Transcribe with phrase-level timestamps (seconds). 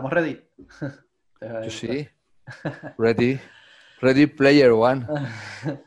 [0.00, 0.40] ¿Estamos ready?
[1.64, 2.08] Yo sí.
[2.98, 3.38] Ready.
[4.00, 5.06] Ready Player One.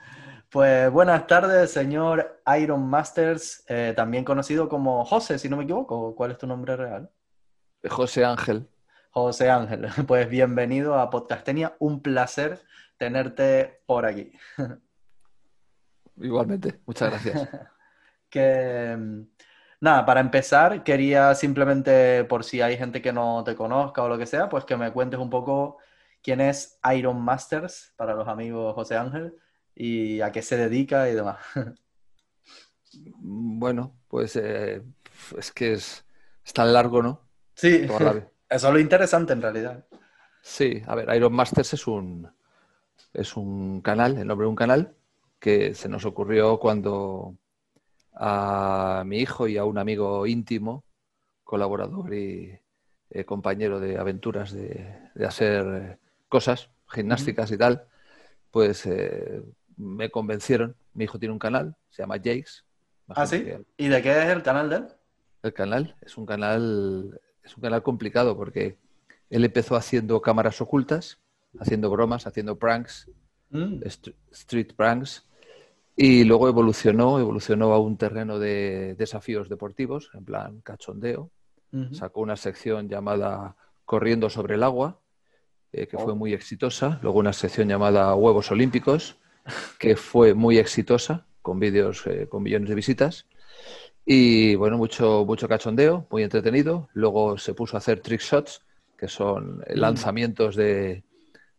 [0.52, 6.14] Pues buenas tardes, señor Iron Masters, eh, también conocido como José, si no me equivoco.
[6.16, 7.10] ¿Cuál es tu nombre real?
[7.90, 8.70] José Ángel.
[9.10, 9.88] José Ángel.
[10.08, 11.76] Pues bienvenido a Podcastenia.
[11.80, 12.62] Un placer
[12.98, 14.32] tenerte por aquí.
[16.18, 17.50] Igualmente, muchas gracias.
[18.30, 19.26] que
[19.84, 24.18] nada, para empezar, quería simplemente, por si hay gente que no te conozca o lo
[24.18, 25.78] que sea, pues que me cuentes un poco
[26.22, 29.36] quién es Iron Masters para los amigos José Ángel
[29.76, 31.38] y a qué se dedica y demás.
[32.96, 34.84] Bueno, pues eh,
[35.38, 36.06] es que es,
[36.54, 37.28] tan largo, ¿no?
[37.56, 37.88] Sí,
[38.50, 39.86] eso es lo interesante en realidad.
[40.42, 42.32] Sí, a ver, Iron Masters es un,
[43.12, 44.96] es un canal, el nombre de un canal
[45.40, 47.36] que se nos ocurrió cuando
[48.16, 50.84] a mi hijo y a un amigo íntimo,
[51.44, 52.60] colaborador y
[53.10, 55.98] eh, compañero de aventuras de, hacer eh,
[56.30, 57.86] cosas gimnásticas y tal,
[58.52, 58.88] pues
[59.78, 60.76] me convencieron.
[60.94, 62.64] Mi hijo tiene un canal, se llama Jakes.
[63.10, 63.46] ¿Ah, sí?
[63.78, 64.88] ¿Y de qué es el canal de él?
[65.44, 68.78] El canal es un canal, es un canal complicado porque
[69.30, 71.20] él empezó haciendo cámaras ocultas,
[71.60, 73.10] haciendo bromas, haciendo pranks,
[73.50, 73.82] mm.
[74.32, 75.26] street pranks,
[75.96, 81.30] y luego evolucionó, evolucionó a un terreno de desafíos deportivos, en plan cachondeo.
[81.92, 83.56] Sacó una sección llamada
[83.86, 85.00] Corriendo sobre el agua,
[85.72, 86.16] eh, que fue oh.
[86.16, 87.00] muy exitosa.
[87.02, 89.18] Luego una sección llamada Huevos Olímpicos,
[89.80, 93.26] que fue muy exitosa, con vídeos eh, con millones de visitas.
[94.06, 96.90] Y bueno, mucho, mucho cachondeo, muy entretenido.
[96.94, 98.62] Luego se puso a hacer trick shots,
[98.96, 99.64] que son mm.
[99.74, 101.04] lanzamientos de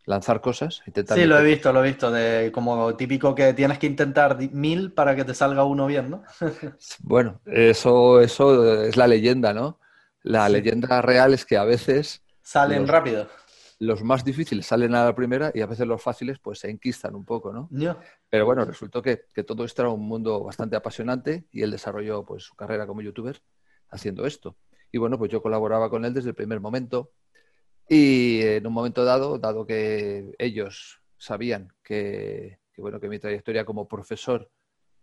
[0.07, 0.83] lanzar cosas.
[1.15, 4.93] Sí, lo he visto, lo he visto, de como típico que tienes que intentar mil
[4.93, 6.23] para que te salga uno bien, ¿no?
[7.01, 9.81] bueno, eso, eso es la leyenda, ¿no?
[10.23, 12.23] La leyenda real es que a veces...
[12.43, 13.29] Salen rápido
[13.79, 17.15] los más difíciles salen a la primera y a veces los fáciles pues se enquistan
[17.15, 17.69] un poco, ¿no?
[18.31, 22.45] Pero bueno, resultó que, todo esto era un mundo bastante apasionante y él desarrolló pues
[22.45, 23.41] su carrera como youtuber
[23.91, 24.57] haciendo esto.
[24.91, 27.13] Y bueno, pues yo colaboraba con él desde el primer momento
[27.89, 33.65] y en un momento dado, dado que ellos sabían que, que bueno, que mi trayectoria
[33.65, 34.51] como profesor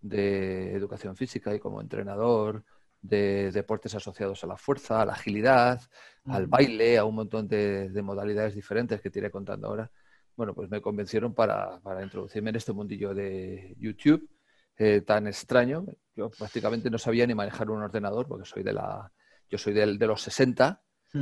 [0.01, 2.63] de educación física y como entrenador
[3.01, 5.81] de deportes asociados a la fuerza, a la agilidad,
[6.25, 9.91] al baile, a un montón de, modalidades diferentes que te iré contando ahora.
[10.35, 14.29] Bueno, pues me convencieron para, introducirme en este mundillo de YouTube
[14.77, 15.85] eh, tan extraño.
[16.15, 19.11] Yo prácticamente no sabía ni manejar un ordenador porque soy de la,
[19.49, 20.81] yo soy de, de los 60,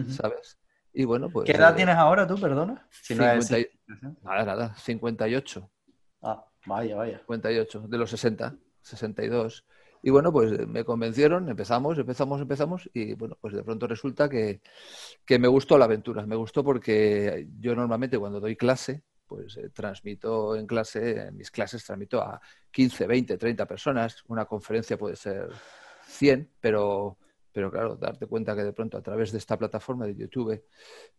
[0.09, 0.58] ¿sabes?
[0.93, 1.45] Y bueno, pues.
[1.45, 2.87] ¿Qué edad eh, tienes ahora tú, perdona?
[4.23, 5.69] Nada, nada, 58.
[6.21, 7.17] Ah, vaya, vaya.
[7.19, 9.65] 58, de los 60, 62.
[10.01, 14.61] Y bueno, pues me convencieron, empezamos, empezamos, empezamos y bueno, pues de pronto resulta que,
[15.27, 16.25] me gustó la aventura.
[16.25, 21.51] Me gustó porque yo normalmente cuando doy clase, pues eh, transmito en clase, en mis
[21.51, 22.39] clases transmito a
[22.71, 24.23] 15, 20, 30 personas.
[24.27, 25.49] Una conferencia puede ser
[26.05, 27.17] 100, pero,
[27.59, 30.63] pero claro, darte cuenta que de pronto a través de esta plataforma de YouTube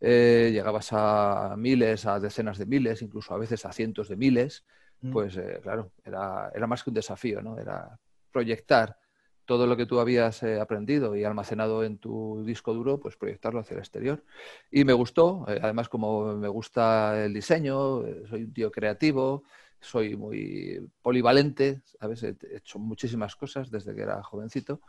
[0.00, 4.64] eh, llegabas a miles, a decenas de miles, incluso a veces a cientos de miles,
[5.02, 5.12] mm.
[5.12, 7.58] pues eh, claro, era, era más que un desafío, ¿no?
[7.58, 7.94] Era
[8.32, 8.96] proyectar
[9.44, 13.60] todo lo que tú habías eh, aprendido y almacenado en tu disco duro, pues proyectarlo
[13.60, 14.24] hacia el exterior.
[14.70, 19.42] Y me gustó, además como me gusta el diseño, soy un tío creativo,
[19.78, 22.22] soy muy polivalente, ¿sabes?
[22.22, 24.80] He hecho muchísimas cosas desde que era jovencito,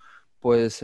[0.41, 0.84] pues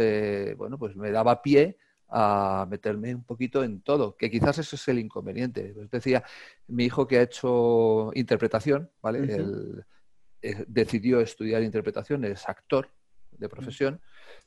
[0.57, 1.78] bueno, pues me daba pie
[2.09, 5.73] a meterme un poquito en todo, que quizás eso es el inconveniente.
[5.75, 6.23] Pues decía,
[6.68, 9.84] mi hijo que ha hecho interpretación, ¿vale?
[10.41, 12.90] Eh, decidió estudiar interpretación, es actor
[13.31, 14.00] de profesión,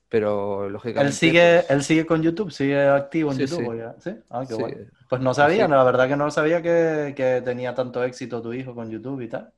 [0.09, 1.09] pero lógicamente...
[1.09, 2.50] ¿Él sigue, pues él sigue con YouTube?
[2.50, 3.94] ¿Sigue activo en YouTube?
[3.99, 4.10] Sí.
[4.31, 4.76] Ah, qué bueno.
[5.09, 8.91] Pues no sabía, la verdad que no sabía que, tenía tanto éxito tu hijo con
[8.91, 9.53] YouTube y tal.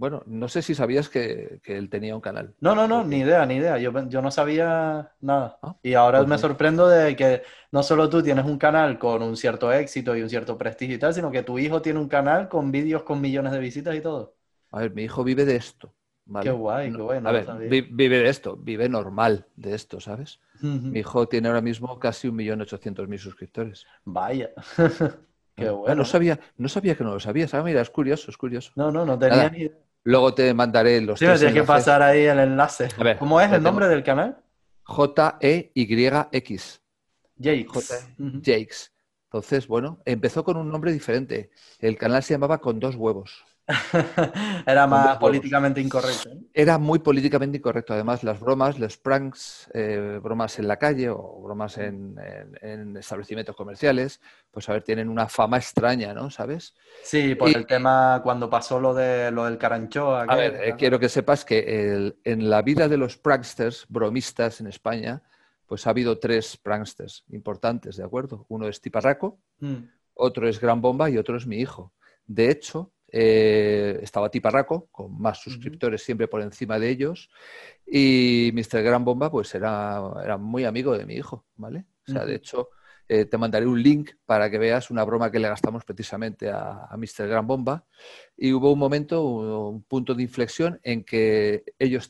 [0.00, 2.54] Bueno, no sé si sabías que, él tenía un canal.
[2.58, 3.76] No, no, no, ni idea, ni idea.
[3.76, 5.58] Yo, yo no sabía nada.
[5.60, 9.20] Ah, y ahora pues me sorprendo de que no solo tú tienes un canal con
[9.22, 12.08] un cierto éxito y un cierto prestigio y tal, sino que tu hijo tiene un
[12.08, 14.36] canal con vídeos con millones de visitas y todo.
[14.70, 15.92] A ver, mi hijo vive de esto.
[16.40, 17.28] Qué guay, qué bueno.
[17.28, 20.40] A ver, vive de esto, vive normal de esto, ¿sabes?
[20.62, 23.84] Mi hijo tiene ahora mismo casi un millón ochocientos mil suscriptores.
[24.06, 24.48] Vaya.
[25.56, 25.94] qué ah, bueno.
[25.96, 27.52] No sabía, no sabía que no lo sabías.
[27.52, 28.72] Ah, mira, es curioso, es curioso.
[28.76, 29.89] No, no, no tenía ni idea.
[30.02, 32.88] Luego te mandaré los Sí, me tienes que pasar ahí el enlace.
[32.96, 34.38] A ver, ¿Cómo es el nombre del canal?
[34.84, 36.80] J-E-Y-X.
[37.38, 38.08] Jakes.
[38.42, 38.92] Jakes.
[39.24, 41.50] Entonces, bueno, empezó con un nombre diferente.
[41.78, 43.44] El canal se llamaba Con dos huevos.
[44.66, 46.30] Era más políticamente incorrecto.
[46.52, 47.94] Era muy políticamente incorrecto.
[47.94, 52.16] Además, las bromas, los pranks, eh, bromas en la calle o bromas en,
[52.98, 54.20] establecimientos comerciales,
[54.50, 56.30] pues a ver, tienen una fama extraña, ¿no?
[56.30, 56.74] ¿Sabes?
[57.02, 60.22] Sí, por el tema cuando pasó lo, de, lo del caranchoa.
[60.22, 64.66] A ver, eh, quiero que sepas que en la vida de los pranksters, bromistas en
[64.66, 65.22] España,
[65.70, 68.44] pues ha habido tres pranksters importantes, ¿de acuerdo?
[68.48, 69.76] Uno es Tiparraco, mm.
[70.14, 71.92] otro es Gran Bomba y otro es mi hijo.
[72.26, 77.30] De hecho, eh, estaba Tiparraco, con más suscriptores siempre por encima de ellos,
[77.86, 78.82] y Mr.
[78.82, 81.86] Gran Bomba, pues era, era muy amigo de mi hijo, ¿vale?
[82.08, 82.70] O sea, de hecho,
[83.12, 86.88] eh, te mandaré un link para que veas una broma que le gastamos precisamente a,
[86.96, 87.26] Mr.
[87.26, 87.84] Gran Bomba.
[88.36, 92.08] Y hubo un momento, un, punto de inflexión en que ellos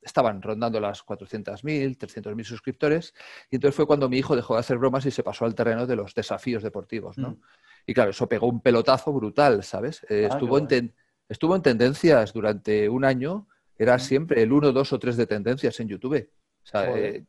[0.00, 3.12] estaban rondando las 400.000, 300.000 suscriptores.
[3.50, 5.84] Y entonces fue cuando mi hijo dejó de hacer bromas y se pasó al terreno
[5.84, 7.30] de los desafíos deportivos, ¿no?
[7.30, 7.40] Mm.
[7.84, 10.06] Y claro, eso pegó un pelotazo brutal, ¿sabes?
[10.08, 10.94] Eh, ah, estuvo, en
[11.28, 15.80] estuvo en tendencias durante un año, era siempre el 1, 2 o 3 de tendencias
[15.80, 16.30] en YouTube.
[16.62, 17.26] O sea, eh,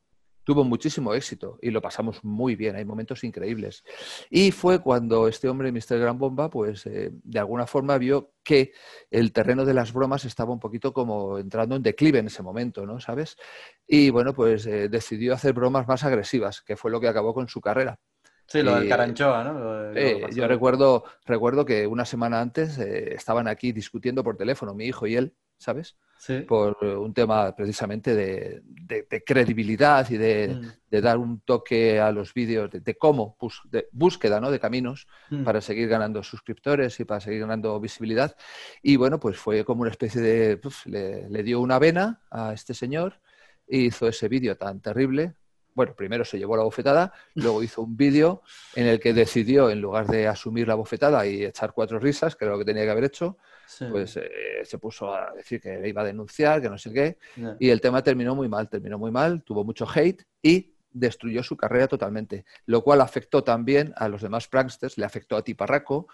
[0.47, 3.83] tuvo muchísimo éxito y lo pasamos muy bien, hay momentos increíbles.
[4.29, 5.99] Y fue cuando este hombre, Mr.
[5.99, 8.71] Gran Bomba, pues eh, de alguna forma vio que
[9.11, 12.85] el terreno de las bromas estaba un poquito como entrando en declive en ese momento,
[12.85, 13.01] ¿no?
[13.01, 13.35] ¿Sabes?
[13.85, 17.59] Y bueno, pues decidió hacer bromas más agresivas, que fue lo que acabó con su
[17.59, 17.99] carrera.
[18.47, 20.29] Sí, lo del Caranchoa, ¿no?
[20.29, 25.05] yo recuerdo, recuerdo que una semana antes eh, estaban aquí discutiendo por teléfono, mi hijo
[25.07, 25.95] y él, ¿sabes?
[26.19, 26.39] Sí.
[26.41, 28.63] Por un tema precisamente de,
[29.23, 30.61] credibilidad y mm.
[30.89, 34.49] de, dar un toque a los vídeos, de, cómo, de búsqueda ¿no?
[34.49, 35.43] de caminos mm.
[35.43, 38.35] para seguir ganando suscriptores y para seguir ganando visibilidad.
[38.81, 40.59] Y bueno, pues fue como una especie de...
[40.85, 43.21] le, le dio una vena a este señor
[43.67, 45.35] y hizo ese vídeo tan terrible
[45.77, 48.41] bueno, primero se llevó la bofetada, luego hizo un vídeo
[48.73, 52.45] en el que decidió, en lugar de asumir la bofetada y echar cuatro risas, que
[52.45, 53.37] era lo que tenía que haber hecho,
[53.89, 57.17] pues eh, se puso a decir que le iba a denunciar, que no sé qué,
[57.59, 61.55] y el tema terminó muy mal, terminó muy mal, tuvo mucho hate y destruyó su
[61.55, 66.07] carrera totalmente, lo cual afectó también a los demás pranksters, le afectó a Tiparraco,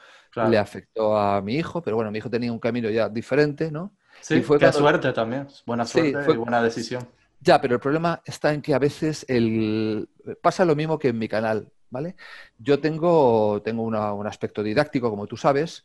[0.50, 3.95] le afectó a mi hijo, pero bueno, mi hijo tenía un camino ya diferente, ¿no?
[4.21, 6.33] Sí, fue qué suerte también, buena suerte fue...
[6.33, 7.07] y buena decisión.
[7.39, 10.07] Ya, pero el problema está en que a veces el...
[10.41, 12.15] pasa lo mismo que en mi canal, ¿vale?
[12.57, 15.83] Yo tengo, tengo un aspecto didáctico, como tú sabes,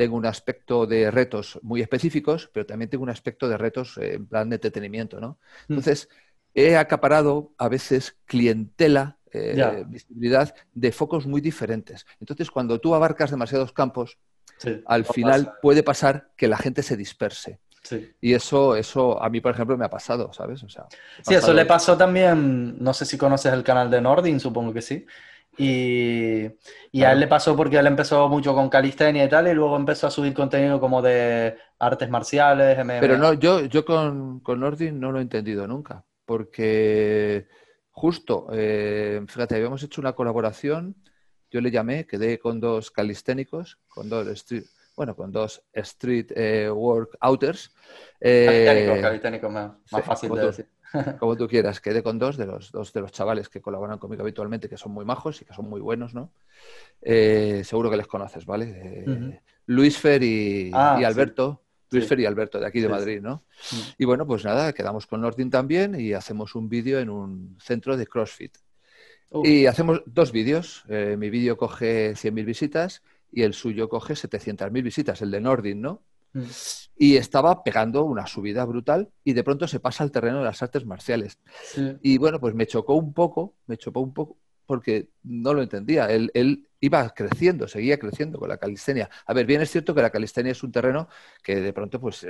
[0.00, 4.26] tengo un aspecto de retos muy específicos, pero también tengo un aspecto de retos en
[4.26, 5.38] plan de entretenimiento, ¿no?
[5.68, 5.72] Mm.
[5.74, 6.08] Entonces,
[6.54, 12.06] he acaparado a veces clientela, eh, visibilidad de focos muy diferentes.
[12.18, 14.16] Entonces, cuando tú abarcas demasiados campos,
[14.86, 17.60] al final puede pasar que la gente se disperse.
[18.22, 20.62] Y eso, eso a mí, por ejemplo, me ha pasado, ¿sabes?
[20.62, 20.86] O sea,
[21.20, 24.80] sí, eso le pasó también, no sé si conoces el canal de Nordin, supongo que
[24.80, 25.04] sí.
[25.62, 29.76] Y, a él le pasó porque él empezó mucho con calistenia y tal, y luego
[29.76, 34.98] empezó a subir contenido como de artes marciales, Pero no, yo, yo con, con Nordin
[34.98, 37.46] no lo he entendido nunca, porque
[37.90, 40.96] justo, eh, fíjate, habíamos hecho una colaboración,
[41.50, 44.46] yo le llamé, quedé con dos calisténicos, con dos
[44.96, 47.72] bueno, con dos street eh, workouters.
[48.20, 48.94] Eh,
[49.50, 50.68] más, fácil de decir.
[51.18, 54.22] Como tú quieras, quedé con dos de los dos de los chavales que colaboran conmigo
[54.22, 56.32] habitualmente, que son muy majos y que son muy buenos, ¿no?
[57.02, 59.40] Eh, seguro que les conoces, ¿vale?
[59.66, 61.62] Luis Fer y, ah, Alberto.
[61.90, 63.44] Luis Fer y Alberto, de aquí de Madrid, ¿no?
[63.98, 67.96] Y bueno, pues nada, quedamos con Nordin también y hacemos un vídeo en un centro
[67.96, 68.56] de CrossFit.
[69.42, 70.84] Y hacemos dos vídeos.
[70.88, 73.02] mi vídeo coge 100.000 visitas
[73.32, 76.02] y el suyo coge 700.000 visitas, el de Nordin, ¿no?
[76.32, 76.42] Mm.
[76.96, 80.62] Y estaba pegando una subida brutal y de pronto se pasa al terreno de las
[80.62, 81.38] artes marciales.
[82.02, 86.06] Y bueno, pues me chocó un poco, me chocó un poco porque no lo entendía.
[86.06, 89.10] Él, él, iba creciendo, seguía creciendo con la calistenia.
[89.26, 91.08] A ver, bien es cierto que la calistenia es un terreno
[91.42, 92.26] que de pronto pues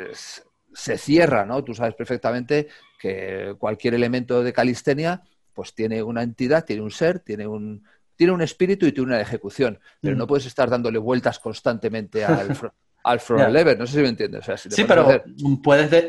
[0.72, 1.62] se cierra, ¿no?
[1.62, 7.20] Tú sabes perfectamente que cualquier elemento de calistenia pues tiene una entidad, tiene un ser,
[7.20, 7.84] tiene un,
[8.16, 10.28] tiene un espíritu y tiene una ejecución, pero no mm.
[10.28, 12.48] puedes estar dándole vueltas constantemente al,
[13.02, 14.44] al front lever, no sé si me entiendes.
[14.56, 15.22] sí, pero
[15.62, 16.08] puedes,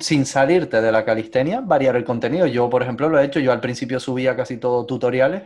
[0.00, 2.46] sin salirte de la calistenia, variar el contenido.
[2.46, 5.42] Yo, por ejemplo, lo he hecho, yo al principio subía casi todo tutoriales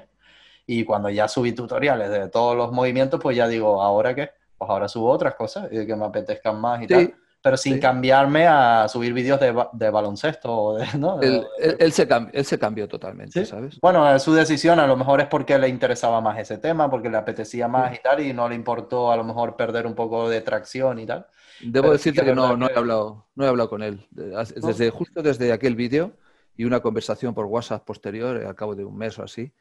[0.66, 4.30] y cuando ya subí tutoriales de todos los movimientos, pues ya digo, ¿ahora qué?
[4.58, 7.14] Pues ahora subo otras cosas y que me apetezcan más y tal
[7.46, 10.78] pero sin cambiarme a subir vídeos de, de baloncesto.
[10.98, 11.22] ¿no?
[11.22, 11.46] él,
[11.78, 13.78] él, se él, se cambió totalmente, ¿sabes?
[13.80, 17.18] Bueno, su decisión a lo mejor es porque le interesaba más ese tema, porque le
[17.18, 20.40] apetecía más y tal, y no le importó a lo mejor perder un poco de
[20.40, 21.28] tracción y tal.
[21.60, 24.04] Debo decirte que no, no, he hablado, no he hablado con él.
[24.10, 26.14] Desde, Justo desde aquel vídeo
[26.56, 29.52] y una conversación por WhatsApp posterior, al cabo de un mes o así,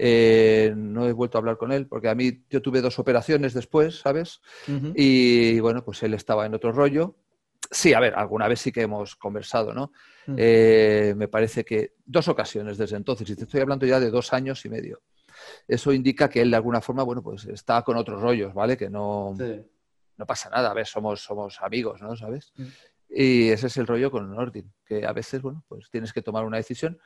[0.00, 3.52] Eh, no he vuelto a hablar con él porque a mí yo tuve dos operaciones
[3.52, 4.40] después, ¿sabes?
[4.94, 7.14] Y bueno, pues él estaba en otro rollo.
[7.70, 9.92] Sí, a ver, alguna vez sí que hemos conversado, ¿no?
[10.36, 14.32] Eh, me parece que dos ocasiones desde entonces, y te estoy hablando ya de dos
[14.32, 15.02] años y medio.
[15.66, 18.76] Eso indica que él de alguna forma, bueno, pues está con otros rollos, ¿vale?
[18.76, 19.62] Que no, Sí.
[20.16, 22.16] no pasa nada, a ver, somos, somos amigos, ¿no?
[22.16, 22.52] ¿Sabes?
[22.56, 22.64] Mm.
[23.10, 26.44] Y ese es el rollo con Nordin, que a veces, bueno, pues tienes que tomar
[26.44, 26.98] una decisión,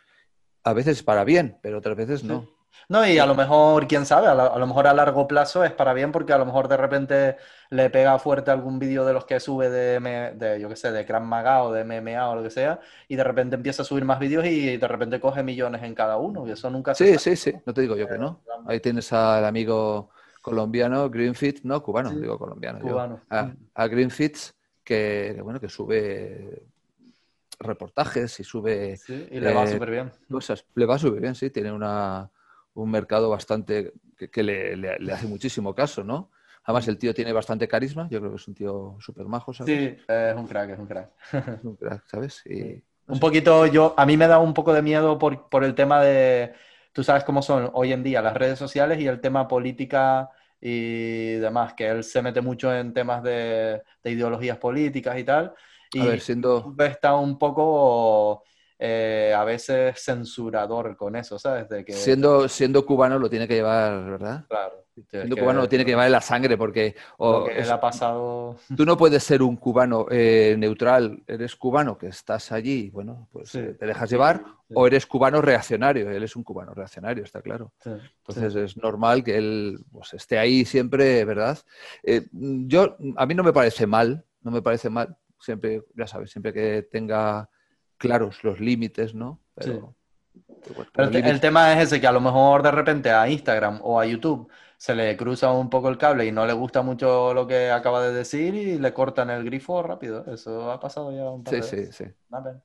[0.65, 2.49] a veces para bien, pero otras veces no.
[2.89, 5.65] No, y a lo mejor, quién sabe, a, la- a lo mejor a largo plazo
[5.65, 7.37] es para bien porque a lo mejor de repente
[7.71, 10.93] le pega fuerte algún vídeo de los que sube de, M- de yo qué sé,
[10.93, 13.85] de Krav Maga o de MMA o lo que sea, y de repente empieza a
[13.85, 17.05] subir más vídeos y de repente coge millones en cada uno, y eso nunca se
[17.05, 17.37] Sí, sabe.
[17.37, 18.41] sí, sí, no te digo yo que no.
[18.67, 20.11] Ahí tienes al amigo
[20.43, 22.79] colombiano, Greenfit, no, cubano, Sí, digo colombiano.
[22.81, 22.91] yo.
[22.91, 23.21] cubano.
[23.31, 23.53] A, Mm.
[23.75, 24.33] a que,
[24.85, 26.63] que, bueno, que sube
[27.61, 30.11] reportajes y sube Sí, y le va Eh, súper bien.
[30.31, 30.65] cosas.
[30.75, 32.29] Le va súper bien, sí, tiene una,
[32.75, 36.31] un mercado bastante que, que le, le- le hace muchísimo caso, ¿no?
[36.65, 39.75] Además, el tío tiene bastante carisma, yo creo que es un tío súper majo, ¿sabes?
[39.75, 41.13] Sí, es un crack, es un crack.
[41.63, 42.43] Es un crack, ¿sabes?
[42.47, 42.83] Y, Sí.
[43.07, 43.21] no Un sé.
[43.21, 46.55] poquito, yo, a mí me da un poco de miedo por, por el tema de,
[46.93, 51.35] tú sabes cómo son hoy en día las redes sociales y el tema política y
[51.35, 55.55] demás, que él se mete mucho en temas de, de ideologías políticas y tal.
[55.93, 56.77] Y A ver, siendo...
[56.79, 58.45] Está un poco
[58.85, 61.69] eh, a veces censurador con eso, ¿sabes?
[61.69, 64.45] De que, Siendo, siendo cubano lo tiene que llevar, ¿verdad?
[64.49, 67.61] claro, Siendo que cubano lo tiene que llevar en la sangre porque o lo que
[67.61, 68.57] es- le ha pasado.
[68.77, 73.51] tú no puedes ser un cubano eh, neutral, eres cubano que estás allí, bueno, pues
[73.51, 73.61] Sí.
[73.61, 74.75] eh, te dejas llevar, Sí.
[74.75, 77.73] o eres cubano reaccionario, él es un cubano reaccionario, está claro.
[77.85, 77.91] Sí,
[78.27, 81.57] Entonces es normal que él pues, esté ahí siempre, ¿verdad?
[82.03, 86.33] Eh, yo, a mí no me parece mal, no me parece mal, siempre, ya sabes,
[86.33, 87.49] siempre que tenga
[88.09, 89.41] claros los límites, ¿no?
[89.55, 89.95] Pero,
[90.63, 93.29] pero bueno, Pero los el, tema es ese, que a lo mejor de repente a
[93.29, 96.83] Instagram o a YouTube se le cruza un poco el cable y no le gusta
[96.83, 100.25] mucho lo que acaba de decir y le cortan el grifo rápido.
[100.27, 101.97] Eso ha pasado ya un par Sí, de sí, veces.
[101.97, 102.05] sí.
[102.29, 102.63] Pena.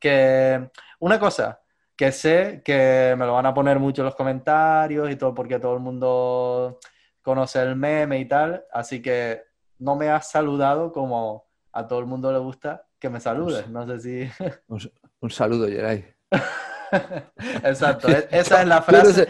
[0.00, 1.60] Que una cosa
[1.94, 5.60] que sé que me lo van a poner mucho en los comentarios y todo porque
[5.60, 6.78] todo el mundo
[7.22, 9.42] conoce el meme y tal, así que
[9.78, 13.68] no me has saludado como a todo el mundo le gusta que me saludes.
[13.68, 14.44] No sé si...
[14.68, 14.80] Un,
[15.20, 16.06] un saludo, Geray.
[17.64, 19.26] Exacto, e- esa es la frase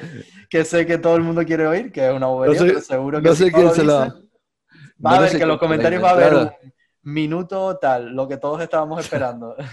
[0.51, 2.81] que sé que todo el mundo quiere oír, que es una bobería, No sé- pero
[2.83, 4.21] seguro que no sé quién lo se la- dices,
[4.99, 6.51] no va a ver que en los comentarios va a haber un
[7.05, 9.57] minuto tal, lo que todos estábamos esperando.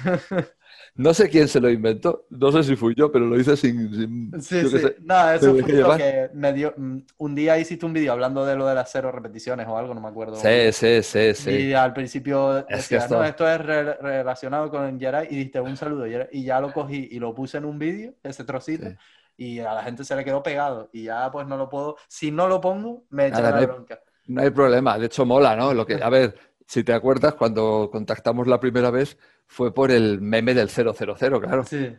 [1.02, 3.90] No sé quién se lo inventó, no sé si fui yo, pero lo hice sin...
[3.94, 4.78] sin- Sí, sí.
[5.02, 6.74] Nada, eso fue lo que me dio.
[6.76, 9.94] mm, Un día hiciste un vídeo hablando de lo de las cero repeticiones o algo,
[9.94, 10.36] no me acuerdo.
[10.36, 11.52] Sí, sí, sí, sí.
[11.52, 15.78] Y al principio Es esto- no, esto es re- relacionado con Geray, y diste un
[15.78, 18.96] saludo, y ya lo cogí y lo puse en un vídeo, ese trocito, Sí.
[19.38, 22.30] y a la gente se le quedó pegado, y ya pues no lo puedo, si
[22.30, 24.00] no lo pongo, me echan Nada, la no hay- bronca.
[24.28, 25.74] No hay problema, de hecho mola, ¿no?
[25.74, 26.36] Lo que, a ver,
[26.68, 29.18] si te acuerdas, cuando contactamos la primera vez
[29.52, 31.64] fue por el meme del 000, claro.
[31.66, 31.90] Sí.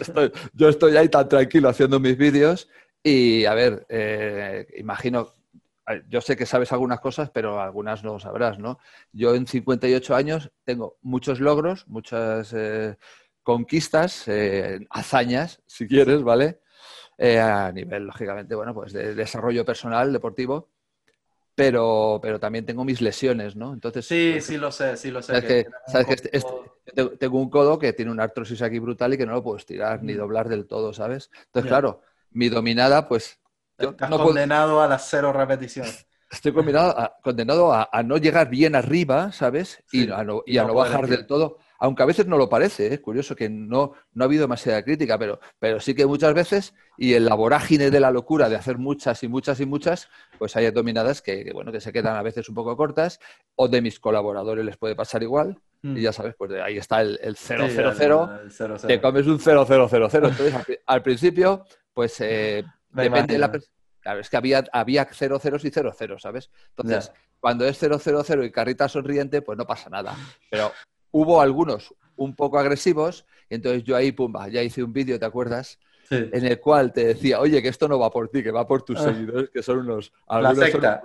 [0.00, 2.68] Estoy- yo estoy ahí tan tranquilo haciendo mis vídeos
[3.02, 5.34] y, a ver, eh, imagino,
[6.08, 8.78] yo sé que sabes algunas cosas, pero algunas no sabrás, ¿no?
[9.12, 12.96] Yo en 58 años tengo muchos logros, muchas eh,
[13.42, 16.60] conquistas, eh, hazañas, si quieres, ¿vale?
[17.20, 20.70] A nivel, lógicamente, bueno, pues de desarrollo personal, deportivo,
[21.58, 23.72] pero, pero también tengo mis lesiones, ¿no?
[23.74, 25.26] Entonces, Sí, pues, sí lo sé, sí lo sé.
[25.32, 26.50] sabes que que, tienes un sabes que este- este-
[26.96, 29.56] yo tengo- un codo que tiene una artrosis aquí brutal y que no lo puedo
[29.58, 30.18] estirar ni Mm.
[30.18, 31.30] doblar del todo, ¿sabes?
[31.46, 32.00] Entonces, claro,
[32.30, 33.38] mi dominada, pues
[33.78, 36.06] yo Estás no puedo- condenado a las cero repeticiones.
[36.30, 39.82] estoy condenado a, condenado a, a no llegar bien arriba, ¿sabes?
[39.92, 42.48] Y a no, y y a no bajar del todo, aunque a veces no lo
[42.48, 46.34] parece, es curioso que no, no ha habido demasiada crítica, pero, pero sí que muchas
[46.34, 50.08] veces, y en la vorágine de la locura de hacer muchas y muchas y muchas,
[50.38, 53.20] pues hay dominadas que, bueno, que se quedan a veces un poco cortas,
[53.54, 55.60] o de mis colaboradores les puede pasar igual,
[55.96, 57.68] y ya sabes, pues ahí está el, el 000, Mm.
[57.68, 57.96] Sí, el-
[58.40, 58.86] el cero, cero.
[58.88, 60.28] te comes un 000.
[60.28, 63.46] Entonces, al, pri- al principio, pues eh, depende de la
[64.00, 66.50] Claro, es que había, había 0 ceros y 0 ceros, ¿sabes?
[66.70, 70.16] Entonces, cuando es 0 0 0 y carrita sonriente, pues no pasa nada.
[70.50, 70.72] Pero
[71.10, 75.24] hubo algunos un poco agresivos, y entonces yo ahí, pumba, ya hice un vídeo, ¿te
[75.26, 75.78] acuerdas?
[76.08, 76.16] Sí.
[76.32, 78.82] En el cual te decía, oye, que esto no va por ti, que va por
[78.82, 79.04] tus Ah.
[79.12, 80.10] seguidores, que son unos...
[80.28, 81.02] La son- secta.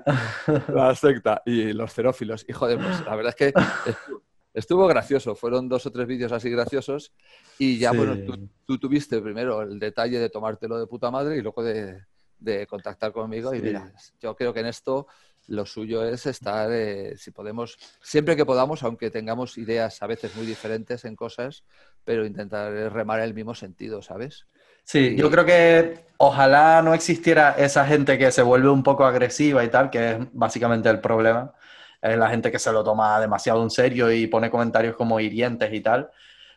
[0.74, 2.45] la secta y los cerófilos.
[2.48, 4.22] Y joder, pues la verdad es que estuvo,
[4.53, 5.36] estuvo gracioso.
[5.36, 7.12] Fueron dos o tres vídeos así graciosos.
[7.60, 7.98] Y ya, Sí.
[7.98, 12.00] bueno, tú, tú tuviste primero el detalle de tomártelo de puta madre y luego de,
[12.39, 13.53] de contactar conmigo.
[13.53, 15.07] Y mira, yo creo que en esto
[15.47, 20.35] lo suyo es estar, eh, si podemos, siempre que podamos, aunque tengamos ideas a veces
[20.35, 21.63] muy diferentes en cosas,
[22.03, 24.45] pero intentar remar en el mismo sentido, ¿sabes?
[24.83, 29.63] Sí, yo creo que ojalá no existiera esa gente que se vuelve un poco agresiva
[29.63, 31.53] y tal, que es básicamente el problema.
[32.01, 35.73] Es la gente que se lo toma demasiado en serio y pone comentarios como hirientes
[35.73, 36.12] y tal.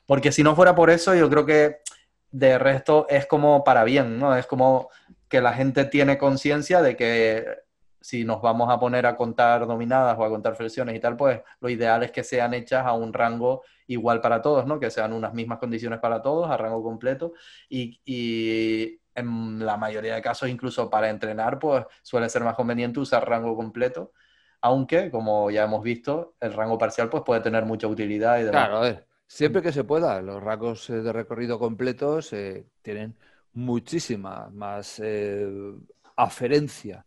[0.05, 1.79] Porque si no fuera por eso, yo creo que
[2.33, 4.37] de resto es como para bien, ¿no?
[4.37, 4.91] Es como
[5.29, 7.47] que la gente tiene conciencia de que
[8.07, 11.41] si nos vamos a poner a contar dominadas o a contar flexiones y tal, pues
[11.59, 14.79] lo ideal es que sean hechas a un rango igual para todos, ¿no?
[14.79, 17.33] Que sean unas mismas condiciones para todos, a rango completo.
[17.69, 23.01] Y, y en la mayoría de casos, incluso para entrenar, pues suele ser más conveniente
[23.01, 24.13] usar rango completo.
[24.61, 28.69] Aunque, como ya hemos visto, el rango parcial pues, puede tener mucha utilidad y demás.
[28.69, 33.17] Claro, a ver, siempre que se pueda, los rangos eh, de recorrido completos eh, tienen
[33.53, 35.45] muchísima más eh,
[36.15, 37.06] aferencia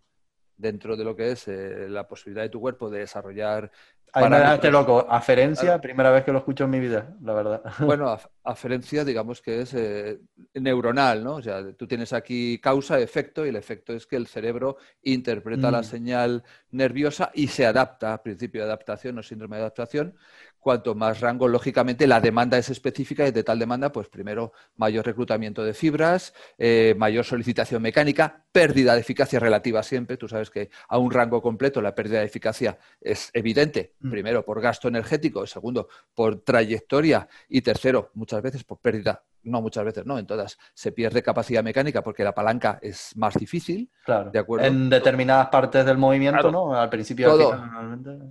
[0.59, 3.71] dentro de lo que es eh, la posibilidad de tu cuerpo de desarrollar.
[4.11, 5.05] Ahí me este loco.
[5.07, 7.61] Aferencia, primera vez que lo escucho en mi vida, la verdad.
[7.79, 10.19] Bueno, aferencia, digamos que es eh,
[10.55, 11.35] neuronal, ¿no?
[11.35, 15.81] O sea, tú tienes aquí causa-efecto y el efecto es que el cerebro interpreta la
[15.81, 15.85] mm.
[15.85, 20.15] señal nerviosa y se adapta, principio de adaptación o síndrome de adaptación,
[20.59, 25.05] cuanto más rango, lógicamente, la demanda es específica y de tal demanda, pues primero mayor
[25.05, 30.17] reclutamiento de fibras, eh, mayor solicitación mecánica, pérdida de eficacia relativa siempre.
[30.17, 34.09] Tú sabes que a un rango completo la pérdida de eficacia es evidente, mm.
[34.11, 39.85] primero por gasto energético, segundo por trayectoria y tercero, muchas veces por pérdida no muchas
[39.85, 43.89] veces, no, en todas, se pierde capacidad mecánica porque la palanca es más difícil.
[44.03, 44.31] Claro.
[44.31, 44.65] ¿de acuerdo?
[44.65, 46.73] En determinadas partes del movimiento, ¿no?
[46.73, 47.51] Al principio todo.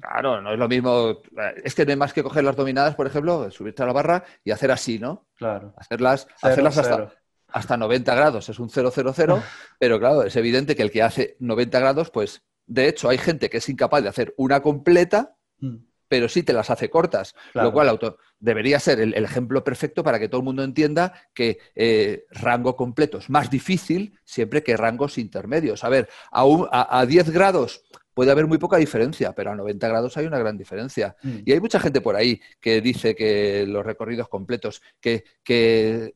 [0.01, 1.19] Claro, no es lo mismo.
[1.63, 4.25] Es que no hay más que coger las dominadas, por ejemplo, subirte a la barra
[4.45, 5.27] y hacer así, ¿no?
[5.37, 5.75] Claro.
[5.77, 7.13] Hacerlas, hacerlas hasta,
[7.49, 8.49] hasta 90 grados.
[8.49, 8.93] Es un 000,
[9.79, 13.49] pero claro, es evidente que el que hace 90 grados, pues de hecho hay gente
[13.49, 15.37] que es incapaz de hacer una completa.
[15.61, 20.03] Mm pero sí te las hace cortas, lo cual auto debería ser el, ejemplo perfecto
[20.05, 24.77] para que todo el mundo entienda que eh, rango completo es más difícil siempre que
[24.77, 25.85] rangos intermedios.
[25.85, 27.83] A ver, a, a, 10 grados
[28.15, 31.17] puede haber muy poca diferencia, pero a 90 grados hay una gran diferencia.
[31.23, 31.39] Mm.
[31.45, 36.15] Y hay mucha gente por ahí que dice que los recorridos completos, que, que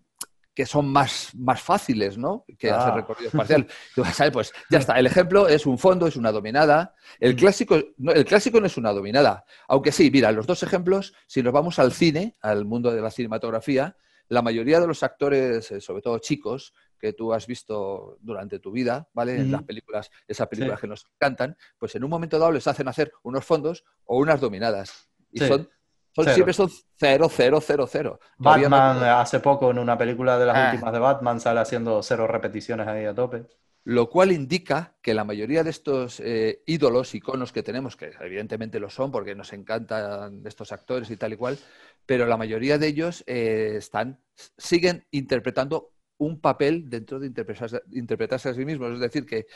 [0.55, 2.45] que son más, más fáciles, ¿no?
[2.59, 2.97] Que hacer ah.
[2.97, 3.67] recorrido espacial.
[4.33, 4.99] Pues ya está.
[4.99, 6.95] El ejemplo es un fondo, es una dominada.
[7.21, 7.37] El mm.
[7.37, 9.45] clásico, no, el clásico no es una dominada.
[9.69, 13.11] Aunque sí, mira, los dos ejemplos, si nos vamos al cine, al mundo de la
[13.11, 13.97] cinematografía,
[14.29, 18.71] la mayoría de los actores, eh, sobre todo chicos, que tú has visto durante tu
[18.71, 19.35] vida, ¿vale?
[19.35, 22.87] En las películas, esas películas que nos encantan, pues en un momento dado les hacen
[22.87, 25.11] hacer unos fondos o unas dominadas.
[25.33, 25.69] Y son
[26.15, 28.21] siempre son 0, 0, 0, 0.
[28.39, 30.71] Batman hace poco en una película de las ah.
[30.71, 33.47] últimas de Batman sale haciendo cero repeticiones ahí a tope.
[33.85, 38.79] Lo cual indica que la mayoría de estos eh, ídolos, iconos que tenemos, que evidentemente
[38.79, 41.59] lo son porque nos encantan estos actores y tal y cual,
[42.07, 44.21] pero la mayoría de ellos eh, están,
[44.57, 48.95] siguen interpretando un papel dentro de interpretarse, a sí mismos.
[48.95, 49.47] Es decir, que,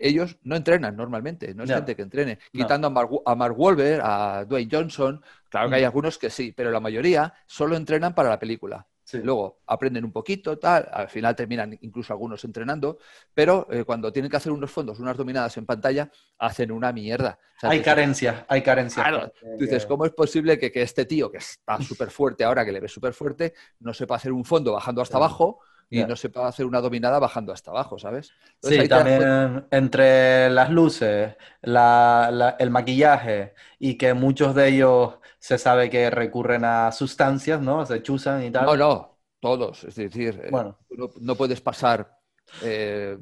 [0.00, 2.38] ellos no entrenan normalmente, no es gente que entrene.
[2.52, 5.86] Quitando a Mark, a Mark Wahlberg, a Dwayne Johnson, claro que hay mm.
[5.86, 8.86] algunos que sí, pero la mayoría solo entrenan para la película.
[9.12, 12.98] Luego aprenden un poquito, tal, al final terminan incluso algunos entrenando,
[13.32, 17.38] pero eh, cuando tienen que hacer unos fondos, unas dominadas en pantalla, hacen una mierda.
[17.62, 19.02] hay carencia, hay carencia.
[19.02, 22.80] Claro, dices, ¿cómo es posible que, este tío, que está súper fuerte ahora, que le
[22.80, 25.60] ve súper fuerte, no sepa hacer un fondo bajando hasta abajo?
[25.90, 28.32] Y no se puede hacer una dominada bajando hasta abajo, ¿sabes?
[28.62, 36.10] sí, también entre las luces, el maquillaje y que muchos de ellos se sabe que
[36.10, 37.84] recurren a sustancias, ¿no?
[37.84, 38.64] Se chuzan y tal.
[38.64, 39.84] No, no, todos.
[39.84, 40.78] Es decir, eh, bueno.
[41.20, 42.18] no, puedes pasar,
[42.62, 43.18] eh,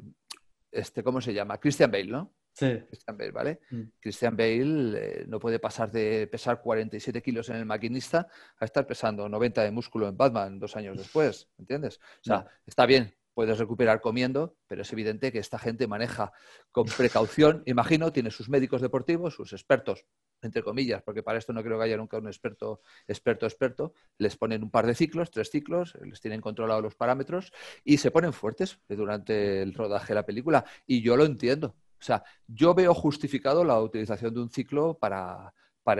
[0.71, 1.59] este, ¿cómo se llama?
[1.59, 2.33] Christian Bale, ¿no?
[2.53, 2.79] Sí.
[2.87, 3.59] Christian Bale, ¿vale?
[3.71, 3.81] Mm.
[3.99, 8.85] Christian Bale eh, no puede pasar de pesar 47 kilos en el maquinista a estar
[8.85, 11.97] pesando 90 de músculo en Batman dos años después, ¿entiendes?
[11.97, 16.31] O sea, está bien, puedes recuperar comiendo, pero es evidente que esta gente maneja
[16.71, 20.05] con precaución, imagino, tiene sus médicos deportivos, sus expertos,
[20.41, 24.37] entre comillas, porque para esto no creo que haya nunca un experto, experto, experto, les
[24.37, 27.51] ponen un par de ciclos, tres ciclos, les tienen controlados los parámetros
[27.83, 30.65] y se ponen fuertes durante el rodaje de la película.
[30.85, 35.53] Y yo lo entiendo, o sea, yo veo justificado la utilización de un ciclo para,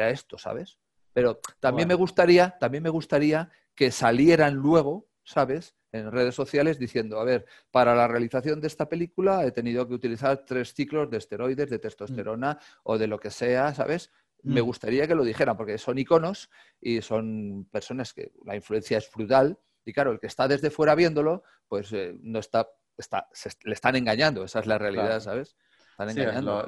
[0.10, 0.78] esto, ¿sabes?
[1.14, 5.76] Pero también me gustaría, también me gustaría que salieran luego, ¿sabes?
[5.94, 9.94] En redes sociales diciendo, a ver, para la realización de esta película he tenido que
[9.94, 12.80] utilizar tres ciclos de esteroides, de testosterona mm.
[12.84, 14.12] o de lo que sea, ¿sabes?
[14.42, 14.66] Me mm.
[14.66, 16.50] gustaría que lo dijeran, porque son iconos
[16.82, 19.58] y son personas que la influencia es brutal.
[19.86, 23.30] Y claro, el que está desde fuera viéndolo, pues eh, no está, está
[23.64, 25.56] le están engañando, esa es la realidad, ¿sabes?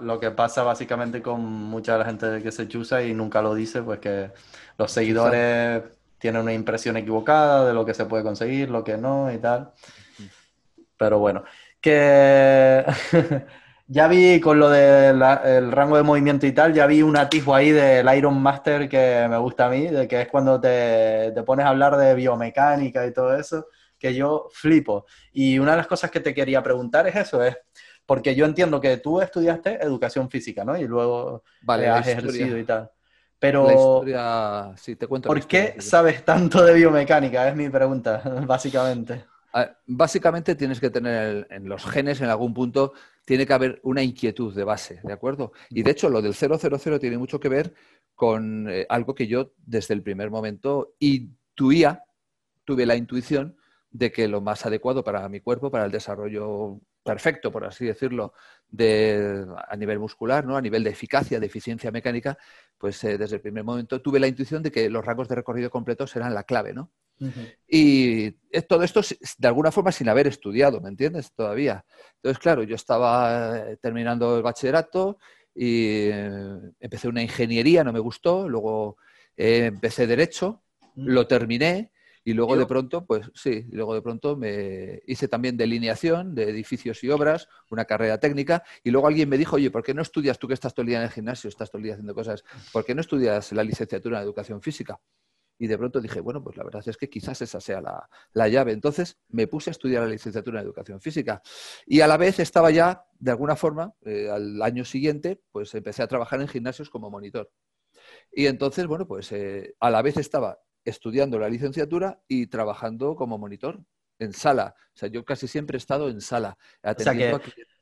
[0.02, 3.56] Lo, que pasa básicamente con mucha de la gente que se chusa y nunca lo
[3.56, 4.32] dice, pues que
[4.78, 5.84] los seguidores
[6.20, 9.72] tienen una impresión equivocada de lo que se puede conseguir, lo que no y tal.
[10.98, 11.44] Pero bueno,
[11.82, 12.86] que
[13.88, 17.72] ya vi con lo del rango de movimiento y tal, ya vi un atisbo ahí
[17.72, 21.66] del Iron Master que me gusta a mí, de que es cuando te, te pones
[21.66, 25.06] a hablar de biomecánica y todo eso, que yo flipo.
[25.34, 27.58] Y una de las cosas que te quería preguntar es eso, es
[28.06, 30.78] porque yo entiendo que tú estudiaste educación física, ¿no?
[30.78, 32.92] Y luego vale, has ejercido y tal.
[33.40, 34.04] Pero,
[34.78, 37.48] sí, te cuento ¿por qué sabes tanto de biomecánica?
[37.48, 39.26] Es mi pregunta, básicamente.
[39.86, 44.54] Básicamente tienes que tener en los genes, en algún punto, tiene que haber una inquietud
[44.54, 45.54] de base, ¿de acuerdo?
[45.70, 47.74] Y de hecho, lo del 000 tiene mucho que ver
[48.16, 52.04] con eh, algo que yo desde el primer momento intuía,
[52.66, 53.56] tuve la intuición
[53.92, 58.34] de que lo más adecuado para mi cuerpo, para el desarrollo perfecto, por así decirlo,
[58.68, 60.58] de, a nivel muscular, ¿no?
[60.58, 62.36] a nivel de eficacia, de eficiencia mecánica,
[62.80, 65.70] pues eh, desde el primer momento tuve la intuición de que los rangos de recorrido
[65.70, 66.92] completos eran la clave, ¿no?
[67.66, 68.32] Y
[68.68, 69.00] todo esto
[69.38, 71.32] de alguna forma sin haber estudiado, ¿me entiendes?
[71.32, 71.86] Todavía.
[72.16, 75.18] Entonces, claro, yo estaba eh, terminando el bachillerato
[75.54, 78.98] y eh, empecé una ingeniería, no me gustó, luego
[79.38, 80.64] empecé derecho,
[80.96, 81.92] lo terminé
[82.28, 87.04] y luego de pronto, pues sí, luego de pronto me hice también delineación de edificios
[87.04, 90.40] y obras, una carrera técnica, y luego alguien me dijo, oye, ¿por qué no estudias
[90.40, 92.44] tú que estás todo el día en el gimnasio, estás todo el día haciendo cosas,
[92.74, 95.00] ¿por qué no estudias la licenciatura en educación física?
[95.60, 97.80] Y de pronto dije, bueno, pues la verdad es que quizás esa sea
[98.34, 98.74] la, llave.
[98.74, 101.44] Entonces me puse a estudiar la licenciatura en educación física.
[101.86, 106.04] Y a la vez estaba ya, de alguna forma, eh, al año siguiente, pues empecé
[106.04, 107.52] a trabajar en gimnasios como monitor.
[108.34, 113.38] Y entonces, bueno, pues eh, a la vez estaba estudiando la licenciatura y trabajando como
[113.38, 113.82] monitor
[114.20, 114.76] en sala.
[114.94, 116.58] O sea, yo casi siempre he estado en sala.
[116.84, 117.38] O sea que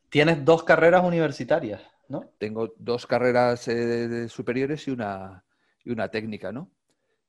[0.09, 2.25] tienes dos carreras universitarias, ¿no?
[2.37, 5.43] Tengo dos carreras eh, superiores y una,
[5.83, 6.71] y una técnica, ¿no?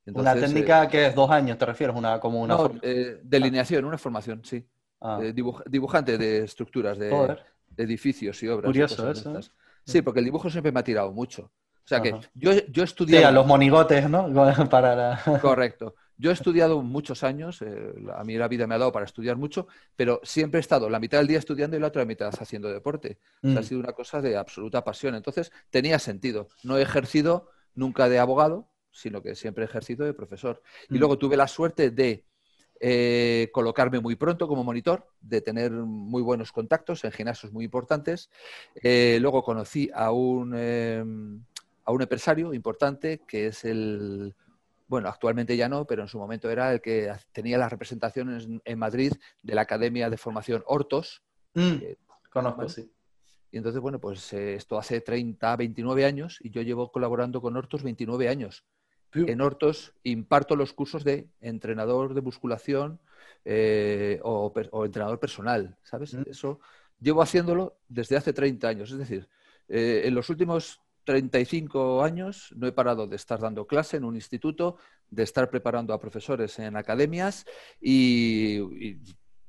[0.06, 1.96] una técnica eh, que es dos años, ¿te refieres?
[1.96, 4.66] Una, como una no, eh, delineación, una formación, sí.
[5.00, 5.20] Ah.
[5.66, 7.36] dibujante de estructuras, de,
[7.76, 8.66] edificios y obras.
[8.66, 9.40] Curioso eso.
[9.84, 11.50] Sí, porque el dibujo siempre me ha tirado mucho.
[11.84, 13.22] O sea que yo, yo he estudiado...
[13.22, 14.32] Sí, a los monigotes, ¿no?
[14.70, 15.94] para Correcto.
[16.16, 19.36] Yo he estudiado muchos años, eh, a mí la vida me ha dado para estudiar
[19.36, 19.66] mucho,
[19.96, 23.18] pero siempre he estado la mitad del día estudiando y la otra mitad haciendo deporte.
[23.42, 23.62] ha mm.
[23.64, 25.14] sido una cosa de absoluta pasión.
[25.14, 26.48] Entonces, tenía sentido.
[26.62, 30.62] No he ejercido nunca de abogado, sino que siempre he ejercido de profesor.
[30.88, 30.98] Y mm.
[30.98, 32.24] luego tuve la suerte de
[32.80, 38.30] eh, colocarme muy pronto como monitor, de tener muy buenos contactos en gimnasios muy importantes.
[38.76, 41.44] Eh, luego conocí a un em,
[41.84, 44.34] a un empresario importante que es el,
[44.86, 48.78] bueno, actualmente ya no, pero en su momento era el que tenía las representaciones en
[48.78, 51.22] Madrid de la Academia de Formación Hortos.
[51.54, 51.76] Mm,
[52.30, 52.90] conozco, sí.
[53.50, 57.56] Y entonces, bueno, pues eh, esto hace 30, 29 años y yo llevo colaborando con
[57.56, 58.64] Hortos 29 años.
[59.12, 62.98] En Hortos imparto los cursos de entrenador de musculación
[63.44, 64.52] eh, o,
[64.84, 66.14] entrenador personal, ¿sabes?
[66.14, 66.24] Mm.
[66.26, 66.58] Eso
[66.98, 68.90] llevo haciéndolo desde hace 30 años.
[68.90, 69.28] Es decir,
[69.68, 74.14] eh, en los últimos 35 años no he parado de estar dando clase en un
[74.14, 74.76] instituto,
[75.10, 77.44] de estar preparando a profesores en academias
[77.80, 78.58] y,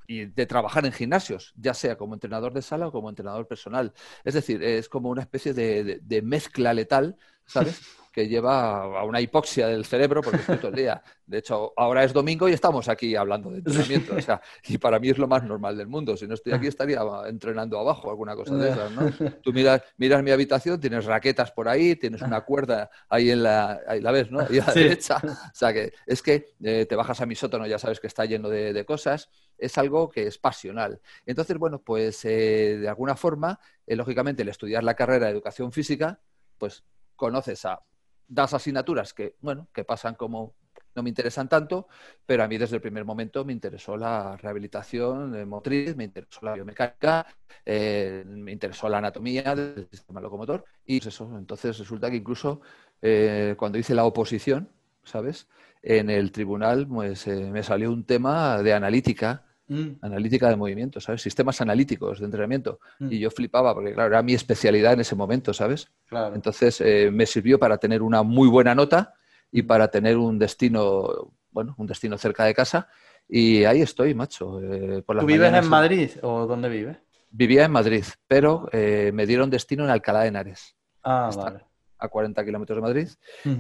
[0.08, 3.92] de trabajar en gimnasios, ya sea como entrenador de sala o como entrenador personal.
[4.24, 7.82] Es decir, es como una especie de mezcla letal, ¿sabes?
[8.16, 11.04] que lleva a una hipoxia del cerebro porque estoy todo el día.
[11.26, 14.16] De hecho, ahora es domingo y estamos aquí hablando de entrenamiento.
[14.16, 16.16] O sea, y para mí es lo más normal del mundo.
[16.16, 19.12] Si no estoy aquí, estaría entrenando abajo, alguna cosa de esas, ¿no?
[19.44, 23.82] Tú miras, miras mi habitación, tienes raquetas por ahí, tienes una cuerda ahí en la,
[23.86, 24.48] ahí la ves, ¿no?
[24.50, 25.18] Y a la derecha.
[25.22, 28.24] O sea, que es que eh, te bajas a mi sótano, ya sabes que está
[28.24, 29.30] lleno de, cosas.
[29.58, 31.02] Es algo que es pasional.
[31.26, 35.74] Entonces, bueno, pues eh, de alguna forma, eh, lógicamente, el estudiar la carrera de educación
[35.74, 36.22] física,
[36.58, 37.80] pues conoces a
[38.28, 40.56] das asignaturas que, bueno, que pasan como
[40.96, 41.88] no me interesan tanto,
[42.26, 46.54] pero a mí desde el primer momento me interesó la rehabilitación motriz, me interesó la
[46.54, 47.28] biomecánica,
[47.66, 52.62] eh, me interesó la anatomía del sistema locomotor y pues eso, entonces resulta que incluso
[53.02, 54.70] eh, cuando hice la oposición,
[55.04, 55.48] ¿sabes?
[55.82, 59.94] En el tribunal pues eh, me salió un tema de analítica Mm.
[60.02, 61.22] Analítica de movimiento, ¿sabes?
[61.22, 62.80] Sistemas analíticos de entrenamiento.
[63.00, 63.12] Mm.
[63.12, 65.90] Y yo flipaba porque, claro, era mi especialidad en ese momento, ¿sabes?
[66.34, 69.14] Entonces eh, me sirvió para tener una muy buena nota
[69.52, 69.68] y mm.
[69.68, 72.88] para tener un destino, bueno, un destino cerca de casa.
[73.28, 74.62] Y ahí estoy, macho.
[74.62, 76.98] Eh, ¿Tú vives en Madrid o dónde vives?
[77.32, 80.76] Vivía en Madrid, pero eh, me dieron destino en Alcalá de Henares.
[81.04, 81.62] Ah, vale.
[81.98, 83.10] A 40 kilómetros de Madrid.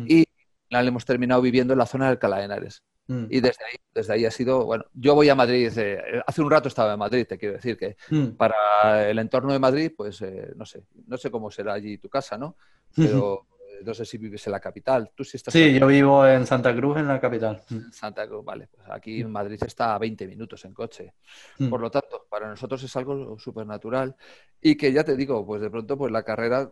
[0.08, 2.84] Y al final hemos terminado viviendo en la zona de Alcalá de Henares.
[3.08, 3.26] Mm.
[3.30, 6.50] Y desde ahí, desde ahí ha sido, bueno, yo voy a Madrid, eh, hace un
[6.50, 8.30] rato estaba en Madrid, te quiero decir que mm.
[8.30, 12.10] para el entorno de Madrid, pues eh, no sé, no sé cómo será allí tu
[12.10, 12.56] casa, ¿no?
[12.96, 13.46] Pero
[13.84, 15.12] no sé si vives en la capital.
[15.14, 17.62] ¿Tú sí estás Sí, yo vivo en Santa Cruz, en la capital.
[17.92, 18.70] Santa Cruz, vale.
[18.72, 21.14] Pues aquí en Madrid está a 20 minutos en coche.
[21.60, 21.70] Mm.
[21.70, 24.16] Por lo tanto, para nosotros es algo súper natural
[24.62, 26.72] y que ya te digo, pues de pronto pues la carrera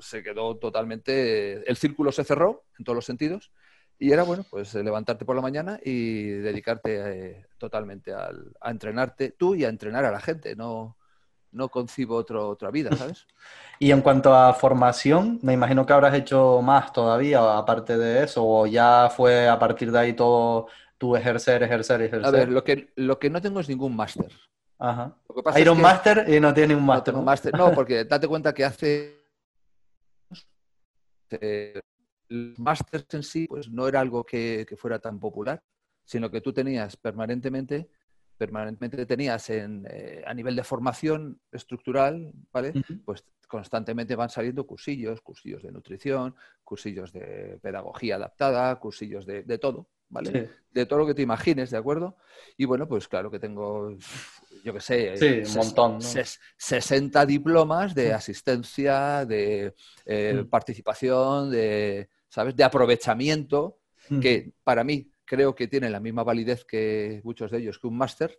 [0.00, 3.50] se quedó totalmente, el círculo se cerró en todos los sentidos
[3.98, 9.30] y era bueno, pues levantarte por la mañana y dedicarte eh, totalmente al- a entrenarte
[9.32, 10.54] tú y a entrenar a la gente.
[10.56, 10.96] No,
[11.50, 13.26] no concibo otro, otra vida, ¿sabes?
[13.78, 18.44] Y en cuanto a formación, me imagino que habrás hecho más todavía, aparte de eso,
[18.46, 22.26] o ya fue a partir de ahí todo tu ejercer, ejercer, ejercer.
[22.26, 24.30] A ver, lo que, lo que no tengo es ningún máster.
[24.80, 25.16] Ajá.
[25.28, 27.14] Lo que pasa es Iron que- Master y no tiene un máster.
[27.56, 29.18] No, porque date cuenta que hace
[31.30, 31.80] eh,
[32.28, 35.62] los másters en sí, pues no era algo que, que fuera tan popular,
[36.04, 37.88] sino que tú tenías permanentemente,
[38.36, 42.76] permanentemente tenías en, eh, a nivel de formación estructural, ¿vale?
[43.04, 49.58] Pues constantemente van saliendo cursillos, cursillos de nutrición, cursillos de pedagogía adaptada, cursillos de, de
[49.58, 50.30] todo, ¿vale?
[50.30, 50.50] Sí.
[50.70, 52.16] de todo lo que te imagines, ¿de acuerdo?
[52.56, 53.90] Y bueno, pues claro que tengo,
[54.64, 55.98] yo qué sé, Sí, un montón, ¿no?
[55.98, 60.48] ses- 60 diplomas de asistencia, de eh, Mm.
[60.48, 62.08] participación, de,
[62.38, 62.54] ¿sabes?
[62.54, 63.80] De aprovechamiento,
[64.22, 67.96] que para mí creo que tienen la misma validez que muchos de ellos que un
[67.96, 68.38] máster,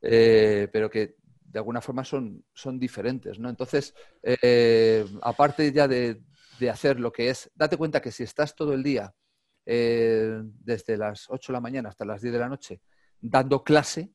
[0.00, 3.50] eh, pero que de alguna forma son, son diferentes, ¿no?
[3.50, 6.22] Entonces, eh, aparte ya de,
[6.60, 9.12] de hacer lo que es, date cuenta que si estás todo el día
[9.64, 12.80] eh, desde las 8 de la mañana hasta las 10 de la noche
[13.20, 14.12] dando clase,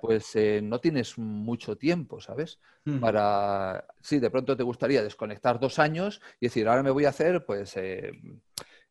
[0.00, 2.58] Pues eh, no tienes mucho tiempo, ¿sabes?
[2.86, 3.00] Ujú.
[3.00, 7.10] Para, sí, de pronto te gustaría desconectar dos años y decir, ahora me voy a
[7.10, 8.12] hacer, pues, eh,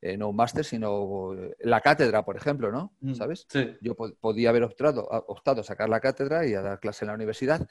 [0.01, 2.93] eh, no un máster, sino eh, la cátedra, por ejemplo, ¿no?
[3.01, 3.45] Mm, ¿Sabes?
[3.49, 3.75] Sí.
[3.81, 7.03] Yo po- podía haber optado a, optado a sacar la cátedra y a dar clase
[7.05, 7.67] en la universidad,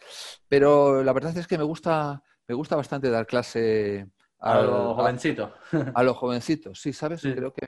[0.48, 4.06] pero la verdad es que me gusta, me gusta bastante dar clase
[4.40, 5.50] A los a- jovencitos.
[5.94, 7.22] a los jovencitos, sí, ¿sabes?
[7.22, 7.32] Sí.
[7.34, 7.66] Creo que.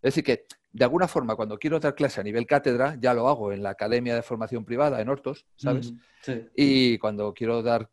[0.00, 0.46] Es decir, que
[0.78, 3.70] de alguna forma, cuando quiero dar clase a nivel cátedra, ya lo hago en la
[3.70, 5.88] Academia de Formación Privada, en Hortos, ¿sabes?
[5.88, 5.98] Ujú.
[6.22, 6.48] Sí.
[6.54, 7.90] Y cuando quiero dar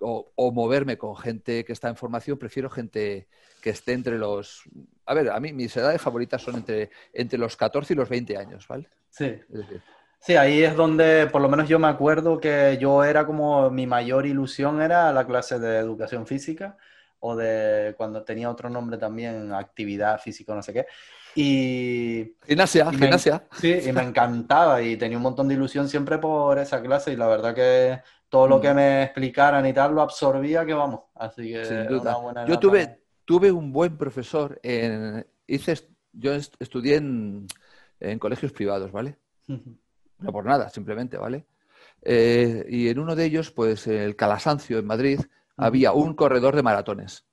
[0.00, 3.28] o, o moverme con gente que está en formación, prefiero gente
[3.60, 4.62] que esté entre los.
[5.06, 8.36] A ver, a mí mis edades favoritas son entre, entre los 14 y los 20
[8.36, 8.88] años, ¿vale?
[9.10, 9.26] Sí.
[9.26, 9.82] Es decir,
[10.24, 13.86] Sí, ahí es donde, por lo menos yo me acuerdo que yo era como mi
[13.86, 16.78] mayor ilusión era la clase de educación física
[17.20, 20.86] o de cuando tenía otro nombre también, actividad física, no sé qué.
[21.34, 26.18] Y gimnasia, Y me- sí, y me encantaba y tenía un montón de ilusión siempre
[26.18, 28.62] por esa clase y la verdad que todo lo Mm.
[28.62, 31.00] que me explicaran y tal lo absorbía que vamos.
[31.14, 32.00] Así que Sin era duda.
[32.16, 34.58] una buena Yo tuve, tuve un buen profesor.
[34.62, 35.74] En, hice,
[36.12, 37.46] yo est- estudié en,
[38.00, 39.18] en colegios privados, ¿vale?
[40.18, 41.46] No por nada, simplemente, ¿vale?
[42.02, 45.20] Eh, y en uno de ellos, pues el Calasancio, en Madrid,
[45.56, 47.24] había un corredor de maratones.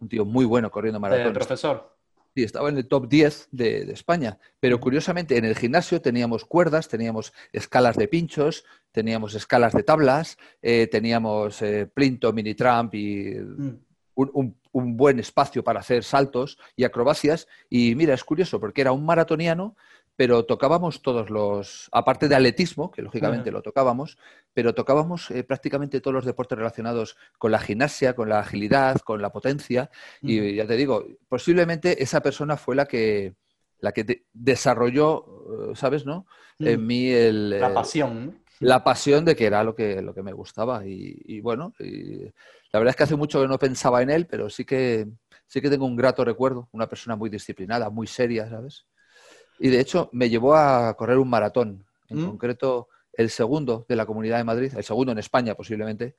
[0.00, 1.32] Un tío muy bueno corriendo maratones.
[1.34, 1.95] profesor.
[2.36, 4.38] Sí, estaba en el top 10 de, de España.
[4.60, 10.36] Pero curiosamente, en el gimnasio teníamos cuerdas, teníamos escalas de pinchos, teníamos escalas de tablas,
[10.60, 13.78] eh, teníamos eh, plinto, mini tramp y Mm.
[14.16, 17.48] un, un- un buen espacio para hacer saltos y acrobacias.
[17.70, 19.74] Y mira, es curioso porque era un maratoniano,
[20.16, 24.18] pero tocábamos todos los, aparte de atletismo, que lógicamente lo tocábamos,
[24.54, 29.20] pero tocábamos eh, prácticamente todos los deportes relacionados con la gimnasia, con la agilidad, con
[29.20, 29.90] la potencia.
[30.22, 33.34] Y ya te digo, posiblemente esa persona fue la que,
[33.78, 36.26] la que de- desarrolló, eh, ¿sabes, no?
[36.58, 38.26] En mí el, La eh, pasión.
[38.26, 38.34] ¿no?
[38.60, 40.86] la pasión de que era lo que, lo que me gustaba.
[40.86, 42.24] Y, y bueno, y
[42.72, 45.06] la verdad es que hace mucho que no pensaba en él, pero sí que,
[45.46, 48.86] sí que tengo un grato recuerdo, una persona muy disciplinada, muy seria, ¿sabes?
[49.58, 52.26] Y de hecho me llevó a correr un maratón, en ¿Mm?
[52.26, 56.16] concreto el segundo de la Comunidad de Madrid, el segundo en España posiblemente.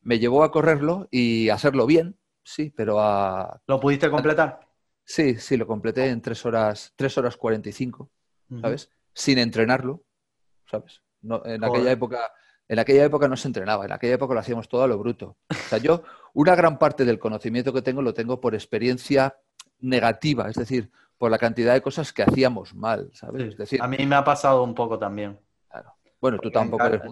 [0.00, 3.60] Me llevó a correrlo y hacerlo bien, sí, pero a...
[3.66, 4.60] ¿Lo pudiste completar?
[5.04, 8.10] Sí, sí, lo completé en tres horas, tres horas 45.
[8.50, 8.60] Ujú.
[8.60, 8.90] ¿sabes?
[9.12, 10.04] Sin entrenarlo,
[10.70, 11.02] ¿sabes?
[11.20, 11.76] No, en Joder.
[11.76, 12.32] aquella época,
[12.68, 15.36] en aquella época no se entrenaba, en aquella época lo hacíamos todo a lo bruto.
[15.50, 16.02] O sea, yo
[16.34, 19.36] una gran parte del conocimiento que tengo lo tengo por experiencia
[19.80, 23.42] negativa, es decir, por la cantidad de cosas que hacíamos mal, ¿sabes?
[23.42, 23.48] Sí.
[23.48, 25.38] Es decir, A mí me ha pasado un poco también.
[25.70, 25.92] claro.
[26.20, 27.02] bueno, tú tampoco eres,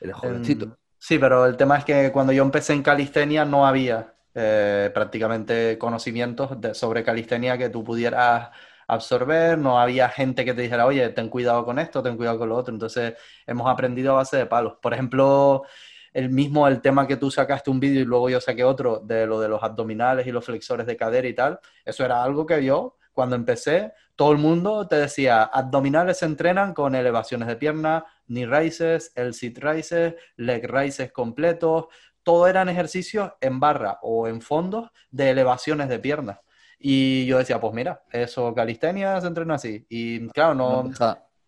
[0.00, 0.64] eres jovencito.
[0.66, 4.90] en- Sí, pero el tema es que cuando yo empecé en calistenia no había eh,
[4.94, 8.48] prácticamente conocimientos de- sobre calistenia que tú pudieras
[8.88, 12.48] absorber, no había gente que te dijera, oye, ten cuidado con esto, ten cuidado con
[12.48, 12.72] lo otro.
[12.74, 13.14] Entonces
[13.46, 14.74] hemos aprendido a base de palos.
[14.82, 15.62] Por ejemplo,
[16.12, 19.26] el mismo, el tema que tú sacaste un vídeo y luego yo saqué otro de
[19.26, 22.64] lo de los abdominales y los flexores de cadera y tal, eso era algo que
[22.64, 28.04] yo cuando empecé, todo el mundo te decía, abdominales se entrenan con elevaciones de pierna,
[28.26, 31.86] knee raises, el sit raises, leg raises completos,
[32.22, 36.38] todo eran ejercicios en barra o en fondos de elevaciones de piernas.
[36.78, 39.86] Y yo decía, pues mira, eso calistenia se entrena así.
[39.88, 40.90] Y claro, no,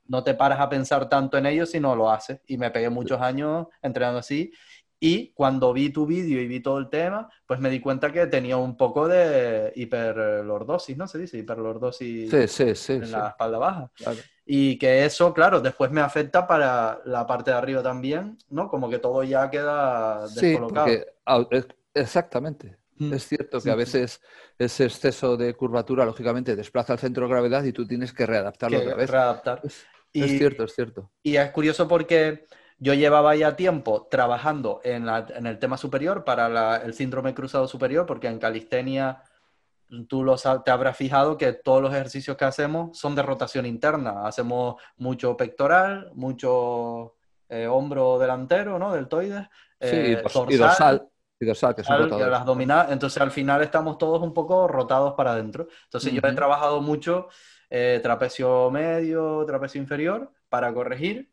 [0.07, 2.41] no te paras a pensar tanto en ello si no lo haces.
[2.47, 4.53] Y me pegué muchos años entrenando así.
[4.99, 8.27] Y cuando vi tu vídeo y vi todo el tema, pues me di cuenta que
[8.27, 11.07] tenía un poco de hiperlordosis, ¿no?
[11.07, 13.91] Se dice hiperlordosis en la espalda baja.
[14.47, 18.69] Y que eso, claro, después me afecta para la parte de arriba también, ¿no?
[18.69, 20.87] Como que todo ya queda descolocado.
[20.87, 21.59] Sí,
[21.93, 22.79] exactamente.
[22.99, 23.13] Mm.
[23.13, 24.23] Es cierto que a veces
[24.59, 28.79] ese exceso de curvatura, lógicamente, desplaza el centro de gravedad y tú tienes que readaptarlo
[28.79, 29.11] otra vez.
[29.11, 29.61] Readaptar.
[29.65, 31.11] es cierto, es cierto.
[31.23, 32.47] Y es curioso porque
[32.79, 38.29] yo llevaba ya tiempo trabajando en, el tema superior para el síndrome cruzado superior, porque
[38.29, 39.23] en calistenia
[40.09, 44.27] tú lo, te habrás fijado que todos los ejercicios que hacemos son de rotación interna.
[44.27, 47.15] Hacemos mucho pectoral, mucho
[47.49, 48.93] eh, hombro delantero, ¿no?
[48.93, 49.47] Deltoides.
[49.81, 51.09] Eh, y dorsal.
[51.39, 55.69] Y dorsal, que son las Entonces, al final estamos todos un poco rotados para adentro.
[55.85, 57.29] Entonces, yo he trabajado mucho
[57.71, 61.31] eh, trapecio medio, trapecio inferior para corregir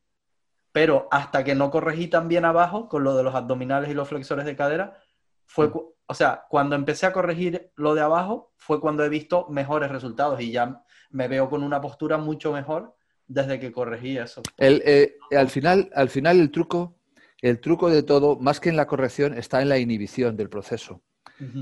[0.74, 4.44] pero hasta que no corregí también abajo con lo de los abdominales y los flexores
[4.44, 4.98] de cadera,
[5.46, 5.80] fue, mm.
[6.08, 10.42] o sea, cuando empecé a corregir lo de abajo, fue cuando he visto mejores resultados
[10.42, 12.96] y ya me veo con una postura mucho mejor
[13.28, 14.42] desde que corregí eso.
[14.58, 16.96] El, eh, al, final, al final el truco,
[17.40, 21.02] el truco de todo, más que en la corrección, está en la inhibición del proceso.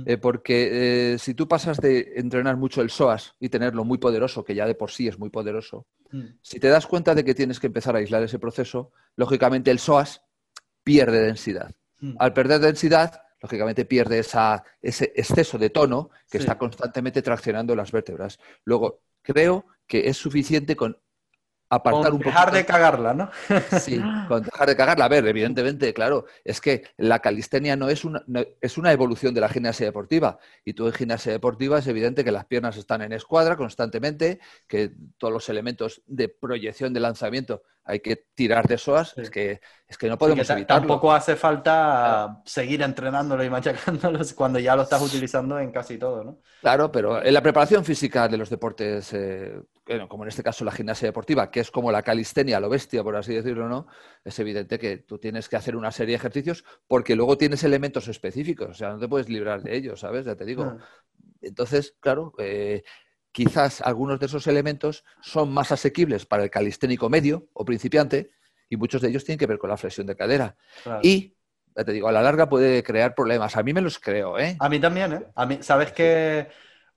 [0.05, 4.43] Eh, porque eh, si tú pasas de entrenar mucho el psoas y tenerlo muy poderoso,
[4.43, 6.25] que ya de por sí es muy poderoso, mm.
[6.41, 9.79] si te das cuenta de que tienes que empezar a aislar ese proceso, lógicamente el
[9.79, 10.21] psoas
[10.83, 11.73] pierde densidad.
[11.99, 12.15] Mm.
[12.19, 17.91] Al perder densidad, lógicamente pierde esa, ese exceso de tono que está constantemente traccionando las
[17.91, 18.39] vértebras.
[18.65, 20.97] Luego, creo que es suficiente con
[21.71, 23.31] apartar un dejar de cagarla, ¿no?
[23.79, 25.05] sí, con dejar de cagarla.
[25.05, 28.21] A ver, evidentemente, claro, es que la calistenia no es una,
[28.59, 30.37] es una evolución de la gimnasia deportiva.
[30.65, 34.91] Y tú en gimnasia deportiva es evidente que las piernas están en escuadra constantemente, que
[35.17, 39.97] todos los elementos de proyección de lanzamiento hay que tirar de SOAS, es, que, es
[39.97, 40.87] que no podemos evitarlo.
[40.87, 46.23] Tampoco hace falta seguir entrenándolo y machacándolo cuando ya lo estás utilizando en casi todo,
[46.23, 46.39] ¿no?
[46.61, 49.61] Claro, pero en la preparación física de los deportes, eh,
[50.07, 53.17] como en este caso la gimnasia deportiva, que es como la calistenia, lo bestia, por
[53.17, 53.87] así decirlo, ¿no?
[54.23, 58.07] Es evidente que tú tienes que hacer una serie de ejercicios porque luego tienes elementos
[58.07, 60.25] específicos, o sea, no te puedes librar de ellos, ¿sabes?
[60.25, 60.63] Ya te digo.
[60.63, 60.77] Ah.
[61.41, 62.83] Entonces, claro, eh,
[63.31, 68.31] quizás algunos de esos elementos son más asequibles para el calisténico medio o principiante
[68.69, 70.55] y muchos de ellos tienen que ver con la flexión de cadera.
[71.01, 71.35] Y,
[71.75, 73.57] te digo, a la larga puede crear problemas.
[73.57, 74.55] A mí me los creo, ¿eh?
[74.59, 75.25] A mí también, ¿eh?
[75.35, 76.47] A mí, ¿Sabes que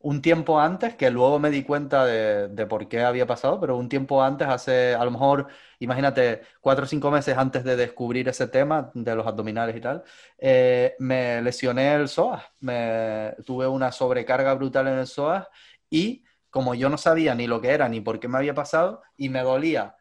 [0.04, 3.88] un tiempo antes, que luego me di cuenta de, por qué había pasado, pero un
[3.88, 5.46] tiempo antes, hace a lo mejor,
[5.78, 10.04] imagínate, cuatro o cinco meses antes de descubrir ese tema de los abdominales y tal,
[10.36, 15.46] eh, me lesioné el psoas, me, tuve una sobrecarga brutal en el psoas
[15.94, 19.02] y como yo no sabía ni lo que era ni por qué me había pasado
[19.16, 19.96] y me dolía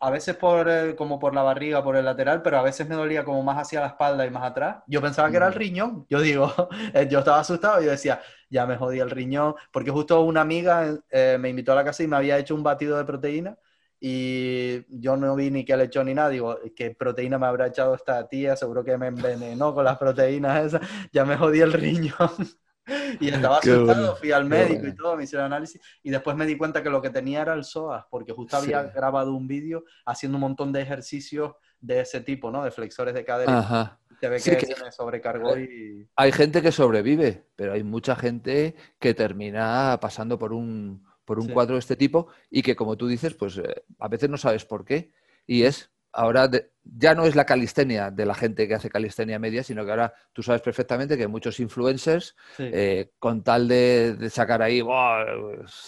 [0.00, 3.22] a veces por como por la barriga, por el lateral, pero a veces me dolía
[3.22, 4.82] como más hacia la espalda y más atrás.
[4.86, 5.58] Yo pensaba que era el mm.
[5.58, 6.06] riñón.
[6.08, 6.52] Yo digo,
[6.94, 10.40] eh, yo estaba asustado y yo decía, ya me jodí el riñón, porque justo una
[10.40, 13.58] amiga eh, me invitó a la casa y me había hecho un batido de proteína
[14.00, 16.30] y yo no vi ni qué le echó ni nada.
[16.30, 18.56] Digo, ¿qué proteína me habrá echado esta tía?
[18.56, 20.80] Seguro que me envenenó con las proteínas esas.
[21.12, 22.30] Ya me jodí el riñón.
[23.20, 26.56] y estaba asustado, fui al médico y todo, me hicieron análisis y después me di
[26.56, 30.36] cuenta que lo que tenía era el psoas, porque justo había grabado un vídeo haciendo
[30.36, 32.62] un montón de ejercicios de ese tipo, ¿no?
[32.62, 33.98] De flexores de cadera.
[34.20, 36.06] Se ve que, se me sobrecargó y...
[36.14, 41.48] Hay gente que sobrevive, pero hay mucha gente que termina pasando por un, por un
[41.48, 44.66] cuadro de este tipo y que, como tú dices, pues eh, a veces no sabes
[44.66, 45.12] por qué.
[45.46, 46.50] Y es ahora
[46.82, 50.14] ya no es la calistenia de la gente que hace calistenia media, sino que ahora
[50.32, 54.82] tú sabes perfectamente que muchos influencers, eh, con tal de, sacar ahí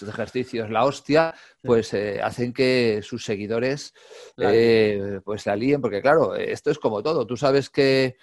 [0.07, 3.95] ejercicios, la hostia, pues eh, hacen que sus seguidores
[4.37, 7.27] eh, pues se alíen, porque claro, esto es como todo.
[7.27, 8.17] Tú sabes que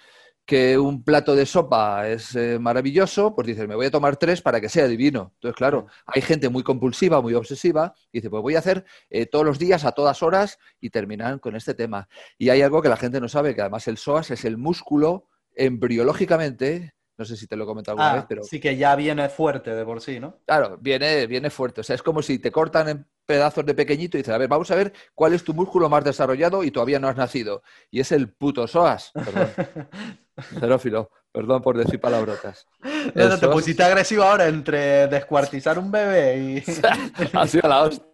[0.44, 4.42] que un plato de sopa es eh, maravilloso, pues dices, me voy a tomar tres
[4.42, 5.32] para que sea divino.
[5.34, 9.26] Entonces, claro, hay gente muy compulsiva, muy obsesiva, y dice, pues voy a hacer eh,
[9.26, 12.08] todos los días, a todas horas, y terminan con este tema.
[12.36, 15.28] Y hay algo que la gente no sabe, que además el psoas es el músculo
[15.54, 18.42] embriológicamente, no sé si te lo he comentado alguna ah, vez, pero...
[18.42, 20.38] Sí que ya viene fuerte de por sí, ¿no?
[20.46, 21.82] Claro, viene, viene fuerte.
[21.82, 24.48] O sea, es como si te cortan en pedazos de pequeñito y dices, a ver,
[24.48, 27.62] vamos a ver cuál es tu músculo más desarrollado y todavía no has nacido.
[27.90, 29.12] Y es el puto psoas.
[29.12, 29.50] Perdón.
[30.42, 32.66] Xerófilo, perdón por decir palabrotas.
[33.14, 36.64] No, te pusiste agresivo ahora entre descuartizar un bebé y.
[37.32, 38.06] ha sido la hostia.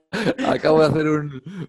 [0.49, 1.43] Acabo de hacer un.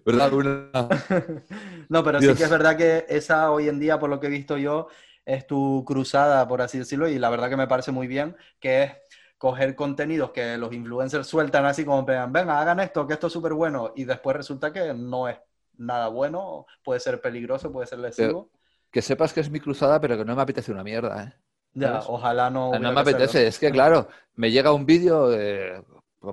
[1.88, 4.30] No, pero sí que es verdad que esa hoy en día, por lo que he
[4.30, 4.88] visto yo,
[5.24, 8.82] es tu cruzada, por así decirlo, y la verdad que me parece muy bien, que
[8.84, 8.92] es
[9.36, 13.32] coger contenidos que los influencers sueltan así como vean, venga, hagan esto, que esto es
[13.32, 15.38] súper bueno, y después resulta que no es
[15.76, 18.50] nada bueno, puede ser peligroso, puede ser lesivo.
[18.90, 21.32] Que sepas que es mi cruzada, pero que no me apetece una mierda, ¿eh?
[21.74, 22.72] Ya, ojalá no.
[22.78, 25.82] No me apetece, es que claro, me llega un vídeo, de...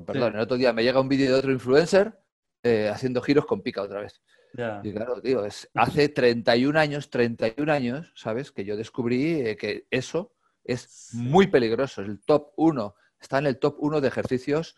[0.06, 2.18] perdón, el otro día me llega un vídeo de otro influencer
[2.64, 4.22] eh, haciendo giros con pica otra vez.
[4.84, 8.52] Y claro, tío, es, hace 31 años, 31 años, ¿sabes?
[8.52, 10.34] Que yo descubrí eh, que eso
[10.64, 12.02] es muy peligroso.
[12.02, 14.78] El top 1, está en el top 1 de ejercicios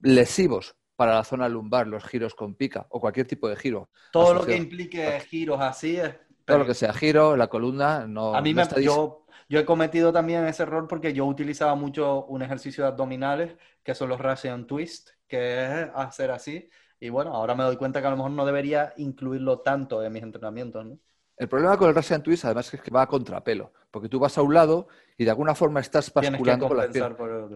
[0.00, 3.90] lesivos para la zona lumbar, los giros con pica o cualquier tipo de giro.
[4.12, 6.14] Todo lo que implique giros así es...
[6.50, 8.34] Todo lo que sea giro, la columna, no...
[8.34, 12.42] A mí me, yo, yo he cometido también ese error porque yo utilizaba mucho un
[12.42, 16.68] ejercicio de abdominales, que son los Russian Twist, que es hacer así.
[16.98, 20.12] Y bueno, ahora me doy cuenta que a lo mejor no debería incluirlo tanto en
[20.12, 20.98] mis entrenamientos, ¿no?
[21.40, 24.36] El problema con el Russian Twist, además, es que va a contrapelo, porque tú vas
[24.36, 26.88] a un lado y de alguna forma estás basculando con la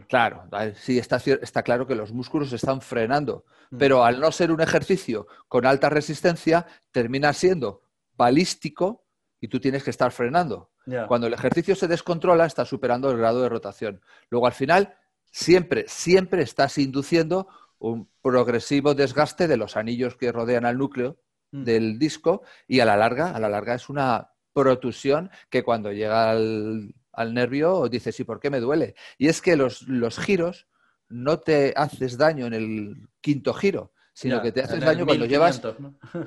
[0.09, 3.77] Claro, sí, está, está, claro que los músculos están frenando, mm.
[3.77, 7.83] pero al no ser un ejercicio con alta resistencia, termina siendo
[8.17, 9.05] balístico
[9.41, 10.71] y tú tienes que estar frenando.
[11.09, 14.03] Cuando el ejercicio se descontrola, está superando el grado de rotación.
[14.29, 14.97] Luego, al final,
[15.31, 17.49] siempre, siempre estás induciendo
[17.79, 21.19] un progresivo desgaste de los anillos que rodean al núcleo
[21.53, 21.65] mm.
[21.65, 26.31] del disco y a la larga, a la larga es una protusión que cuando llega
[26.31, 26.95] al,
[27.33, 28.95] nervio dices, ¿y por qué me duele?
[29.19, 30.67] Y es que los, los giros
[31.09, 35.61] no te haces daño en el quinto giro, sino que te haces daño cuando llevas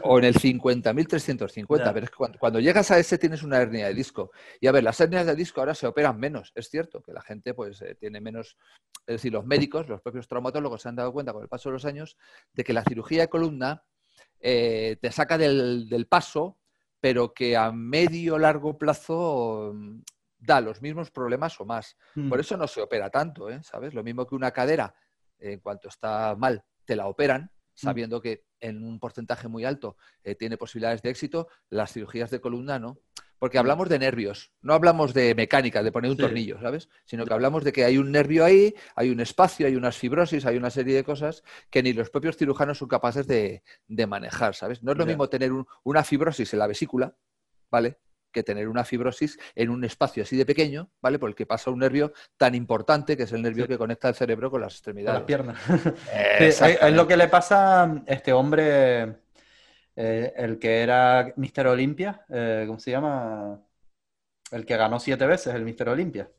[0.04, 3.94] o en el 50.350, pero es que cuando, llegas a ese tienes una hernia de
[3.94, 4.32] disco.
[4.60, 7.22] Y a ver, las hernias de disco ahora se operan menos, es cierto que la
[7.22, 8.58] gente pues eh, tiene menos,
[9.08, 11.74] es decir, los médicos, los propios traumatólogos se han dado cuenta con el paso de
[11.74, 12.18] los años
[12.52, 13.86] de que la cirugía de columna
[14.42, 16.60] eh, te saca del, del, paso,
[17.00, 20.02] pero que a medio largo plazo mm,
[20.40, 21.96] da los mismos problemas o más.
[22.14, 22.42] Por mm.
[22.42, 23.62] eso no se opera tanto, ¿eh?
[23.64, 23.94] ¿sabes?
[23.94, 24.94] Lo mismo que una cadera,
[25.40, 27.50] en cuanto está mal, te la operan.
[27.78, 32.42] Sabiendo que en un porcentaje muy alto eh, tiene posibilidades de éxito, las cirugías de
[32.42, 33.00] columna no.
[33.40, 33.60] Porque mm.
[33.60, 36.90] hablamos de nervios, no hablamos de mecánica, de poner un tornillo, ¿sabes?
[37.06, 40.46] Sino que hablamos de que hay un nervio ahí, hay un espacio, hay unas fibrosis,
[40.48, 43.62] hay una serie de cosas que ni los propios cirujanos son capaces de,
[44.08, 44.82] manejar, ¿sabes?
[44.82, 45.52] No es lo mismo tener
[45.84, 47.16] una fibrosis en la vesícula,
[47.70, 48.00] ¿vale?
[48.38, 51.18] Que tener una fibrosis en un espacio así de pequeño, ¿vale?
[51.18, 54.14] Por el que pasa un nervio tan importante, que es el nervio que conecta el
[54.14, 55.24] cerebro con las extremidades.
[55.24, 55.96] Con las piernas.
[56.40, 59.16] es, lo que le pasa a este hombre,
[59.96, 63.60] eh, el que era Mister Olimpia, eh, ¿cómo se llama?
[64.52, 66.30] El que ganó siete veces el Mister Olimpia.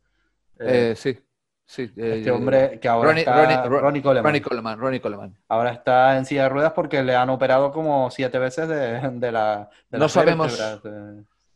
[0.61, 1.19] Eh, sí.
[1.67, 4.79] Sí, este hombre que ahora está Ronnie, Coleman.
[4.79, 5.37] Ronnie Coleman.
[5.49, 9.69] Ahora está en silla de ruedas porque le han operado como siete veces de, la.
[9.91, 10.59] no sabemos.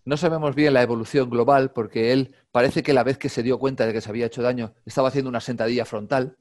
[0.05, 3.59] No sabemos bien la evolución global porque él parece que la vez que se dio
[3.59, 6.37] cuenta de que se había hecho daño estaba haciendo una sentadilla frontal.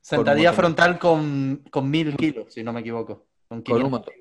[0.00, 3.26] Sentadilla frontal con, mil kilos, si no me equivoco.
[3.48, 4.14] Con, un montón.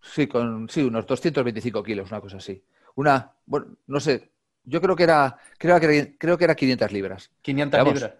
[0.00, 2.62] Sí, con sí, unos 225 kilos, una cosa así.
[2.94, 4.30] Una, bueno, no sé,
[4.62, 7.30] yo creo que era, creo que creo que era 500 libras.
[7.42, 8.12] 500 libras.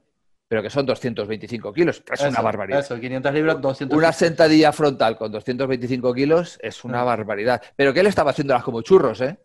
[0.49, 2.81] Pero que son 225 kilos, es una barbaridad.
[2.81, 7.63] Eso, 500 libras, 200 Una sentadilla frontal con 225 kilos es una barbaridad.
[7.77, 9.39] Pero que él estaba haciéndolas como churros, ¿eh?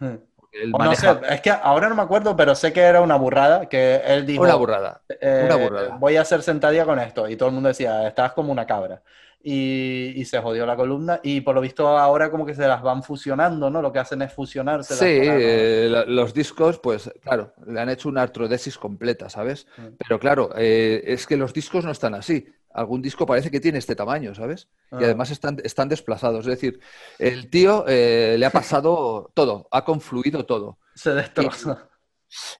[0.00, 4.02] No sé, es que ahora no me acuerdo, pero sé que era una burrada, que
[4.04, 4.42] él dijo...
[4.42, 5.96] Una burrada, eh, una burrada.
[5.96, 7.28] Voy a hacer sentadilla con esto.
[7.28, 9.02] Y todo el mundo decía, estás como una cabra.
[9.42, 11.20] Y, se jodió la columna.
[11.22, 13.80] Y por lo visto ahora como que se las van fusionando, ¿no?
[13.80, 14.94] Lo que hacen es fusionarse.
[14.94, 19.66] Sí, eh, los discos, pues claro, le han hecho una artrodesis completa, ¿sabes?
[19.76, 19.86] Mm.
[19.98, 23.78] Pero claro, eh, es que los discos no están así algún disco parece que tiene
[23.78, 24.68] este tamaño, ¿sabes?
[24.92, 24.98] Y ah.
[25.04, 26.46] además están, están desplazados.
[26.46, 26.80] Es decir,
[27.18, 30.78] el tío eh, le ha pasado todo, ha confluido todo.
[30.94, 31.88] Se destroza.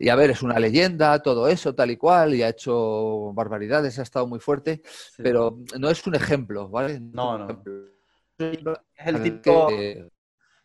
[0.01, 4.01] Y, a ver, es una leyenda, todo eso, tal y cual, y ha hecho barbaridades,
[4.01, 4.83] ha estado muy fuerte,
[5.17, 6.99] pero no es un ejemplo, ¿vale?
[6.99, 7.63] No, no.
[8.37, 9.69] Es el tipo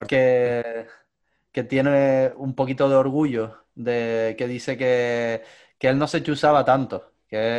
[0.08, 0.88] que,
[1.52, 5.44] que, tiene un poquito de orgullo, de que dice que,
[5.78, 7.15] que él no se chusaba tanto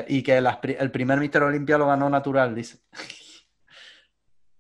[0.09, 2.79] y que el primer Mister Olimpia lo ganó natural, dice.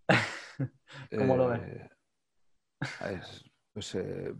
[1.17, 1.61] ¿Cómo lo ves?
[1.63, 3.21] Eh,
[3.73, 4.35] pues eh,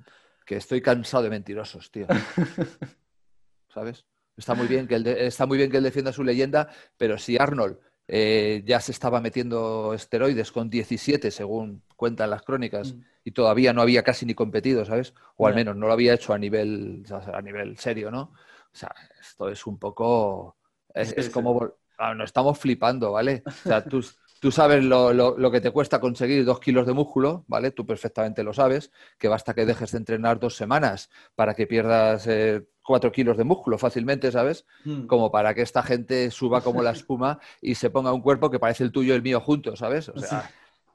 [0.45, 2.07] que estoy cansado de mentirosos, tío.
[3.69, 4.05] ¿Sabes?
[4.37, 7.39] Está muy bien que él, está muy bien que él defienda su leyenda, pero si
[7.39, 13.01] Arnold eh, ya se estaba metiendo esteroides con 17, según cuentan las crónicas, mm.
[13.25, 15.15] y todavía no había casi ni competido, ¿sabes?
[15.37, 18.33] O al menos no lo había hecho a nivel, a nivel serio, ¿no?
[18.73, 20.56] O sea, esto es un poco
[21.03, 23.45] es, como, ah, nos estamos flipando, ¿vale?
[23.47, 24.01] O sea, tú,
[24.39, 27.71] Tú sabes lo, lo- lo que te cuesta conseguir dos kilos de músculo, ¿vale?
[27.71, 32.27] Tú perfectamente lo sabes, que basta que dejes de entrenar dos semanas para que pierdas
[32.27, 34.67] eh, cuatro kilos de músculo fácilmente, ¿sabes?
[34.85, 35.07] Mm.
[35.07, 38.59] Como para que esta gente suba como la espuma y se ponga un cuerpo que
[38.59, 40.11] parece el tuyo y el mío juntos, ¿sabes?
[40.11, 40.47] O sea,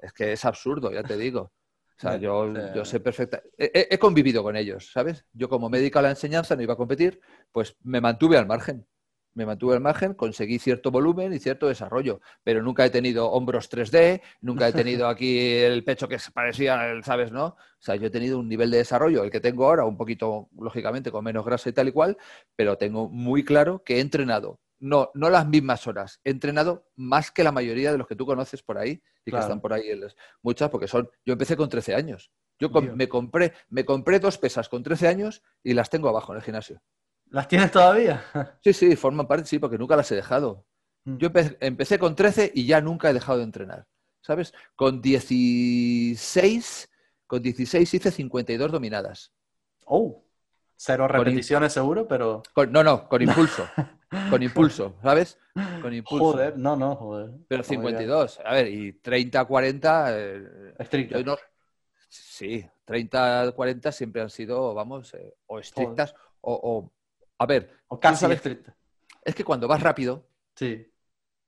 [0.02, 1.52] es que es absurdo, ya te digo.
[1.98, 3.42] O sea, yo, yo sé perfecta.
[3.58, 5.26] He, he- he convivido con ellos, ¿sabes?
[5.34, 7.20] Yo como médico a la enseñanza no iba a competir,
[7.52, 8.86] pues me mantuve al margen.
[9.34, 13.70] Me mantuve al margen, conseguí cierto volumen y cierto desarrollo, pero nunca he tenido hombros
[13.70, 17.32] 3D, nunca he tenido aquí el pecho que parecía, el- ¿sabes?
[17.32, 17.46] ¿No?
[17.46, 20.50] O sea, yo he tenido un nivel de desarrollo, el que tengo ahora, un poquito,
[20.60, 22.18] lógicamente, con menos grasa y tal y cual,
[22.56, 27.32] pero tengo muy claro que he entrenado, no, no las mismas horas, he entrenado más
[27.32, 29.38] que la mayoría de los que tú conoces por ahí y Claro.
[29.38, 29.84] que están por ahí,
[30.42, 32.32] muchas, porque son, yo empecé con 13 años.
[32.60, 32.96] Yo Dios.
[32.96, 36.44] me, compré, me compré dos pesas con 13 años y las tengo abajo en el
[36.44, 36.82] gimnasio.
[37.32, 38.24] ¿Las tienes todavía?
[38.62, 40.66] Sí, sí, forman parte, sí, porque nunca las he dejado.
[41.06, 41.18] Mm.
[41.18, 43.88] Yo empe- empecé con 13 y ya nunca he dejado de entrenar.
[44.22, 44.54] ¿Sabes?
[44.76, 46.90] Con 16,
[47.26, 49.32] con 16 hice 52 dominadas.
[49.86, 50.24] Oh,
[50.76, 52.44] cero repeticiones seguro, pero...
[52.54, 53.68] Con- no, no, con impulso.
[54.30, 55.40] con impulso, ¿sabes?
[55.82, 56.34] Con impulso.
[56.34, 57.32] Joder, no, no, joder.
[57.48, 57.84] Pero Oh my God.
[57.86, 58.40] 52.
[58.46, 60.08] A ver, y 30, 40.
[60.20, 61.38] eh, no-
[62.10, 66.92] sí, 30, 40 siempre han sido, vamos, eh, o estrictas o, o-
[67.42, 68.72] A ver, O casi sabes- estricto.
[69.26, 70.88] es que cuando vas rápido, Sí.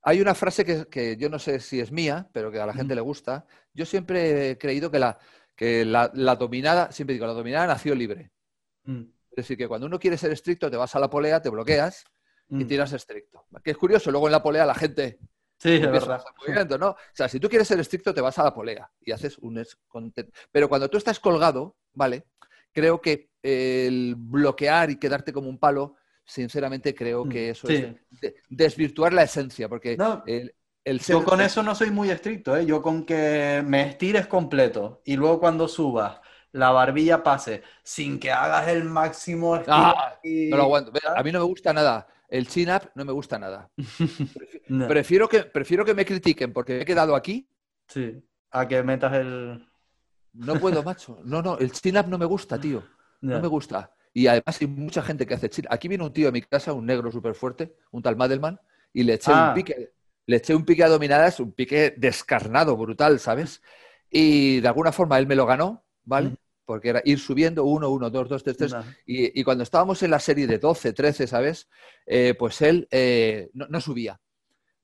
[0.05, 2.73] Hay una frase que, que yo no sé si es mía, pero que a la
[2.73, 2.97] gente Mm.
[2.97, 3.45] le gusta.
[3.73, 5.17] Yo siempre he creído que la,
[5.55, 8.31] que la, la dominada, siempre digo, la dominada nació libre.
[8.83, 11.49] Mm, Es decir, que cuando uno quiere ser estricto, te vas a la polea, te
[11.49, 12.03] bloqueas
[12.49, 12.67] y mm.
[12.67, 13.45] tiras estricto.
[13.63, 15.19] Que es curioso, luego en la polea la gente
[15.57, 16.21] Sí, es verdad.
[16.77, 16.89] ¿no?
[16.89, 19.63] O sea, si tú quieres ser estricto, te vas a la polea y haces un...
[20.51, 22.25] Pero cuando tú estás colgado, ¿vale?
[22.73, 25.95] Creo que el bloquear y quedarte como un palo,
[26.25, 27.75] sinceramente creo que Mm, eso sí.
[27.75, 30.55] es de- desvirtuar la esencia, porque No, el,
[30.85, 31.19] el ser...
[31.19, 32.65] Yo con eso no soy muy estricto, ¿eh?
[32.65, 36.21] Yo con que me estires completo y luego cuando subas
[36.53, 40.91] la barbilla pase sin que hagas el máximo Ah, y- No lo aguanto.
[41.13, 42.07] A mí no me gusta nada.
[42.27, 43.71] El chin-up no me gusta nada.
[44.69, 47.47] No, Prefiero que, prefiero que me critiquen porque me he quedado aquí.
[47.87, 49.67] sí, a que metas el...
[50.33, 51.19] No puedo, macho.
[51.23, 52.83] No, no, el chin-up no me gusta, tío.
[53.21, 53.91] No me gusta.
[54.13, 56.73] Y además hay mucha gente que hace chin Aquí vino un tío a mi casa,
[56.73, 58.59] un negro súper fuerte, un tal Madelman,
[58.93, 59.49] y le eché Ah.
[59.49, 59.93] un pique.
[60.25, 63.61] Le eché un pique a dominadas, un pique descarnado, brutal, ¿sabes?
[64.09, 66.35] Y de alguna forma él me lo ganó, ¿vale?
[66.65, 68.71] Porque era ir subiendo uno, uno, dos, dos, tres, tres.
[68.73, 68.83] No.
[69.05, 71.67] Y, y cuando estábamos en la serie de 12, 13, ¿sabes?
[72.05, 74.19] Eh, pues él eh, no, no subía.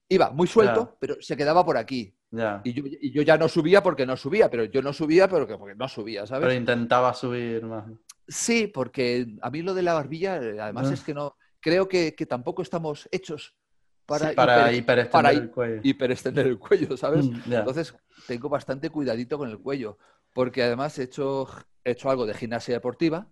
[0.10, 2.14] Iba muy suelto, pero se quedaba por aquí.
[2.32, 2.62] Ya.
[2.64, 5.58] Y yo, y yo ya no subía porque no subía, pero yo no subía porque,
[5.58, 6.48] porque no subía, ¿sabes?
[6.48, 7.86] Pero intentaba subir más.
[8.28, 10.94] Sí, porque a mí lo de la barbilla, eh, además Ah.
[10.94, 13.56] es que no, creo que, que tampoco estamos hechos
[14.06, 15.82] para, Sí, para hiper- hiperextender para el cuello.
[15.84, 17.26] hiperextender el cuello, ¿sabes?
[17.26, 17.60] Mm, ya.
[17.60, 17.96] Entonces
[18.28, 19.98] tengo bastante cuidadito con el cuello,
[20.34, 21.48] porque además he hecho,
[21.84, 23.28] he hecho algo de gimnasia deportiva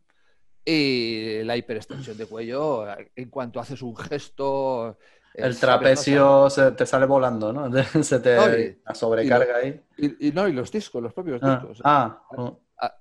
[0.66, 4.98] y la hiperextensión de cuello, eh, en cuanto haces un gesto...
[5.38, 7.70] El trapecio se te sale volando, ¿no?
[8.04, 9.82] Se te la sobrecarga ahí.
[9.98, 11.82] Y, y no, y los discos, los propios Ah, discos.
[11.84, 12.60] ah, oh,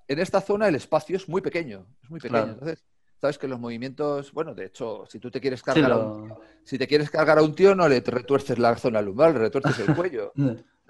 [0.09, 2.41] en esta zona el espacio es muy pequeño, es muy pequeño.
[2.41, 2.53] Claro.
[2.53, 2.84] Entonces,
[3.20, 6.28] sabes que los movimientos, bueno, de hecho, si tú te quieres sí, cargar a un
[6.28, 9.39] lo- Si te quieres cargar a un tío, no le retuerces la zona lumbar, le
[9.41, 10.32] retuerces el cuello.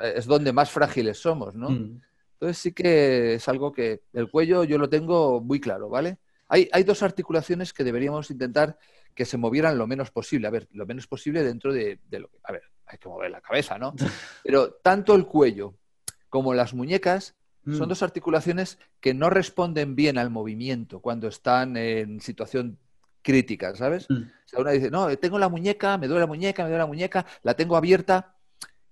[0.01, 1.71] Eh, Es donde más frágiles somos, ¿no?
[1.71, 2.01] Mm,
[2.35, 6.19] Entonces sí que es algo que el cuello yo lo tengo muy claro, ¿vale?
[6.49, 8.79] Hay, hay dos articulaciones que deberíamos intentar
[9.17, 10.47] que se movieran lo menos posible.
[10.47, 12.39] A ver, lo menos posible dentro de, de lo que...
[12.45, 13.95] A ver, hay que mover la cabeza, ¿no?
[14.45, 15.75] Pero tanto el cuello
[16.29, 17.89] como las muñecas son mm.
[17.89, 22.79] dos articulaciones que no responden bien al movimiento cuando están en situación
[23.23, 24.07] crítica, ¿sabes?
[24.09, 24.23] Mm.
[24.23, 26.87] O sea, una dice, no, tengo la muñeca, me duele la muñeca, me duele la
[26.87, 28.37] muñeca, la tengo abierta.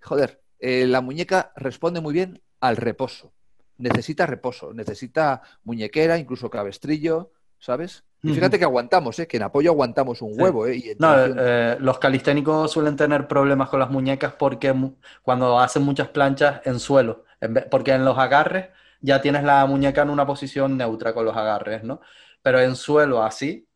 [0.03, 3.33] Joder, eh, la muñeca responde muy bien al reposo.
[3.77, 7.33] Necesita reposo, necesita muñequera, incluso cabestrillo,
[7.65, 8.05] ¿sabes?
[8.23, 9.27] Y fíjate que aguantamos, ¿eh?
[9.27, 10.67] que en apoyo aguantamos un huevo.
[10.67, 10.77] ¿eh?
[10.77, 15.83] Y No, eh, los calisténicos suelen tener problemas con las muñecas porque mu- cuando hacen
[15.83, 18.69] muchas planchas en suelo, en porque en los agarres
[19.01, 22.01] ya tienes la muñeca en una posición neutra con los agarres, ¿no?
[22.43, 23.67] Pero en suelo así,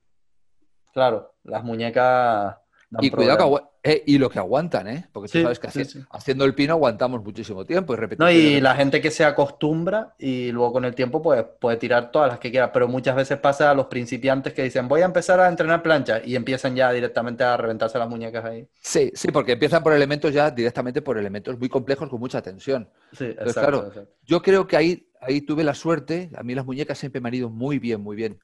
[0.93, 2.57] claro, las muñecas
[2.91, 5.09] dan y cuidado que eh, y lo que aguantan, ¿eh?
[5.13, 6.07] Porque tú Sí, sabes que sí, haci- sí.
[6.11, 8.29] haciendo el pino aguantamos muchísimo tiempo y No, repeticiones.
[8.31, 12.29] y la gente que se acostumbra y luego con el tiempo pues, puede tirar todas
[12.29, 15.39] las que quiera, pero muchas veces pasa a los principiantes que dicen voy a empezar
[15.41, 18.69] a entrenar plancha y empiezan ya directamente a reventarse las muñecas ahí.
[18.81, 22.91] Sí, sí, porque empiezan por elementos ya directamente por elementos muy complejos con mucha tensión.
[23.13, 24.15] Sí, Entonces, exacto, claro, exacto.
[24.23, 27.35] Yo creo que ahí, ahí tuve la suerte, a mí las muñecas siempre me han
[27.35, 28.41] ido muy bien, muy bien.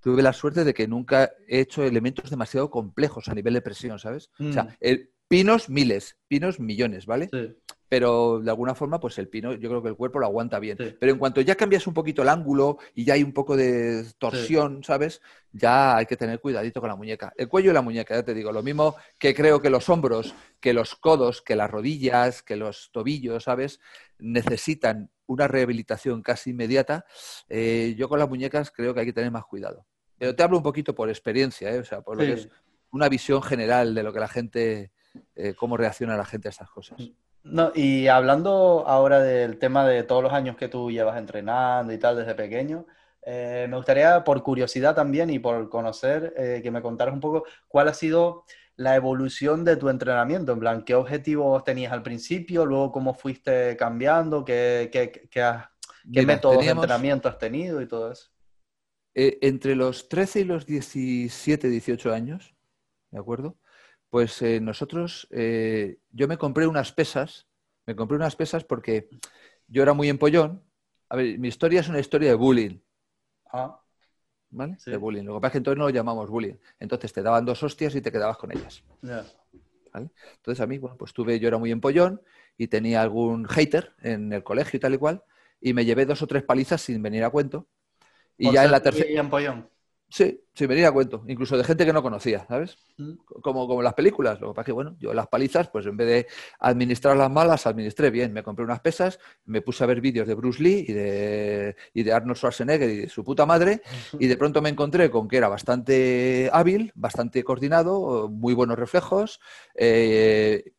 [0.00, 3.98] Tuve la suerte de que nunca he hecho elementos demasiado complejos a nivel de presión,
[3.98, 4.30] ¿sabes?
[4.38, 4.68] O sea, Mm.
[4.80, 7.28] el- pinos miles, pinos millones, ¿vale?
[7.32, 7.56] Sí.
[7.92, 10.76] pero de alguna forma, pues el pino, yo creo que el cuerpo lo aguanta bien.
[11.00, 14.04] Pero en cuanto ya cambias un poquito el ángulo y ya hay un poco de
[14.16, 15.20] torsión, ¿sabes?
[15.50, 17.32] Ya hay que tener cuidadito con la muñeca.
[17.36, 20.36] El cuello y la muñeca, ya te digo, lo mismo que creo que los hombros,
[20.60, 23.80] que los codos, que las rodillas, que los tobillos, ¿sabes?
[24.20, 27.04] Necesitan una rehabilitación casi inmediata.
[27.48, 29.84] Eh, yo con las muñecas creo que hay que tener más cuidado.
[30.20, 31.78] Pero te hablo un poquito por experiencia, ¿eh?
[31.78, 32.48] o sea, por lo que es
[32.90, 34.92] una visión general de lo que la gente,
[35.34, 37.00] eh, cómo reacciona la gente a estas cosas.
[37.42, 41.96] No, y hablando ahora del tema de todos los años que tú llevas entrenando y
[41.96, 42.84] tal desde pequeño,
[43.22, 47.44] eh, me gustaría, por curiosidad también y por conocer, eh, que me contaras un poco
[47.66, 48.44] cuál ha sido
[48.76, 53.74] la evolución de tu entrenamiento, en plan, qué objetivos tenías al principio, luego cómo fuiste
[53.78, 58.30] cambiando, qué, qué, qué, métodos de entrenamiento has tenido y todo eso.
[59.14, 62.54] Eh, entre los 13 y los 17, 18 años,
[63.10, 63.56] ¿de acuerdo?
[64.08, 67.48] Pues eh, nosotros, eh, yo me compré unas pesas,
[67.86, 69.08] me compré unas pesas porque
[69.66, 70.62] yo era muy empollón.
[71.08, 72.78] A ver, mi historia es una historia de bullying.
[73.52, 73.80] Ah.
[74.50, 74.76] ¿Vale?
[74.84, 75.24] De bullying.
[75.24, 76.56] Lo que pasa es que entonces no lo llamamos bullying.
[76.78, 78.82] Entonces te daban dos hostias y te quedabas con ellas.
[79.00, 80.10] ¿Vale?
[80.36, 82.22] Entonces a mí, bueno, pues tuve, yo era muy empollón
[82.56, 85.24] y tenía algún hater en el colegio y tal y cual.
[85.60, 87.68] Y me llevé dos o tres palizas sin venir a cuento.
[88.40, 89.06] Y ya en la tercera.
[90.12, 92.76] Sí, sí, venía a cuento, incluso de gente que no conocía, ¿sabes?
[92.98, 93.12] Mm.
[93.42, 94.40] Como, como las películas.
[94.40, 96.26] Lo que pasa es que, bueno, yo las palizas, pues en vez de
[96.58, 98.32] administrar las malas, administré bien.
[98.32, 102.02] Me compré unas pesas, me puse a ver vídeos de Bruce Lee y de, y
[102.02, 103.82] de Arnold Schwarzenegger y de su puta madre,
[104.18, 109.38] y de pronto me encontré con que era bastante hábil, bastante coordinado, muy buenos reflejos,
[109.76, 110.72] eh,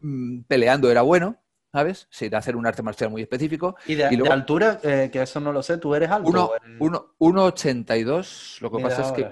[0.00, 2.06] mm, peleando era bueno, ¿sabes?
[2.10, 3.76] Sin hacer un arte marcial muy específico.
[3.86, 4.78] ¿Y de, altura?
[4.82, 6.52] Eh, que eso no lo sé, ¿tú eres alto?
[6.78, 8.60] 1,82.
[8.60, 9.28] Lo que pasa es que...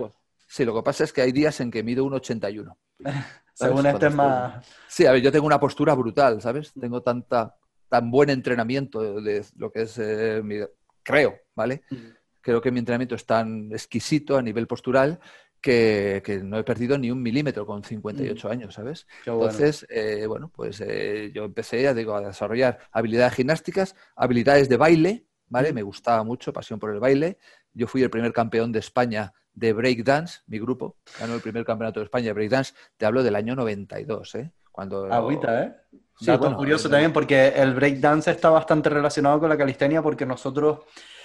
[0.47, 2.75] Sí, lo que pasa es que hay días en que mido 1,81.
[3.55, 4.67] Según este más...
[4.89, 6.73] Sí, a ver, yo tengo una postura brutal, ¿sabes?
[6.73, 7.57] Tengo tanta,
[7.89, 10.57] tan buen entrenamiento de lo que es eh, mi...
[11.03, 11.83] Creo, ¿vale?
[11.91, 11.97] Mm.
[12.41, 15.21] Creo que mi entrenamiento es tan exquisito a nivel postural
[15.61, 18.51] que, no he perdido ni un milímetro con 58 mm.
[18.51, 19.07] años, ¿sabes?
[19.27, 24.77] Entonces, eh, bueno, pues eh, yo empecé, ya digo, a desarrollar habilidades gimnásticas, habilidades de
[24.77, 25.73] baile, ¿vale?
[25.73, 25.75] Mm.
[25.75, 27.39] Me gustaba mucho, pasión por el baile.
[27.73, 32.01] Yo fui el primer campeón de España de breakdance, mi grupo, ganó el primer campeonato
[32.01, 34.53] de España de breakdance, te hablo del año 92, ¿eh?
[34.71, 35.13] Cuando...
[35.13, 35.75] Agüita, ¿eh?
[36.19, 40.81] Sí, Dato curioso también porque el breakdance está bastante relacionado con la calistenia porque nosotros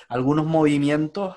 [0.08, 1.36] algunos movimientos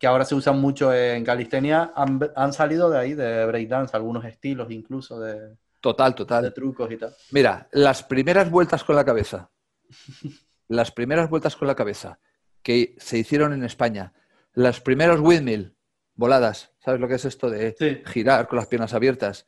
[0.00, 4.70] que ahora se usan mucho en calistenia, han, salido de ahí, de breakdance, algunos estilos
[4.70, 5.58] incluso de...
[5.78, 6.42] Total, total.
[6.42, 7.14] De trucos y tal.
[7.32, 9.50] Mira, las primeras vueltas con la cabeza,
[10.68, 12.18] las primeras vueltas con la cabeza
[12.62, 14.14] que se hicieron en España,
[14.54, 15.76] las primeros windmill,
[16.14, 19.46] voladas, ¿sabes lo que es esto de girar con las piernas abiertas?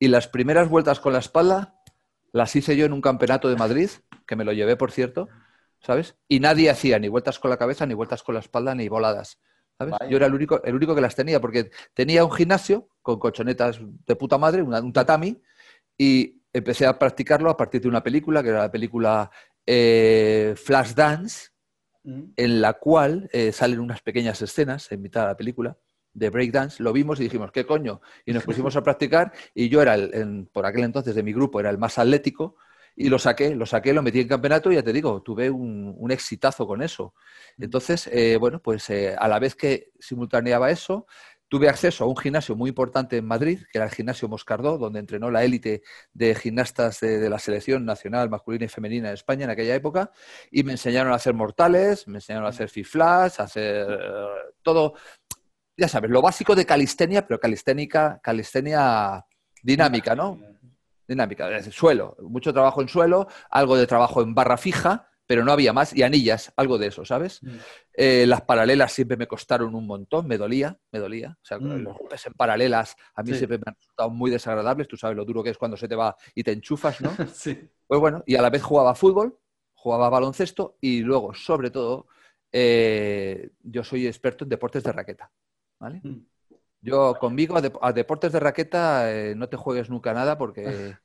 [0.00, 1.80] Y las primeras vueltas con la espalda
[2.32, 3.90] las hice yo en un campeonato de Madrid,
[4.26, 5.28] que me lo llevé, por cierto,
[5.78, 6.16] ¿sabes?
[6.26, 9.38] Y nadie hacía ni vueltas con la cabeza, ni vueltas con la espalda, ni voladas.
[10.08, 13.80] Yo era el único, el único que las tenía, porque tenía un gimnasio con colchonetas
[13.80, 15.40] de puta madre, un tatami,
[15.98, 19.30] y empecé a practicarlo a partir de una película, que era la película
[19.66, 21.50] eh, Flash Dance,
[22.04, 22.22] mm.
[22.36, 25.76] en la cual eh, salen unas pequeñas escenas en mitad de la película
[26.14, 28.00] de breakdance, lo vimos y dijimos, ¿qué coño?
[28.26, 31.58] Y nos pusimos a practicar y yo era, el, por aquel entonces de mi grupo,
[31.58, 32.56] era el más atlético,
[32.96, 35.94] y lo saqué, lo saqué, lo metí en campeonato y ya te digo, tuve un,
[35.96, 37.14] un exitazo con eso.
[37.56, 37.64] Mm.
[37.64, 41.06] Entonces, eh, bueno, pues eh, a la vez que simultaneaba eso,
[41.52, 45.00] tuve acceso a un gimnasio muy importante en Madrid, que era el gimnasio Moscardó, donde
[45.00, 45.82] entrenó la élite
[46.14, 50.10] de gimnastas de, la selección nacional masculina y femenina de España en aquella época,
[50.50, 54.26] y me enseñaron a hacer mortales, me enseñaron a hacer fiflas, a hacer eh,
[54.62, 54.94] todo,
[55.76, 59.26] ya sabes, lo básico de calistenia, pero calisténica, calistenia
[59.62, 60.40] dinámica, ¿no?
[61.12, 65.52] Dinámica, de suelo, mucho trabajo en suelo, algo de trabajo en barra fija, pero no
[65.52, 67.42] había más, y anillas, algo de eso, ¿sabes?
[67.42, 67.56] Mm.
[67.94, 71.38] Eh, las paralelas siempre me costaron un montón, me dolía, me dolía.
[71.40, 71.82] O sea, mm.
[71.82, 75.24] los golpes en paralelas a mí siempre me han resultado muy desagradables, tú sabes lo
[75.24, 77.10] duro que es cuando se te va y te enchufas, ¿no?
[77.32, 77.68] sí.
[77.86, 79.38] Pues bueno, y a la vez jugaba fútbol,
[79.74, 82.08] jugaba baloncesto y luego, sobre todo,
[82.52, 85.30] eh, yo soy experto en deportes de raqueta,
[85.78, 86.00] ¿vale?
[86.02, 86.26] Mm.
[86.82, 90.64] Yo conmigo a, deportes de raqueta eh, no te juegues nunca nada porque,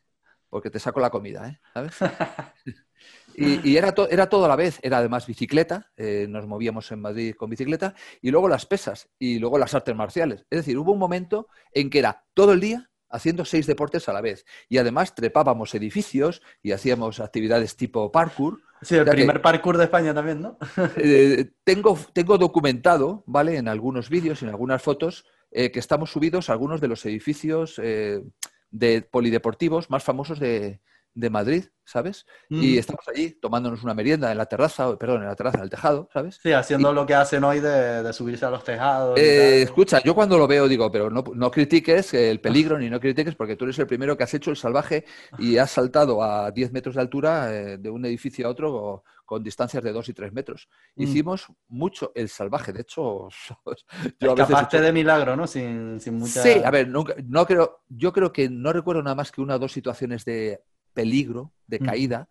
[0.57, 1.59] porque te saco la comida, ¿eh?
[1.71, 1.95] ¿sabes?
[3.35, 4.79] y, era, era todo a la vez.
[4.81, 7.93] Era además bicicleta, eh, nos movíamos en Madrid con bicicleta,
[8.23, 10.47] y luego las pesas, y luego las artes marciales.
[10.49, 14.13] Es decir, hubo un momento en que era todo el día haciendo seis deportes a
[14.13, 14.45] la vez.
[14.67, 18.59] Y además trepábamos edificios y hacíamos actividades tipo parkour.
[18.81, 20.57] Sí, el primer parkour de España también, ¿no?
[21.63, 23.57] tengo, tengo documentado, ¿vale?
[23.57, 27.79] En algunos vídeos, en algunas fotos, eh, que estamos subidos a algunos de los edificios
[27.83, 28.23] eh,
[28.71, 30.81] de polideportivos más famosos de,
[31.13, 32.25] de Madrid, ¿sabes?
[32.49, 32.61] Mm.
[32.61, 35.63] Y estamos allí tomándonos una merienda en la terraza, o- perdón, en la terraza, en
[35.63, 36.39] el tejado, ¿sabes?
[36.43, 39.17] Sí, haciendo lo que hacen hoy de, de subirse a los tejados.
[39.19, 42.99] Eh, escucha, yo cuando lo veo digo, pero no, no critiques el peligro ni no
[42.99, 45.05] critiques porque tú eres el primero que has hecho el salvaje
[45.39, 49.03] y has saltado a 10 metros de altura eh, de un edificio a otro o-
[49.27, 50.69] con distancias de 2 y 3 metros.
[50.95, 51.03] Mm.
[51.03, 53.27] Hicimos mucho el salvaje, de hecho,
[54.19, 55.45] yo Escapaste hecho- de milagro, ¿no?
[55.45, 56.41] Sin, sin mucha...
[56.41, 59.55] Sí, a ver, nunca- no creo, yo creo que no recuerdo nada más que una
[59.55, 60.63] o dos situaciones de
[60.93, 61.85] peligro, de Ujú.
[61.85, 62.29] caída,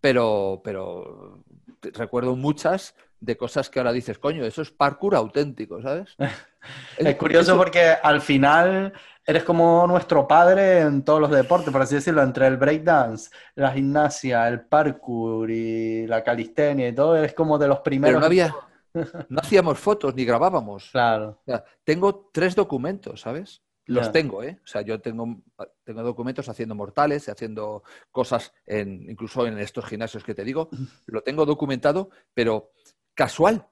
[0.00, 1.42] pero, pero
[1.80, 6.14] recuerdo muchas de cosas que ahora dices, coño, eso es parkour auténtico, ¿sabes?
[6.96, 8.92] Es curioso Eso- porque al final
[9.26, 13.70] eres como nuestro padre en todos los deportes, por así decirlo, entre el breakdance, la
[13.72, 18.20] gimnasia, el parkour y la calistenia y todo, eres como de los Pero primeros.
[18.20, 18.54] no había,
[19.28, 20.88] no hacíamos fotos ni grabábamos.
[20.90, 21.40] Claro.
[21.40, 23.60] O sea, tengo tres documentos, ¿sabes?
[23.86, 24.58] Los tengo, ¿eh?
[24.64, 25.42] O sea, yo tengo,
[25.84, 30.70] tengo documentos haciendo mortales, haciendo cosas, en, incluso en estos gimnasios que te digo,
[31.06, 32.70] lo tengo documentado, pero
[33.14, 33.66] casual.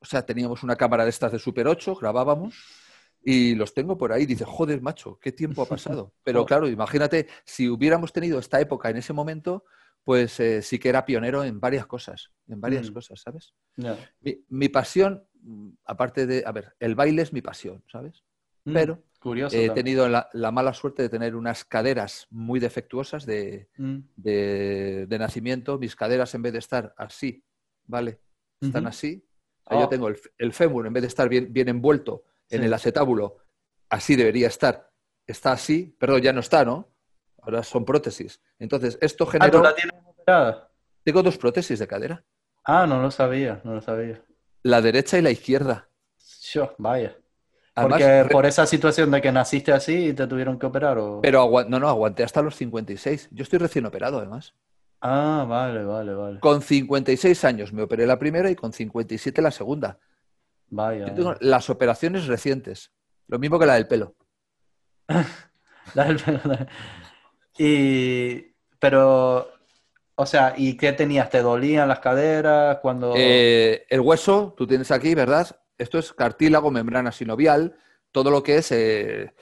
[0.00, 2.54] O sea, teníamos una cámara de estas de Super 8, grabábamos
[3.22, 4.26] y los tengo por ahí.
[4.26, 6.12] Dice, joder, macho, qué tiempo ha pasado.
[6.24, 9.64] Pero claro, imagínate, si hubiéramos tenido esta época en ese momento,
[10.04, 12.94] pues eh, sí que era pionero en varias cosas, en varias Mm.
[12.94, 13.54] cosas, ¿sabes?
[14.20, 18.22] Mi, mi pasión, mm, aparte de, a ver, el baile es mi pasión, ¿sabes?
[18.64, 19.56] Mm, Pero Curioso.
[19.56, 25.06] He tenido la, la mala suerte de tener unas caderas muy defectuosas de, Mm, de-
[25.08, 25.78] de nacimiento.
[25.78, 27.42] Mis caderas, en vez de estar así,
[27.86, 28.20] ¿vale?
[28.66, 29.24] Están así.
[29.64, 29.80] O sea, Oh.
[29.82, 32.66] Yo tengo el, el fémur, en vez de estar bien, bien envuelto en Sí.
[32.66, 33.38] el acetábulo,
[33.88, 34.90] así debería estar.
[35.26, 36.88] Está así, perdón, ya no está, ¿no?
[37.40, 38.40] Ahora son prótesis.
[38.58, 39.62] Entonces, esto Ah, ¿tú generó...
[39.62, 40.70] la tienes operada?
[41.02, 42.22] Tengo dos prótesis de cadera.
[42.64, 44.22] Ah, no lo sabía, no lo sabía.
[44.62, 45.88] La derecha y la izquierda.
[46.52, 47.16] Yo, vaya.
[47.74, 51.20] Además, Porque por esa situación de que naciste así y te tuvieron que operar o...
[51.22, 53.28] Pero no, no, aguanté hasta los 56.
[53.32, 54.54] Yo estoy recién operado, además.
[55.06, 56.40] Ah, vale, vale, vale.
[56.40, 59.98] Con 56 años me operé la primera y con 57 la segunda.
[60.70, 61.08] Vaya.
[61.08, 62.90] Yo tengo las operaciones recientes.
[63.28, 64.14] Lo mismo que la del pelo.
[65.92, 66.40] La del pelo,
[67.58, 69.50] Y, pero,
[70.14, 71.28] o sea, ¿y qué tenías?
[71.28, 73.12] ¿Te dolían las caderas cuando...?
[73.14, 75.54] Eh, el hueso, tú tienes aquí, ¿verdad?
[75.76, 77.76] Esto es cartílago, membrana sinovial,
[78.10, 79.34] todo lo que es eh,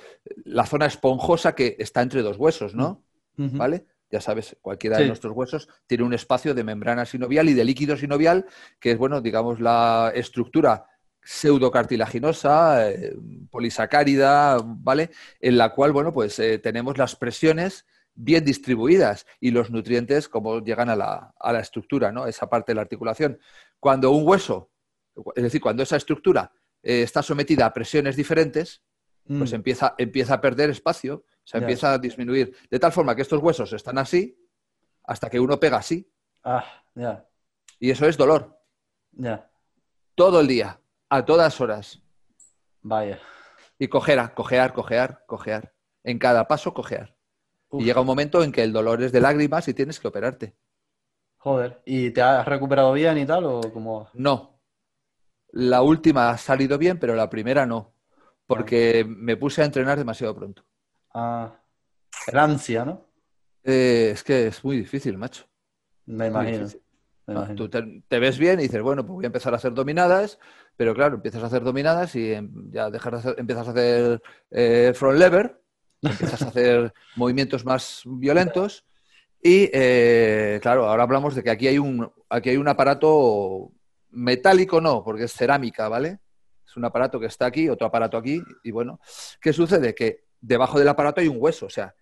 [0.45, 3.05] la zona esponjosa que está entre dos huesos, ¿no?
[3.39, 3.57] Ujú.
[3.57, 3.87] ¿Vale?
[4.13, 5.03] Ya sabes, cualquiera Sí.
[5.03, 8.45] de nuestros huesos tiene un espacio de membrana sinovial y de líquido sinovial,
[8.79, 10.85] que es, bueno, digamos, la estructura
[11.25, 13.17] pseudocartilaginosa, eh,
[13.51, 15.11] polisacárida, ¿vale?
[15.41, 20.61] En la cual, bueno, pues eh, tenemos las presiones bien distribuidas y los nutrientes como
[20.63, 22.27] llegan a la, a la estructura, ¿no?
[22.27, 23.39] Esa parte de la articulación.
[23.81, 24.71] Cuando un hueso,
[25.35, 26.53] es decir, cuando esa estructura
[26.83, 28.83] eh, está sometida a presiones diferentes,
[29.27, 31.65] pues Mm, empieza, empieza a perder espacio, o sea, Ya.
[31.67, 32.57] empieza a disminuir.
[32.71, 34.39] De tal forma que estos huesos están así
[35.05, 36.09] hasta que uno pega así.
[36.45, 36.65] Ah,
[36.95, 37.27] ya,
[37.79, 38.59] Y eso es dolor.
[39.13, 39.51] ya,
[40.15, 42.03] Todo el día, a todas horas.
[42.83, 43.19] vaya.
[43.79, 45.73] Y cojear, cojear, cojear, cojear.
[46.05, 47.17] En cada paso, cojear.
[47.71, 50.09] Uf, Y llega un momento en que el dolor es de lágrimas y tienes que
[50.09, 50.55] operarte.
[51.39, 54.09] Joder, ¿y te has recuperado bien y tal o cómo?
[54.15, 54.61] No.
[55.51, 57.95] La última ha salido bien, pero la primera no.
[58.47, 60.65] Porque me puse a entrenar demasiado pronto.
[61.15, 61.55] Ah,
[62.27, 63.07] el ansia, ¿no?
[63.65, 65.45] Eh, es que es muy difícil, macho.
[66.07, 66.67] Me imagino,
[67.27, 69.73] me tú te, te ves bien y dices, bueno, pues voy a empezar a hacer
[69.73, 70.39] dominadas,
[70.77, 74.23] pero claro, empiezas a hacer dominadas y em, ya dejas de hacer- empiezas a hacer
[74.51, 75.63] eh, front lever,
[76.03, 78.85] empiezas a hacer movimientos más violentos
[79.41, 83.73] y, eh, claro, ahora hablamos de que aquí hay un, aquí hay un aparato
[84.11, 86.19] metálico, no, porque es cerámica, ¿vale?
[86.67, 89.01] Es un aparato que está aquí, otro aparato aquí, y bueno,
[89.41, 89.95] ¿qué sucede?
[89.95, 91.95] Que debajo del aparato hay un hueso, o sea,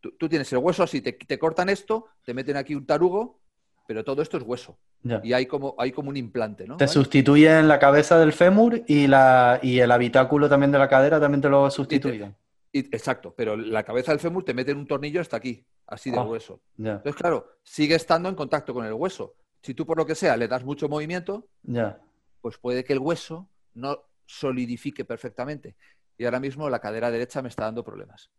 [0.00, 3.40] tú, tú tienes el hueso así, te, te cortan esto, te meten aquí un tarugo,
[3.86, 5.20] pero todo esto es hueso Ya.
[5.24, 6.76] y hay como, hay como un implante, ¿no?
[6.76, 6.92] Te ¿Vale?
[6.92, 11.40] sustituyen la cabeza del fémur y, la, y el habitáculo también de la cadera también
[11.40, 12.34] te lo sustituyen.
[12.72, 16.18] Y- exacto, pero la cabeza del fémur te meten un tornillo hasta aquí, así de
[16.18, 16.22] Ah.
[16.24, 16.60] hueso.
[16.76, 19.34] Ya, Entonces, claro, sigue estando en contacto con el hueso.
[19.62, 22.00] Si tú por lo que sea le das mucho movimiento, ya.
[22.40, 25.76] pues puede que el hueso no solidifique perfectamente.
[26.16, 28.30] Y ahora mismo la cadera derecha me está dando problemas.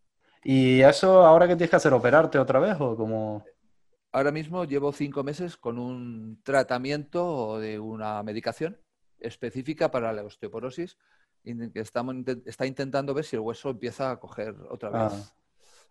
[0.44, 3.44] ¿Y eso ahora que tienes que hacer, operarte otra vez o como...
[4.12, 8.78] Ahora mismo llevo cinco meses con un tratamiento de una medicación
[9.20, 10.98] específica para la osteoporosis
[11.44, 12.16] que estamos,
[12.46, 15.34] está intentando ver si el hueso empieza a coger otra vez.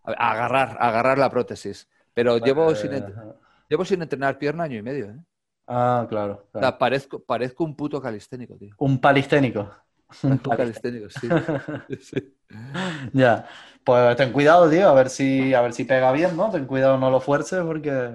[0.04, 1.88] Ah, A agarrar, a agarrar la prótesis.
[2.12, 2.90] Pero llevo, sin,
[3.68, 5.10] llevo sin entrenar pierna año y medio.
[5.10, 5.18] ¿eh?
[5.66, 6.78] Ah, claro, O sea, claro.
[6.78, 8.74] parezco, parezco un puto calisténico, tío.
[8.78, 9.70] Un palisténico.
[10.22, 11.28] Un calisténico, sí.
[12.00, 12.36] sí.
[13.12, 13.46] Ya.
[13.84, 16.50] Pues ten cuidado, tío, a ver si, a ver si pega bien, ¿no?
[16.50, 18.12] Ten cuidado, no lo fuerces porque.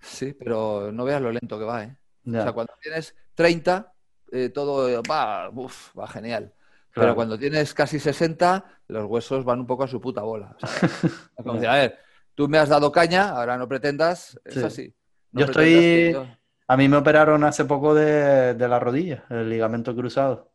[0.00, 1.96] Sí, pero no veas lo lento que va, ¿eh?
[2.24, 2.40] Ya.
[2.40, 3.92] O sea, cuando tienes 30,
[4.32, 6.52] eh, todo va, uf, va genial.
[6.90, 7.06] Claro.
[7.08, 10.56] Pero cuando tienes casi 60, los huesos van un poco a su puta bola.
[10.60, 10.88] O sea,
[11.36, 11.98] como decir, a ver,
[12.34, 14.62] tú me has dado caña, ahora no pretendas, es Sí.
[14.64, 14.94] así.
[15.32, 16.28] No Yo que estoy-
[16.68, 20.51] A mí me operaron hace poco de, de la rodilla, el ligamento cruzado.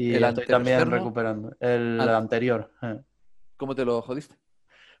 [0.00, 1.56] Y ¿El estoy también recuperando.
[1.58, 2.16] El Ah.
[2.16, 2.70] anterior.
[2.82, 3.00] eh.
[3.56, 4.36] ¿Cómo te lo jodiste?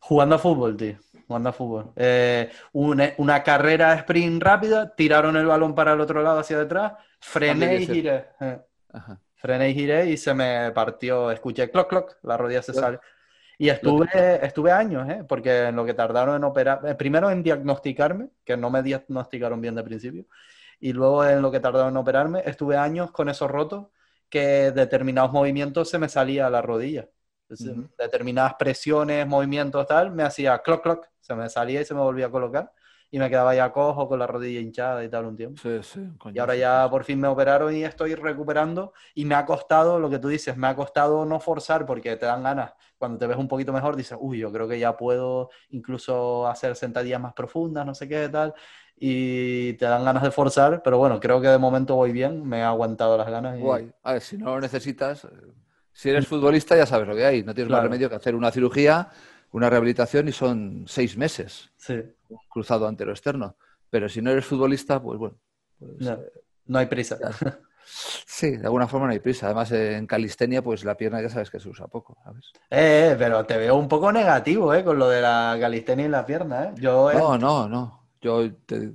[0.00, 0.96] Jugando a fútbol, tío.
[1.28, 1.92] Jugando a fútbol.
[1.94, 6.94] Eh, una, una carrera sprint rápida, tiraron el balón para el otro lado hacia detrás,
[7.20, 8.26] frené y giré.
[8.40, 8.60] eh.
[8.92, 9.20] Ajá.
[9.36, 12.98] Frené y giré y se me partió, escuché cloc, cloc, la rodilla se sale.
[13.56, 15.24] Y estuve, estuve años, ¿eh?
[15.28, 19.60] Porque en lo que tardaron en operar, eh, primero en diagnosticarme, que no me diagnosticaron
[19.60, 20.24] bien de principio,
[20.80, 23.92] y luego en lo que tardaron en operarme, estuve años con eso roto,
[24.28, 27.08] que determinados movimientos se me salía la rodilla.
[27.96, 32.26] Determinadas presiones, movimientos, tal, me hacía cloc, cloc, se me salía y se me volvía
[32.26, 32.72] a colocar,
[33.10, 35.60] y me quedaba ya cojo con la rodilla hinchada y tal un tiempo.
[35.62, 39.34] Sí, sí, coño, Y ahora ya por fin me operaron y estoy recuperando y me
[39.34, 42.72] ha costado lo que tú dices, me ha costado no forzar porque te dan ganas.
[42.98, 46.76] Cuando te ves un poquito mejor dices, uy, yo creo que ya puedo incluso hacer
[46.76, 48.52] sentadillas más profundas, no sé qué tal.
[48.96, 52.58] Y te dan ganas de forzar, pero bueno, creo que de momento voy bien, me
[52.58, 53.56] he aguantado las ganas.
[53.58, 53.92] y- Guay.
[54.02, 55.28] A ver, si no lo necesitas, eh,
[55.92, 57.42] si eres futbolista ya sabes lo que hay.
[57.42, 57.88] No tienes más Claro.
[57.90, 59.08] remedio que hacer una cirugía,
[59.52, 61.94] una rehabilitación y son seis meses Sí,
[62.28, 63.56] un cruzado antero externo.
[63.90, 65.38] Pero si no eres futbolista, pues bueno.
[65.78, 66.32] pues, ya, eh,
[66.66, 67.18] no hay prisa.
[68.26, 69.46] sí, de alguna forma no hay prisa.
[69.46, 72.52] Además, eh, en calistenia, pues la pierna ya sabes que se usa poco, ¿sabes?
[72.70, 76.08] Eh, eh, pero te veo un poco negativo, eh, con lo de la calistenia y
[76.08, 76.72] la pierna, eh.
[76.76, 78.08] Yo, No, no, no.
[78.20, 78.92] Yo, te-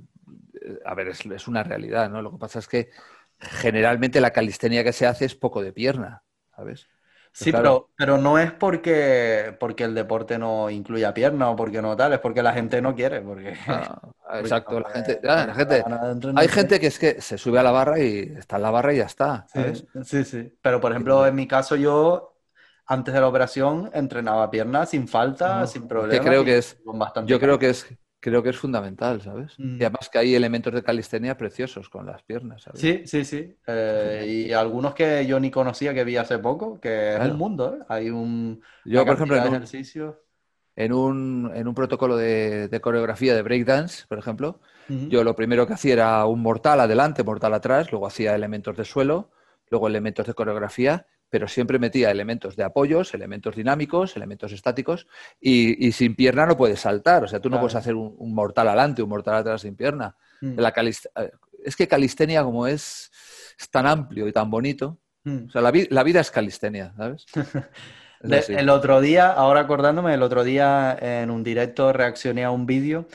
[0.84, 2.22] a ver, es, es una realidad, ¿no?
[2.22, 2.90] Lo que pasa es que
[3.38, 6.24] generalmente la calistenia que se hace es poco de pierna,
[6.56, 6.88] ¿sabes?
[7.36, 7.72] Sí, claro.
[7.72, 12.12] pero, pero no es porque, porque el deporte no incluya pierna o porque no tal,
[12.12, 13.20] es porque la gente no quiere.
[13.22, 15.88] Porque, Ah, porque exacto, no la gente, ah, la da gente,
[16.34, 18.92] hay gente que es que se sube a la barra y está en la barra
[18.94, 19.86] y ya está, Sí, ¿sabes?
[20.04, 20.58] sí, sí.
[20.62, 22.36] Pero por ejemplo, en mi caso, yo
[22.86, 26.20] antes de la operación entrenaba piernas sin falta, No, sin que problema.
[26.20, 26.76] creo y que es-
[27.20, 27.86] Yo creo que es,
[28.24, 29.52] creo que es fundamental, ¿sabes?
[29.58, 29.74] Mm.
[29.74, 32.80] Y además que hay elementos de calistenia preciosos con las piernas, ¿sabes?
[32.80, 33.54] Sí, sí, sí.
[33.66, 37.32] Eh, y algunos que yo ni conocía que vi hace poco, que es Claro.
[37.32, 37.84] un mundo, ¿eh?
[37.88, 40.16] Hay un, Yo, por ejemplo, en un, ejercicios.
[40.74, 44.58] en un, en un protocolo de, de coreografía de breakdance, por ejemplo,
[44.88, 48.84] yo lo primero que hacía era un mortal adelante, mortal atrás, luego hacía elementos de
[48.84, 49.30] suelo,
[49.70, 55.08] luego elementos de coreografía, pero siempre metía elementos de apoyos, elementos dinámicos, elementos estáticos,
[55.40, 58.32] y, y sin pierna no puedes saltar, o sea, tú no puedes hacer un, un
[58.32, 60.14] mortal adelante, un mortal atrás sin pierna.
[60.40, 60.60] Mm.
[60.60, 61.30] La eh,
[61.64, 63.10] es que calistenia como es,
[63.58, 65.46] es tan amplio y tan bonito, Mm.
[65.48, 67.24] o sea, la, vi- la vida es calistenia, ¿sabes?
[68.20, 68.52] Es De- así.
[68.54, 73.06] el otro día, ahora acordándome, el otro día en un directo reaccioné a un vídeo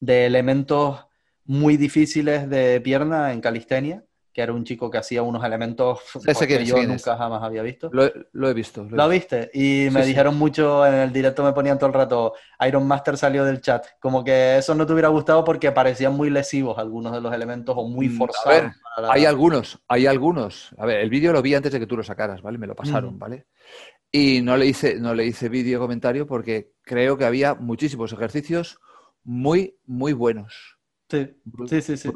[0.00, 1.06] de elementos
[1.44, 4.02] muy difíciles de pierna en calistenia,
[4.38, 6.86] que era un chico que hacía unos elementos Ese que yo es.
[6.86, 7.88] nunca jamás había visto.
[7.92, 8.84] Lo, he- lo he visto.
[8.84, 9.10] lo he ¿Lo visto.
[9.10, 9.50] viste?
[9.52, 10.08] Y me Sí, sí.
[10.10, 12.34] dijeron mucho en el directo, me ponían todo el rato,
[12.66, 13.84] Iron Master salió del chat.
[14.00, 17.74] Como que eso no te hubiera gustado porque parecían muy lesivos algunos de los elementos
[17.76, 18.62] o muy Mm, a forzados.
[18.62, 20.70] ver, para la- Hay algunos, hay algunos.
[20.78, 22.58] A ver, el vídeo lo vi antes de que tú lo sacaras, ¿vale?
[22.58, 23.18] Me lo pasaron, Mm.
[23.18, 23.46] ¿vale?
[24.12, 28.78] Y no le hice, no le hice vídeo comentario porque creo que había muchísimos ejercicios
[29.24, 30.78] muy, muy buenos.
[31.10, 31.26] Sí,
[31.66, 32.10] sí, sí, sí.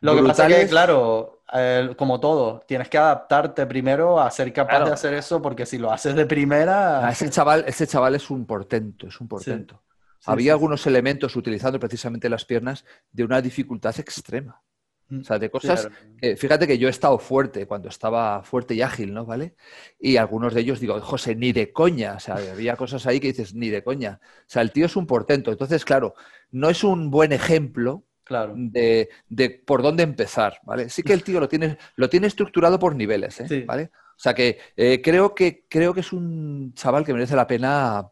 [0.00, 4.52] Lo que pasa es que, claro, eh, como todo, tienes que adaptarte primero a ser
[4.52, 4.86] capaz Claro.
[4.86, 8.30] de hacer eso, porque si lo haces de primera, Ah, ese chaval, ese chaval es
[8.30, 9.82] un portento, es un portento.
[10.18, 14.62] Sí, Había sí, algunos elementos utilizando precisamente las piernas de una dificultad extrema.
[15.10, 15.88] O sea, de Sí, cosas
[16.20, 19.24] Eh, fíjate que yo he estado fuerte cuando estaba fuerte y ágil, ¿no?
[19.24, 19.54] ¿Vale?
[19.98, 22.14] Y algunos de ellos digo, José, ni de coña.
[22.16, 24.20] O sea, había cosas ahí que dices, ni de coña.
[24.22, 25.50] O sea, el tío es un portento.
[25.52, 26.14] Entonces, claro,
[26.50, 28.54] no es un buen ejemplo claro.
[28.56, 30.88] de, de por dónde empezar, ¿vale?
[30.88, 33.48] Sí que el tío lo tiene, lo tiene estructurado por niveles, ¿eh?
[33.48, 33.62] Sí.
[33.62, 33.90] ¿Vale?
[33.94, 38.08] O sea que eh, creo que creo que es un chaval que merece la pena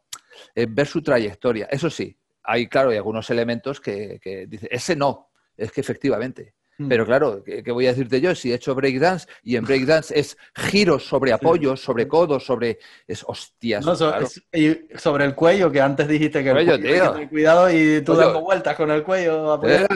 [0.54, 1.68] eh, ver su trayectoria.
[1.70, 6.55] Eso sí, hay, claro, hay algunos elementos que, que dice, ese no, es que efectivamente.
[6.78, 6.88] Mm.
[6.88, 8.34] Pero claro, ¿qué, qué voy a decirte yo?
[8.34, 12.78] Si he hecho breakdance y en breakdance es giros sobre apoyos, sobre codos, sobre...
[13.06, 13.84] Es hostias.
[13.84, 14.26] No, so- claro.
[14.26, 17.28] es- y sobre el cuello, que antes dijiste que el Cuello, cuello hay que tío.
[17.30, 19.62] cuidado y tú dando vueltas con el cuello.
[19.64, 19.86] Eh,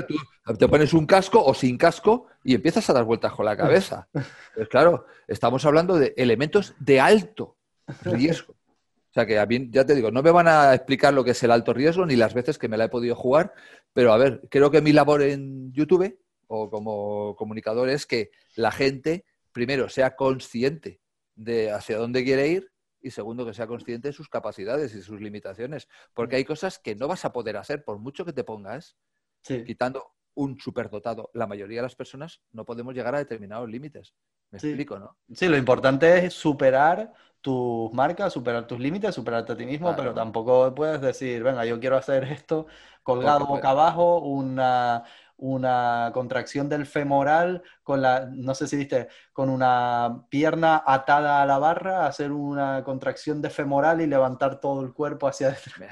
[0.47, 3.57] tú te pones un casco o sin casco y empiezas a dar vueltas con la
[3.57, 4.09] cabeza.
[4.55, 7.57] Pues claro, estamos hablando de elementos de alto
[8.03, 8.53] riesgo.
[8.55, 11.31] O sea que a mí, ya te digo, no me van a explicar lo que
[11.33, 13.53] es el alto riesgo ni las veces que me la he podido jugar,
[13.93, 16.17] pero a ver, creo que mi labor en YouTube
[16.53, 21.01] o como comunicador es que la gente primero sea consciente
[21.37, 25.21] de hacia dónde quiere ir y segundo, que sea consciente de sus capacidades y sus
[25.21, 25.89] limitaciones.
[26.13, 28.97] Porque hay cosas que no vas a poder hacer por mucho que te pongas,
[29.43, 31.31] quitando un superdotado.
[31.35, 34.15] La mayoría de las personas no podemos llegar a determinados límites.
[34.51, 35.17] Me explico, ¿no?
[35.33, 40.13] Sí, lo importante es superar tus marcas, superar tus límites, superarte a ti mismo, pero
[40.13, 42.67] tampoco puedes decir, venga, yo quiero hacer esto
[43.03, 45.05] colgado boca abajo, una,
[45.41, 51.47] una contracción del femoral con la, no sé si viste, con una pierna atada a
[51.47, 55.87] la barra, hacer una contracción de femoral y levantar todo el cuerpo hacia adentro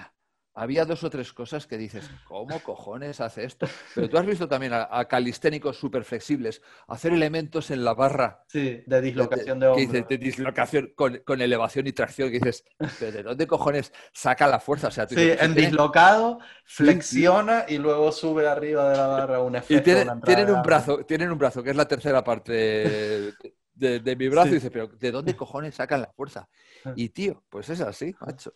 [0.59, 3.69] había dos o tres cosas que dices, ¿cómo cojones hace esto?
[3.95, 8.43] Pero tú has visto también a, calisténicos súper flexibles hacer elementos en la barra.
[8.49, 10.07] Sí, de dislocación de, de hombro.
[10.09, 12.31] de dislocación con, elevación y tracción.
[12.31, 12.65] Que dices,
[12.99, 14.91] ¿de dónde cojones saca la fuerza?
[14.91, 19.75] sí, en dislocado, flexiona y luego sube arriba de la barra un efecto.
[19.75, 19.95] Y
[20.25, 23.33] tienen, un brazo, tienen un brazo, que es la tercera parte
[23.75, 26.49] de, mi brazo, y dices, pero ¿de dónde cojones sacan la fuerza?
[26.85, 26.95] Ah.
[26.97, 28.55] Y tío, pues es así, macho.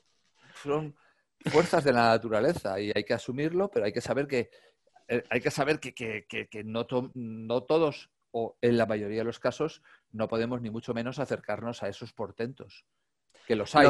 [0.63, 0.95] Son
[1.51, 4.51] fuerzas de la naturaleza y hay que asumirlo, pero hay que saber que,
[5.09, 6.27] eh, hay que, saber que,
[6.65, 9.83] no, no todos, o en la mayoría de los casos,
[10.13, 12.85] no podemos ni mucho menos acercarnos a esos portentos.
[13.47, 13.89] Que los hay.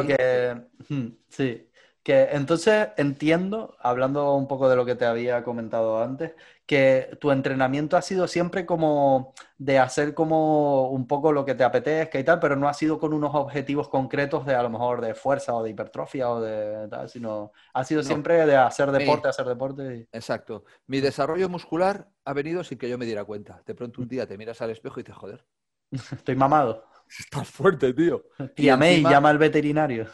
[0.89, 1.69] Hmm, sí.
[2.03, 6.33] Que entonces entiendo, hablando un poco de lo que te había comentado antes,
[6.65, 11.63] que tu entrenamiento ha sido siempre como de hacer como un poco lo que te
[11.63, 14.99] apetezca y tal, pero no ha sido con unos objetivos concretos de a lo mejor
[14.99, 19.29] de fuerza o de hipertrofia o de tal, sino ha sido siempre de hacer deporte,
[19.29, 20.07] hacer deporte.
[20.11, 20.65] Exacto.
[20.87, 23.61] Mi desarrollo muscular ha venido sin que yo me diera cuenta.
[23.65, 25.45] De pronto un día te miras al espejo y te joder.
[25.91, 26.85] Estoy mamado.
[27.19, 28.23] Estás fuerte, tío.
[28.55, 30.07] Y, y llama al veterinario.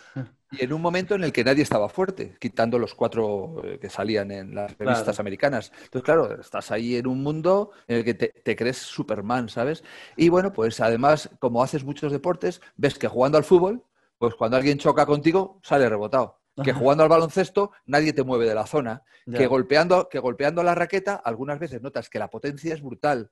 [0.52, 3.90] Y en un momento en el que nadie estaba fuerte, quitando los cuatro eh, que
[3.90, 5.72] salían en las revistas americanas.
[5.76, 9.84] Entonces, claro, estás ahí en un mundo en el que te, crees Superman, ¿sabes?
[10.18, 13.84] Y bueno, pues además, como haces muchos deportes, ves que jugando al fútbol,
[14.18, 16.40] pues cuando alguien choca contigo, sale rebotado.
[16.64, 19.04] Que jugando al baloncesto nadie te mueve de la zona.
[19.32, 23.32] Que golpeando, que golpeando la raqueta, algunas veces notas que la potencia es brutal.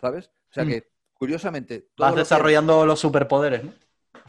[0.00, 0.30] ¿Sabes?
[0.50, 0.68] O sea mm.
[0.68, 1.88] que, curiosamente.
[1.96, 3.72] Vas desarrollando los superpoderes, ¿no?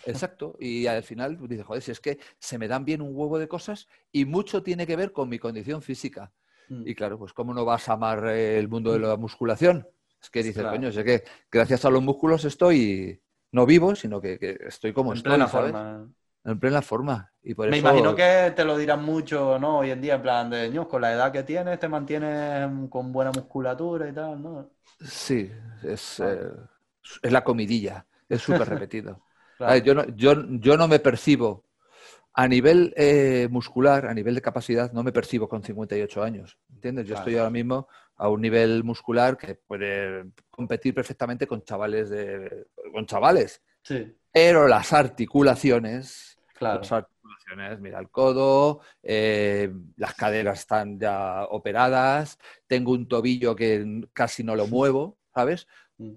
[0.05, 0.55] Exacto.
[0.59, 3.39] Y al final pues, dice, joder, si es que se me dan bien un huevo
[3.39, 6.31] de cosas y mucho tiene que ver con mi condición física.
[6.69, 6.87] Mm.
[6.87, 9.87] Y claro, pues ¿cómo no vas a amar el mundo de la musculación?
[10.21, 14.57] Es que dices, coño, es que gracias a los músculos estoy no vivo, sino que,
[14.65, 16.07] estoy como en plena forma.
[16.45, 17.31] En plena forma.
[17.43, 19.79] Y por Me imagino que te lo dirán mucho, ¿no?
[19.79, 23.11] Hoy en día, en plan de, ños, con la edad que tienes, te mantienes con
[23.11, 24.71] buena musculatura y tal, ¿no?
[25.05, 25.51] Sí,
[25.83, 26.51] es, eh,
[27.21, 29.21] es la comidilla, es súper repetido
[29.83, 31.65] yo, no, yo, yo, no me percibo
[32.33, 36.57] a nivel eh, muscular, a nivel de capacidad, no me percibo con 58 años.
[36.73, 37.07] ¿Entiendes?
[37.07, 42.67] Yo estoy ahora mismo a un nivel muscular que puede competir perfectamente con chavales de.
[42.91, 43.61] con chavales.
[43.83, 44.15] Sí.
[44.31, 46.37] Pero las articulaciones.
[46.55, 46.79] Claro.
[46.79, 54.07] Las articulaciones, mira el codo, eh, las caderas están ya operadas, tengo un tobillo que
[54.13, 55.67] casi no lo muevo, ¿sabes?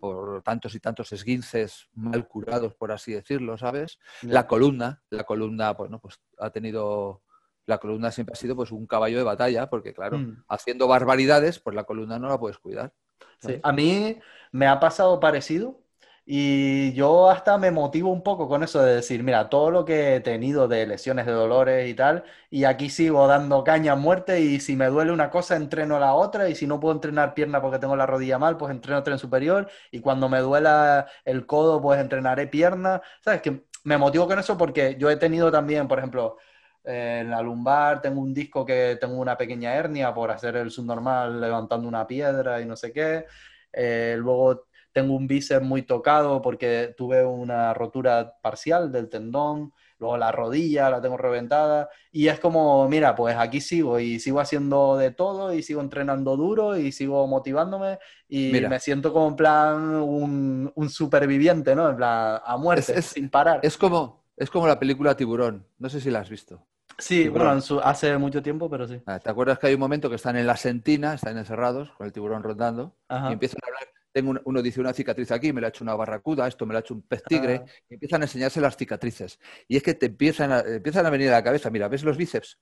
[0.01, 3.99] Por tantos y tantos esguinces mal curados, por así decirlo, ¿sabes?
[4.23, 7.23] La columna, la columna, bueno, pues ha tenido,
[7.67, 10.45] la columna siempre ha sido pues un caballo de batalla, porque claro, mm.
[10.49, 12.93] haciendo barbaridades, pues la columna no la puedes cuidar.
[13.41, 13.59] Sí.
[13.63, 14.19] A mí
[14.53, 15.81] me ha pasado parecido,
[16.29, 20.17] y yo hasta me motivo un poco con eso de decir, mira, todo lo que
[20.17, 24.41] he tenido de lesiones, de dolores y tal, y aquí sigo dando caña a muerte
[24.41, 27.63] y si me duele una cosa, entreno la otra, y si no puedo entrenar pierna
[27.63, 31.81] porque tengo la rodilla mal, pues entreno tren superior, y cuando me duela el codo,
[31.81, 33.01] pues entrenaré pierna.
[33.21, 33.43] ¿Sabes?
[33.43, 36.39] Que me motivo con eso porque yo he tenido también, por ejemplo,
[36.85, 41.41] en la lumbar tengo un disco que tengo una pequeña hernia por hacer el subnormal
[41.41, 43.27] levantando una piedra y no sé qué.
[43.73, 44.66] Eh, luego
[44.97, 50.89] tengo un bíceps muy tocado porque tuve una rotura parcial del tendón, luego la rodilla
[50.89, 55.53] la tengo reventada y es como, mira, pues aquí sigo y sigo haciendo de todo
[55.53, 61.77] y sigo entrenando duro y sigo motivándome y me siento como en plan un, superviviente,
[61.77, 61.91] ¿no?
[61.91, 63.61] En plan a muerte, sin parar.
[63.63, 66.67] Es como, es como la película Tiburón, no sé si la has visto.
[66.97, 69.03] Sí, bueno, hace mucho tiempo, pero sí.
[69.05, 72.07] Ah, ¿Te acuerdas que hay un momento que están en la sentina, están encerrados con
[72.07, 75.67] el tiburón rondando y empiezan a hablar tengo uno dice una cicatriz aquí, me la
[75.67, 77.71] ha hecho una barracuda, esto me lo ha hecho un pez tigre, ah.
[77.91, 79.39] y empiezan a enseñarse las cicatrices.
[79.69, 82.17] Y es que te empiezan a, empiezan a venir a la cabeza, mira, ¿ves los
[82.17, 82.59] bíceps?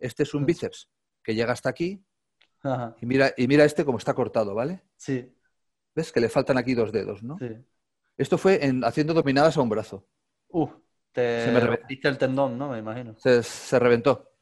[0.00, 0.46] Este es un mm.
[0.46, 0.90] bíceps
[1.22, 2.02] que llega hasta aquí,
[3.00, 4.82] y mira, y mira este como está cortado, ¿vale?
[4.96, 5.32] Sí.
[5.94, 6.10] ¿Ves?
[6.10, 7.38] Que le faltan aquí dos dedos, ¿no?
[7.38, 7.56] Sí.
[8.16, 10.04] Esto fue en, haciendo dominadas a un brazo.
[10.48, 10.72] Uf,
[11.12, 12.70] te se me reventiste el tendón, ¿no?
[12.70, 13.14] Me imagino.
[13.18, 14.32] Se, reventó.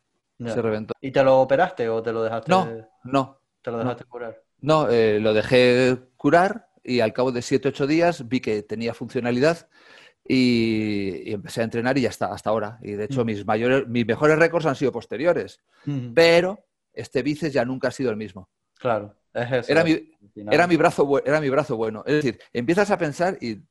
[0.43, 0.95] Se reventó.
[1.03, 2.51] ¿Y te lo operaste o te lo dejaste?
[2.51, 2.67] No,
[3.05, 3.43] no.
[3.61, 4.43] ¿Te lo dejaste curar?
[4.61, 9.69] No, eh, lo dejé curar y al cabo de 7-8 días vi que tenía funcionalidad
[10.29, 12.81] Y, empecé a entrenar y ya está, hasta ahora.
[12.83, 13.27] Y de hecho, Mm.
[13.27, 15.61] mis, mayores, mis mejores récords han sido posteriores.
[15.87, 16.13] Ujú.
[16.15, 18.49] Pero este bíceps ya nunca ha sido el mismo.
[18.77, 19.71] Claro, es eso.
[19.73, 20.53] Era mi, al final.
[20.55, 22.03] era mi, brazo, bu- era mi brazo bueno.
[22.07, 23.63] Es decir, empiezas a pensar y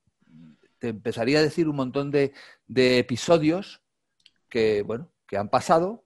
[0.79, 2.31] te empezaría a decir un montón de,
[2.67, 3.81] de episodios
[4.47, 6.04] que, bueno, que han pasado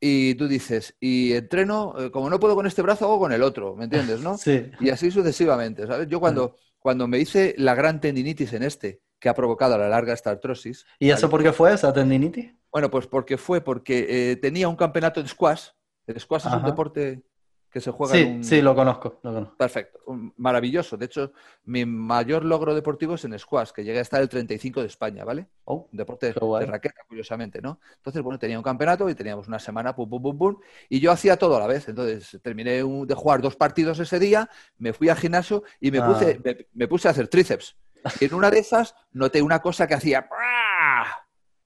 [0.00, 3.42] y tú dices, y entreno, eh, como no puedo con este brazo, hago con el
[3.42, 4.36] otro, ¿me entiendes, no?
[4.38, 4.70] Sí.
[4.80, 6.08] Y así sucesivamente, ¿sabes?
[6.08, 9.88] Yo cuando, cuando me hice la gran tendinitis en este, que ha provocado a la
[9.88, 12.52] larga esta artrosis, ¿Y eso por qué fue esa tendinitis?
[12.72, 15.68] bueno, pues porque fue porque eh, tenía un campeonato de squash.
[16.06, 17.22] El squash es un deporte
[17.70, 18.44] que se juega en Sí, un...
[18.44, 19.56] sí, lo conozco, lo conozco.
[19.56, 20.96] Perfecto, un- maravilloso.
[20.96, 21.32] De hecho,
[21.64, 25.24] mi mayor logro deportivo es en squash, que llegué a estar el 35 de España,
[25.24, 25.46] ¿vale?
[25.64, 27.78] Oh, Un deporte de raqueta, curiosamente, ¿no?
[27.96, 30.56] Entonces, bueno, tenía un campeonato y teníamos una semana, pum, pum, pum, pum,
[30.88, 31.88] y yo hacía todo a la vez.
[31.88, 35.98] Entonces, terminé un- de jugar dos partidos ese día, me fui al gimnasio y me,
[35.98, 36.06] Ah.
[36.08, 37.76] puse, me, me puse a hacer tríceps.
[38.20, 40.28] Y en una de esas noté una cosa que hacía...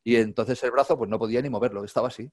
[0.02, 2.30] Y entonces el brazo, pues no podía ni moverlo, estaba así.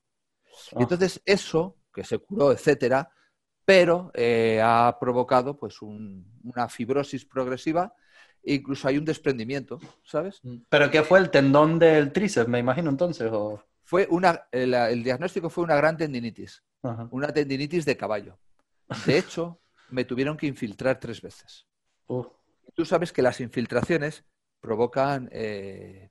[0.73, 0.77] Ah.
[0.79, 3.09] Y entonces eso, que se curó, etcétera,
[3.71, 7.95] pero eh, ha provocado pues un- una fibrosis progresiva
[8.43, 10.41] e incluso hay un desprendimiento, ¿sabes?
[10.67, 13.29] ¿Pero qué fue el tendón del tríceps, me imagino entonces?
[13.31, 13.63] O...
[13.85, 17.07] Fue una, el, el diagnóstico fue una gran tendinitis, Ajá.
[17.11, 18.37] una tendinitis de caballo.
[19.05, 21.65] De hecho, me tuvieron que infiltrar tres veces.
[22.07, 22.25] Uh,
[22.73, 24.25] Tú sabes que las infiltraciones
[24.59, 26.09] provocan eh,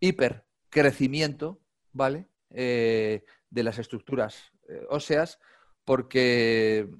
[0.00, 1.58] hipercrecimiento,
[1.92, 2.26] ¿vale?
[2.50, 5.38] Eh, de las estructuras eh, óseas,
[5.86, 6.90] porque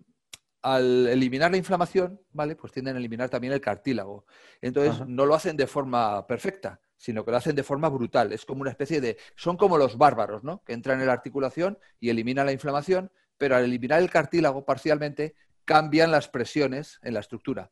[0.63, 2.57] al eliminar la inflamación, ¿vale?
[2.57, 4.25] Pues tienden a eliminar también el cartílago.
[4.63, 5.05] Entonces, Ajá.
[5.07, 8.33] no lo hacen de forma perfecta, sino que lo hacen de forma brutal.
[8.33, 9.19] Es como una especie de.
[9.37, 10.63] Son como los bárbaros, ¿no?
[10.65, 15.35] Que entran en la articulación y eliminan la inflamación, pero al eliminar el cartílago parcialmente,
[15.65, 17.71] cambian las presiones en la estructura.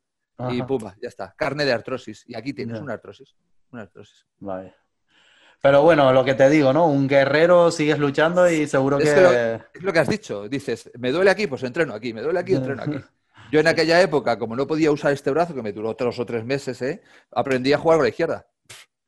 [0.50, 1.32] Y pumba, ya está.
[1.36, 2.24] Carne de artrosis.
[2.26, 3.36] Y aquí tienes una artrosis.
[3.70, 4.26] Una artrosis.
[4.40, 4.74] Vale.
[5.62, 6.86] Pero bueno, lo que te digo, ¿no?
[6.86, 9.20] Un guerrero sigues luchando y seguro Es que...
[9.20, 10.48] lo- Es lo que has dicho.
[10.48, 12.12] Dices, me duele aquí, pues entreno aquí.
[12.12, 12.98] Me duele aquí, entreno aquí.
[13.50, 16.26] Yo en aquella época, como no podía usar este brazo, que me duró dos o
[16.26, 17.02] tres meses, ¿eh?
[17.32, 18.46] aprendí a jugar con la izquierda.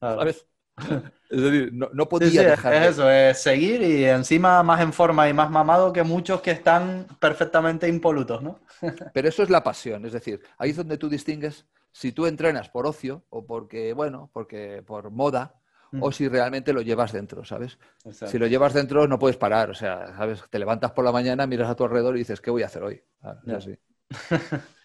[0.01, 0.47] ¿Sabes?
[1.29, 4.93] Es decir, no, no podía sí, dejar es eso, es seguir y encima más en
[4.93, 8.61] forma y más mamado que muchos que están perfectamente impolutos, ¿no?
[9.13, 10.05] Pero eso es la pasión.
[10.07, 14.31] Es decir, ahí es donde tú distingues si tú entrenas por ocio o porque, bueno,
[14.33, 15.61] porque por moda,
[16.01, 17.79] o si realmente lo llevas dentro, ¿sabes?
[18.05, 18.29] Exacto.
[18.29, 20.43] Si lo llevas dentro no puedes parar, o sea, ¿sabes?
[20.51, 22.83] Te levantas por la mañana, miras a tu alrededor y dices, ¿qué voy a hacer
[22.83, 23.03] hoy?
[23.23, 23.77] Ah, así.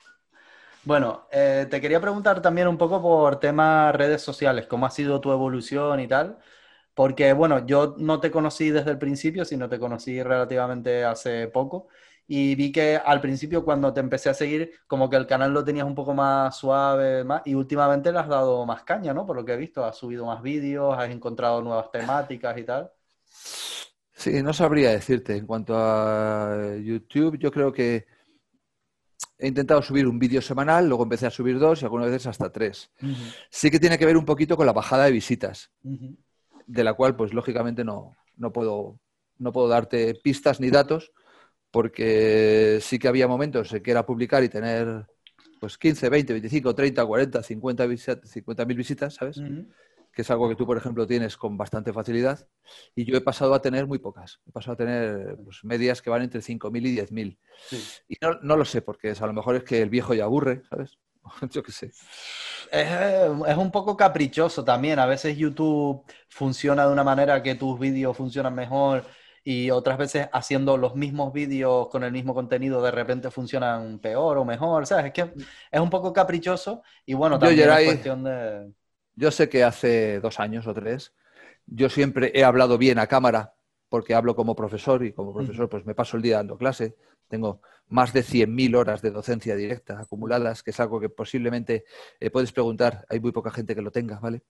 [0.83, 5.21] Bueno, eh, te quería preguntar también un poco por temas redes sociales, cómo ha sido
[5.21, 6.39] tu evolución y tal,
[6.95, 11.87] porque bueno, yo no te conocí desde el principio, sino te conocí relativamente hace poco
[12.27, 15.63] y vi que al principio cuando te empecé a seguir, como que el canal lo
[15.63, 19.25] tenías un poco más suave, más, y últimamente le has dado más caña, ¿no?
[19.25, 22.91] Por lo que he visto, has subido más vídeos, has encontrado nuevas temáticas y tal.
[24.13, 25.35] Sí, no sabría decirte.
[25.35, 28.05] En cuanto a YouTube, yo creo que
[29.37, 32.51] he intentado subir un vídeo semanal, luego empecé a subir dos y algunas veces hasta
[32.51, 32.91] tres.
[33.49, 37.15] Sí que tiene que ver un poquito con la bajada de visitas, de la cual,
[37.15, 38.99] pues lógicamente no, no puedo,
[39.39, 41.11] no puedo darte pistas ni datos,
[41.71, 45.07] porque sí que había momentos en que era publicar y tener
[45.59, 49.37] pues 15, 20, 25, 30, 40, 50 mil visitas, ¿sabes?
[49.37, 49.67] Ujú.
[50.11, 52.47] que es algo que tú, por ejemplo, tienes con bastante facilidad,
[52.95, 54.41] y yo he pasado a tener muy pocas.
[54.45, 57.37] He pasado a tener pues, medias que van entre 5.000 y 10.000.
[57.69, 57.81] Sí.
[58.09, 60.63] Y no, no lo sé, porque a lo mejor es que el viejo ya aburre,
[60.69, 60.97] ¿sabes?
[61.51, 61.91] yo qué sé.
[62.71, 62.89] Es,
[63.47, 64.99] es un poco caprichoso también.
[64.99, 69.05] A veces YouTube funciona de una manera que tus vídeos funcionan mejor
[69.43, 74.37] y otras veces haciendo los mismos vídeos con el mismo contenido de repente funcionan peor
[74.37, 74.85] o mejor.
[74.85, 75.05] ¿Sabes?
[75.05, 75.33] Es que
[75.71, 78.71] es un poco caprichoso y bueno, Yo, también Geray, es cuestión de...
[79.15, 81.13] Yo sé que hace dos años o tres,
[81.65, 83.53] yo siempre he hablado bien a cámara,
[83.89, 86.95] porque hablo como profesor y como profesor pues me paso el día dando clase.
[87.27, 91.83] Tengo más de 100.000 horas de docencia directa acumuladas, que es algo que posiblemente
[92.19, 94.43] eh, puedes preguntar, hay muy poca gente que lo tenga, ¿vale?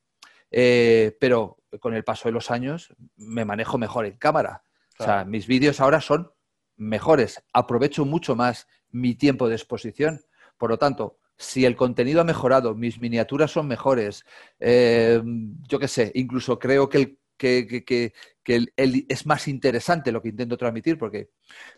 [0.51, 4.63] Eh, pero con el paso de los años me manejo mejor en cámara.
[5.01, 6.31] O sea, mis vídeos ahora son
[6.77, 10.21] mejores, aprovecho mucho más mi tiempo de exposición.
[10.57, 14.25] Por lo tanto, si el contenido ha mejorado, mis miniaturas son mejores,
[14.59, 15.21] eh,
[15.67, 18.13] yo qué sé, incluso creo que, el, que, que- que-
[18.43, 21.29] que el- el- es más interesante lo que intento transmitir, porque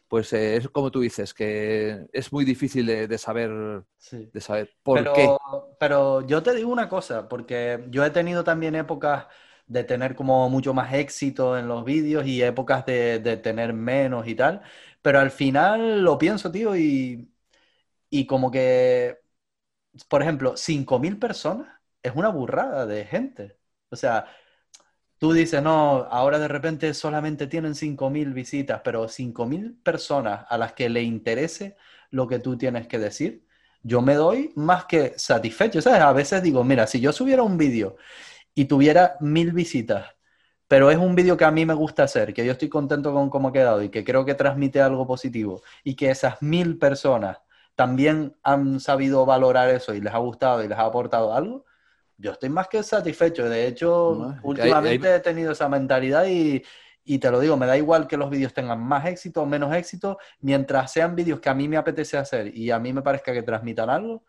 [0.07, 4.31] pues eh, es como tú dices, que es muy difícil de, de saber, Sí.
[4.33, 5.37] de saber por pero, qué.
[5.79, 9.27] pero yo te digo una cosa, porque yo he tenido también épocas
[9.67, 14.27] de tener como mucho más éxito en los vídeos y épocas de, de tener menos
[14.27, 14.61] y tal,
[15.01, 17.29] pero al final lo pienso, tío, y,
[18.09, 19.19] y como que,
[20.09, 21.67] por ejemplo, 5.000 personas
[22.03, 23.57] es una burrada de gente.
[23.89, 24.27] O sea,
[25.17, 30.73] tú dices, no, ahora de repente solamente tienen 5.000 visitas, pero 5.000 personas a las
[30.73, 31.77] que le interese
[32.11, 33.45] lo que tú tienes que decir,
[33.83, 35.81] yo me doy más que satisfecho.
[35.81, 36.01] ¿Sabes?
[36.01, 37.97] A veces digo, mira, si yo subiera un vídeo
[38.55, 40.15] y tuviera mil visitas,
[40.67, 43.29] pero es un vídeo que a mí me gusta hacer, que yo estoy contento con
[43.29, 47.37] cómo ha quedado y que creo que transmite algo positivo y que esas mil personas
[47.75, 51.65] también han sabido valorar eso y les ha gustado y les ha aportado algo,
[52.17, 53.49] yo estoy más que satisfecho.
[53.49, 56.63] De hecho, últimamente he tenido esa mentalidad y,
[57.03, 59.73] y te lo digo, me da igual que los vídeos tengan más éxito o menos
[59.75, 63.33] éxito, mientras sean vídeos que a mí me apetece hacer y a mí me parezca
[63.33, 64.23] que transmitan algo,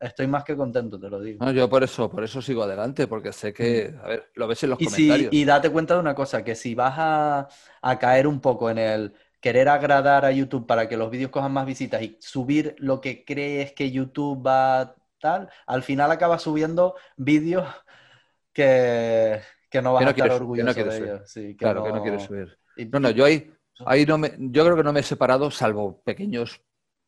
[0.00, 1.44] estoy más que contento, te lo digo.
[1.44, 3.98] No, yo por eso, por eso sigo adelante, porque sé que, mm.
[4.04, 5.32] a ver, lo ves en los comentarios.
[5.32, 7.48] y date cuenta de una cosa, que si vas a,
[7.82, 11.52] a caer un poco en el querer agradar a YouTube para que los vídeos cojan
[11.52, 16.94] más visitas y subir lo que crees que YouTube va tal, al final acabas subiendo
[17.16, 17.66] vídeos
[18.54, 21.34] que, que no vas a estar orgulloso de ellos.
[21.58, 22.58] claro, que no quieres subir.
[22.90, 23.52] No, no, yo ahí,
[23.84, 26.62] ahí no me, yo creo que no me he separado, salvo pequeños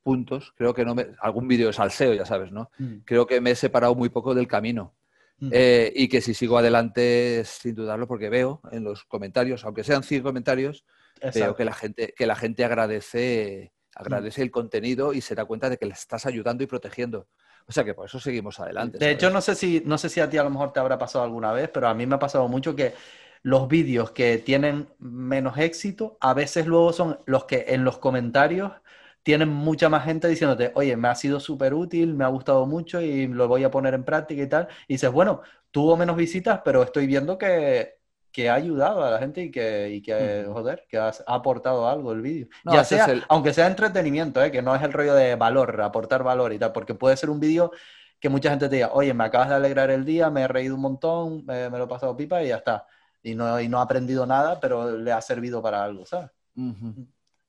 [0.06, 0.54] puntos.
[0.56, 2.70] Creo que no me, algún vídeo de salseo, ya sabes, ¿no?
[2.78, 2.98] Mm.
[3.04, 4.94] Creo que me he separado muy poco del camino.
[5.40, 5.50] Mm.
[5.52, 10.04] Eh, y que si sigo adelante, sin dudarlo, porque veo en los comentarios, aunque sean
[10.04, 10.84] 100 comentarios,
[11.34, 15.68] veo que la gente, que la gente agradece, agradece el contenido y se da cuenta
[15.68, 17.26] de que le estás ayudando y protegiendo.
[17.66, 18.98] O sea que por eso seguimos adelante.
[18.98, 20.98] De hecho, no sé, si, no sé si a ti a lo mejor te habrá
[20.98, 22.94] pasado alguna vez, pero a mí me ha pasado mucho que
[23.42, 28.70] los vídeos que tienen menos éxito, a veces luego son los que en los comentarios
[29.26, 33.00] tienen mucha más gente diciéndote, oye, me ha sido súper útil, me ha gustado mucho
[33.00, 34.68] y lo voy a poner en práctica y tal.
[34.86, 35.42] Y dices, bueno,
[35.72, 37.96] tuvo menos visitas, pero estoy viendo que
[38.30, 42.12] que ha ayudado a la gente y que, y que joder, que ha, aportado algo
[42.12, 42.46] el vídeo.
[42.70, 44.52] ya sea, aunque sea entretenimiento, ¿eh?
[44.52, 47.40] que no es el rollo de valor, aportar valor y tal, porque puede ser un
[47.40, 47.72] vídeo
[48.20, 50.74] que mucha gente te diga, oye, me acabas de alegrar el día, me he reído
[50.74, 52.86] un montón, me, lo he pasado pipa y ya está.
[53.22, 56.30] Y no, y no ha aprendido nada, pero le ha servido para algo, ¿sabes?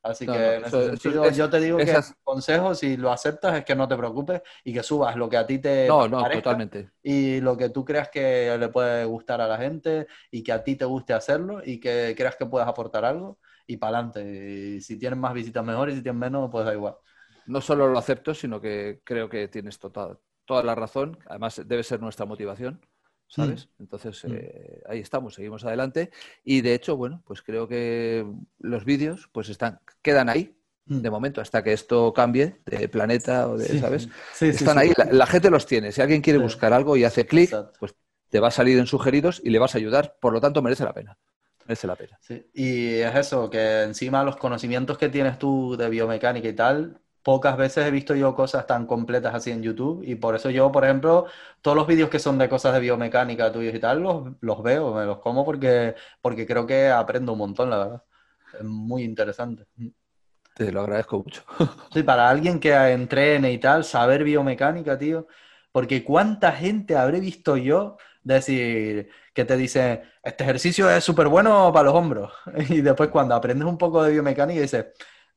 [0.04, 3.66] Así que en ese sentido, yo te digo que el consejo, si lo aceptas, es
[3.66, 6.92] que no te preocupes y que subas lo que a ti te no, no, totalmente.
[7.04, 10.64] y lo que tú creas que le puede gustar a la gente y que a
[10.64, 14.80] ti te guste hacerlo y que creas que puedas aportar algo y para adelante.
[14.82, 16.96] Si tienes más visitas mejor y si tienes menos, pues da igual.
[17.46, 21.18] No solo lo acepto, sino que creo que tienes total, toda la razón.
[21.28, 22.82] Además, debe ser nuestra motivación.
[23.28, 23.68] ¿Sabes?
[23.78, 23.84] Mm.
[23.84, 24.34] Entonces, mm.
[24.34, 26.12] eh, ahí estamos, seguimos adelante.
[26.44, 28.26] Y de hecho, bueno, pues creo que
[28.60, 30.54] los vídeos pues están, quedan ahí.
[30.86, 31.02] Mm.
[31.02, 34.08] De momento, hasta que esto cambie de planeta o de, ¿sabes?
[34.40, 35.92] están ahí, la, gente los tiene.
[35.92, 37.94] Si alguien quiere buscar algo y hace clic, pues
[38.30, 40.16] te va a salir en sugeridos y le vas a ayudar.
[40.22, 41.18] Por lo tanto, merece la pena.
[41.66, 42.18] Merece la pena.
[42.54, 47.58] Y es eso, que encima los conocimientos que tienes tú de biomecánica y tal, pocas
[47.58, 50.86] veces he visto yo cosas tan completas así en YouTube y por eso yo, por
[50.86, 51.26] ejemplo,
[51.62, 54.94] todos los vídeos que son de cosas de biomecánica tuyos y tal, los, los veo,
[54.94, 58.04] me los como porque, porque creo que aprendo un montón, la verdad.
[58.58, 59.66] Es muy interesante.
[60.56, 61.44] Te lo agradezco mucho.
[61.94, 65.28] Sí, para alguien que entrene y tal, saber biomecánica, tío,
[65.74, 71.74] porque cuánta gente habré visto yo decir que te dice, este ejercicio es súper bueno
[71.74, 72.32] para los hombros.
[72.70, 74.86] Y después cuando aprendes un poco de biomecánica dices,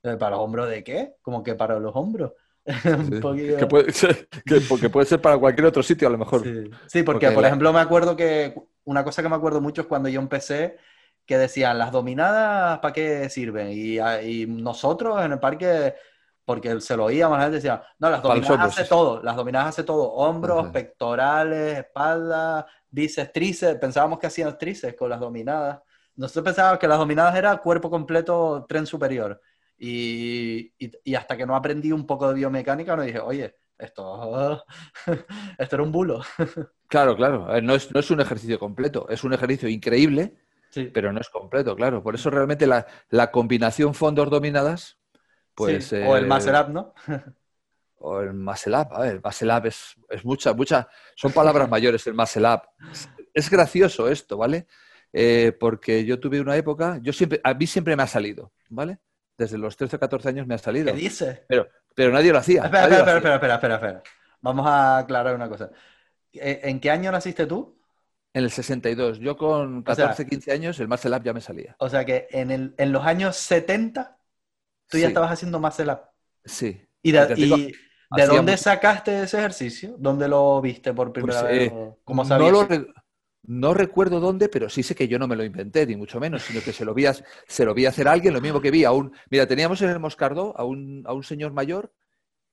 [0.03, 1.15] ¿Para los hombros de qué?
[1.23, 2.33] Como que para los hombros.
[2.65, 4.29] que puede ser,
[4.69, 6.43] porque puede ser para cualquier otro sitio a lo mejor.
[6.87, 8.55] Sí, porque, por ejemplo me acuerdo que
[8.85, 10.77] una cosa que me acuerdo mucho es cuando yo empecé
[11.27, 15.95] que decían las dominadas para qué sirven y, y, nosotros en el parque
[16.45, 19.85] porque se lo oíamos la gente decía no las dominadas hace todo las dominadas hace
[19.85, 20.11] todo.
[20.13, 25.81] Hombros pectorales espalda bíceps tríceps pensábamos que hacían tríceps con las dominadas.
[26.17, 29.41] Nosotros pensábamos que las dominadas era cuerpo completo tren superior
[29.83, 34.63] y, hasta que no aprendí un poco de biomecánica, no dije, oye, esto,
[35.59, 36.23] esto era un bulo.
[36.91, 37.47] Claro, claro.
[37.63, 40.35] no, es, no es un ejercicio completo, es un ejercicio increíble,
[40.93, 42.03] pero no es completo, claro.
[42.03, 44.99] Por eso realmente la, la combinación fondos dominadas,
[45.55, 45.93] pues...
[45.93, 46.93] o el eh, muscle up, ¿no?
[47.99, 48.89] o el muscle up.
[48.91, 50.89] A ver, el muscle up es, es mucha, mucha...
[51.15, 52.63] Son palabras mayores el muscle up.
[53.33, 54.67] Es, gracioso esto, ¿vale?
[55.13, 58.99] Eh, porque yo tuve una época, yo siempre, a mí siempre me ha salido, ¿vale?
[59.41, 60.93] Desde los 13 o 14 años me ha salido.
[60.93, 61.41] ¿Qué dices?
[61.49, 62.65] Pero, pero nadie lo hacía.
[62.65, 64.03] Espera, espera, espera, espera, espera, espera,
[64.43, 65.71] Vamos a aclarar una cosa.
[66.35, 67.81] ¿En qué año naciste tú?
[68.35, 69.19] En el 62.
[69.19, 71.75] Yo con 14, 15 años el Muscle Up ya me salía.
[71.79, 74.19] O sea que en, el, en los años 70
[74.89, 76.01] tú ya estabas haciendo Muscle Up.
[76.45, 76.87] Sí.
[77.03, 79.97] ¿Y de, dónde sacaste ese ejercicio?
[79.99, 81.73] ¿Dónde lo viste por primera pues, vez?
[81.73, 82.53] Eh, ¿Cómo sabías?
[82.53, 82.87] No lo,
[83.53, 86.43] no recuerdo dónde, pero sí sé que yo no me lo inventé, ni mucho menos,
[86.43, 88.71] sino que se lo vi, a, se lo vi hacer a alguien, lo mismo que
[88.71, 89.13] vi a un...
[89.29, 91.93] Mira, teníamos en el Moscardó a un, a un señor mayor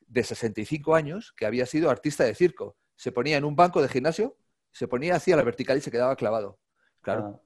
[0.07, 2.77] de 65 años que había sido artista de circo.
[2.95, 4.37] Se ponía en un banco de gimnasio,
[4.71, 6.57] se ponía hacia la vertical y se quedaba clavado.
[7.01, 7.33] Claro.
[7.35, 7.41] Ah.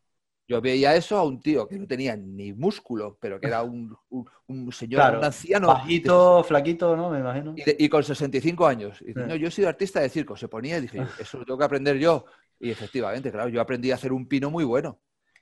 [0.48, 3.96] Yo veía eso a un tío que no tenía ni músculo, pero que era un,
[4.10, 5.68] un- un señor, Claro, un anciano.
[5.68, 7.10] Bajito, flaquito, ¿no?
[7.10, 7.54] Me imagino.
[7.58, 9.02] Y, de- y con 65 años.
[9.02, 9.20] Y Sí.
[9.28, 10.36] no, yo he sido artista de circo.
[10.38, 12.26] Se ponía y dije, yo, eso lo tengo que aprender yo.
[12.62, 15.00] Y efectivamente, claro, yo aprendí a hacer un pino muy bueno.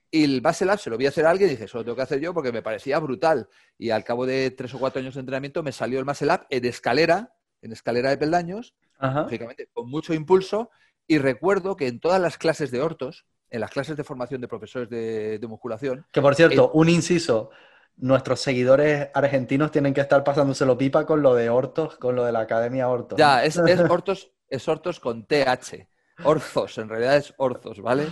[0.09, 1.97] Y el Basel Up se lo vi hacer a alguien y dije, eso lo tengo
[1.97, 3.49] que hacer yo porque me parecía brutal.
[3.77, 6.47] Y al cabo de tres o cuatro años de entrenamiento me salió el Basel Up
[6.49, 9.23] en escalera, en escalera de peldaños, Ajá.
[9.23, 10.71] lógicamente con mucho impulso.
[11.07, 14.47] Y recuerdo que en todas las clases de hortos, en las clases de formación de
[14.47, 17.49] profesores de, de musculación, Que por cierto, un inciso.
[17.97, 22.31] Nuestros seguidores argentinos tienen que estar pasándoselo pipa con lo de Hortos, con lo de
[22.31, 23.17] la Academia Hortos.
[23.19, 25.88] Ya, es, es Hortos, es Hortos con TH.
[26.23, 28.07] Orzos, en realidad es Orzos, ¿vale?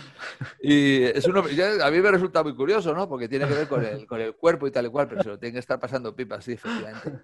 [0.62, 3.08] Y es uno, a mí me resulta muy curioso, ¿no?
[3.08, 5.30] Porque tiene que ver con el, con el cuerpo y tal y cual, pero se
[5.30, 7.20] lo tiene que estar pasando pipa, sí, efectivamente.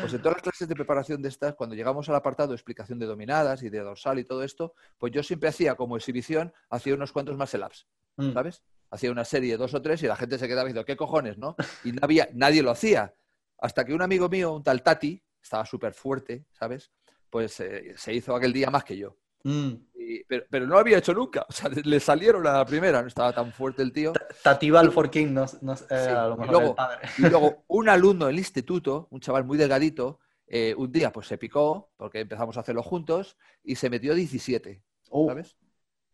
[0.00, 2.98] Pues en todas las clases de preparación de estas, cuando llegamos al apartado de explicación
[2.98, 6.94] de dominadas y de dorsal y todo esto, pues yo siempre hacía como exhibición, hacía
[6.94, 7.86] unos cuantos muscle ups,
[8.16, 8.32] Mm.
[8.32, 8.62] ¿sabes?
[8.90, 11.56] Hacía una serie, dos o tres, y la gente se quedaba diciendo, ¿qué cojones, no?
[11.84, 13.14] Y no había, nadie lo hacía.
[13.58, 16.90] Hasta que un amigo mío, un tal Tati, estaba súper fuerte, ¿sabes?
[17.30, 19.16] Pues eh, se hizo aquel día más que yo.
[19.46, 19.74] Mm.
[19.94, 21.44] Y- pero, pero no lo había hecho nunca.
[21.48, 24.12] O sea, le salieron a la primera, no estaba tan fuerte el tío.
[24.42, 27.08] Tativa Alforquín, no, no, eh, Sí, a lo y mejor luego- el padre.
[27.18, 30.18] Y luego un alumno del instituto, un chaval muy delgadito,
[30.48, 34.82] eh, un día pues se picó, porque empezamos a hacerlo juntos, y se metió 17,
[35.10, 35.56] Uh, ¿sabes?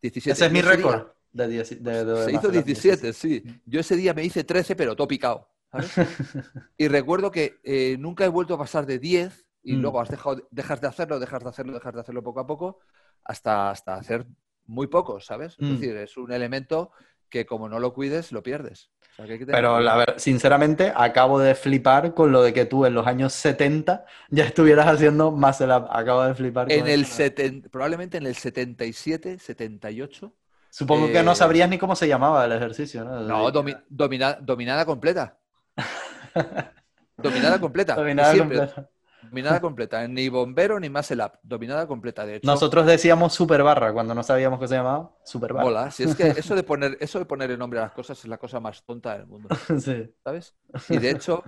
[0.03, 0.33] 17.
[0.33, 1.07] ese es mi récord.
[1.33, 3.43] De, dieci- de- de- se hizo Master 17, sí.
[3.65, 5.49] Yo ese día me hice 13, pero todo picado.
[5.71, 5.91] ¿sabes?
[6.77, 9.81] Y recuerdo que eh, nunca he vuelto a pasar de 10 y Mm.
[9.81, 12.81] luego has dejado, dejas de hacerlo, dejas de hacerlo, dejas de hacerlo poco a poco,
[13.25, 14.27] hasta, hasta hacer
[14.67, 15.57] muy pocos, ¿sabes?
[15.59, 15.65] Mm.
[15.65, 16.91] Es decir, es un elemento
[17.29, 18.91] que como no lo cuides, lo pierdes.
[19.13, 22.43] O sea, que hay que tener Pero la ver- sinceramente, acabo de flipar con lo
[22.43, 25.87] de que tú en los años 70 ya estuvieras haciendo muscle up.
[25.91, 27.23] Acabo de flipar con En el eso.
[27.23, 30.33] seten- probablemente en el 77, 78.
[30.71, 33.21] Supongo que no eh, sabrías ni cómo se llamaba el ejercicio, ¿no?
[33.21, 35.37] No, domi- domina- dominada completa.
[37.17, 37.95] Dominada completa.
[37.95, 38.59] Dominada Siempre.
[38.59, 38.89] completa.
[39.23, 40.07] Dominada completa.
[40.09, 41.33] Ni bombero ni muscle up.
[41.43, 42.25] Dominada completa.
[42.27, 45.15] De hecho, Nosotros decíamos super barra cuando no sabíamos qué se llamaba.
[45.25, 45.65] Super barra.
[45.65, 45.91] mola.
[45.91, 48.27] Si es que eso de poner, eso de poner el nombre a las cosas es
[48.27, 49.49] la cosa más tonta del mundo.
[49.81, 50.15] Sí.
[50.25, 50.55] ¿Sabes?
[50.89, 51.43] Y de hecho,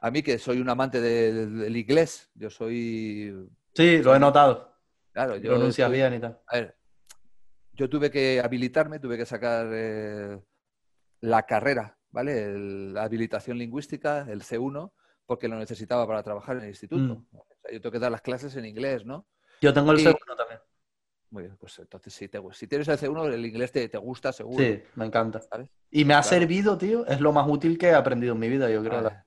[0.00, 3.48] a mí que soy un amante de- del inglés, yo soy.
[3.74, 4.74] Sí, lo he notado.
[5.12, 5.50] Claro, yo.
[5.50, 6.40] Pronuncias bien y tal.
[6.46, 6.76] A ver,
[7.74, 10.38] yo tuve que habilitarme, tuve que sacar eh,
[11.20, 12.44] la carrera, ¿vale?
[12.44, 14.92] El- la habilitación lingüística, el C1,
[15.30, 17.14] porque lo necesitaba para trabajar en el instituto.
[17.30, 17.36] Mm.
[17.38, 19.26] O sea, yo tengo que dar las clases en inglés, ¿no?
[19.62, 20.58] Yo tengo el Y- segundo también.
[21.30, 24.32] Muy bien, pues entonces si, te, si tienes el C1, el inglés te, te gusta
[24.32, 24.58] seguro.
[24.58, 25.40] Sí, me encanta.
[25.40, 25.70] ¿sabes?
[25.88, 26.36] Y me ha Claro.
[26.36, 27.06] servido, tío.
[27.06, 29.06] Es lo más útil que he aprendido en mi vida, yo creo.
[29.06, 29.24] Ah,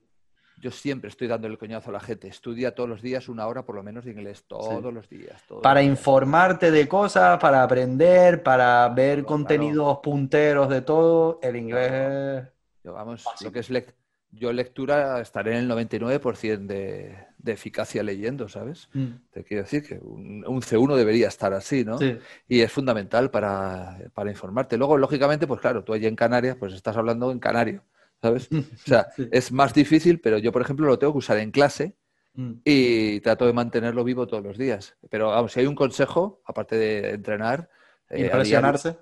[0.60, 2.28] Yo siempre estoy dando el coñazo a la gente.
[2.28, 4.44] Estudia todos los días una hora por lo menos de inglés.
[4.46, 5.42] Todos los días.
[5.48, 5.98] todos Para los días.
[5.98, 12.48] informarte de cosas, para aprender, para ver contenidos punteros de todo, el inglés es...
[12.84, 13.94] Yo, vamos, lo que es lec-
[14.36, 18.88] yo lectura estaré en el 99% de, de eficacia leyendo, ¿sabes?
[19.30, 21.98] Te quiero decir que un, un C1 debería estar así, ¿no?
[21.98, 22.16] Sí.
[22.48, 24.76] Y es fundamental para, para informarte.
[24.76, 27.84] Luego, lógicamente, pues claro, tú allí en Canarias, pues estás hablando en canario,
[28.20, 28.48] ¿sabes?
[28.52, 29.28] O sea, Sí.
[29.30, 31.94] es más difícil, pero yo, por ejemplo, lo tengo que usar en clase
[32.36, 32.54] Mm.
[32.64, 34.96] y trato de mantenerlo vivo todos los días.
[35.08, 37.68] Pero vamos, si hay un consejo, aparte de entrenar,
[38.10, 38.96] eh, diario, Impresionarse.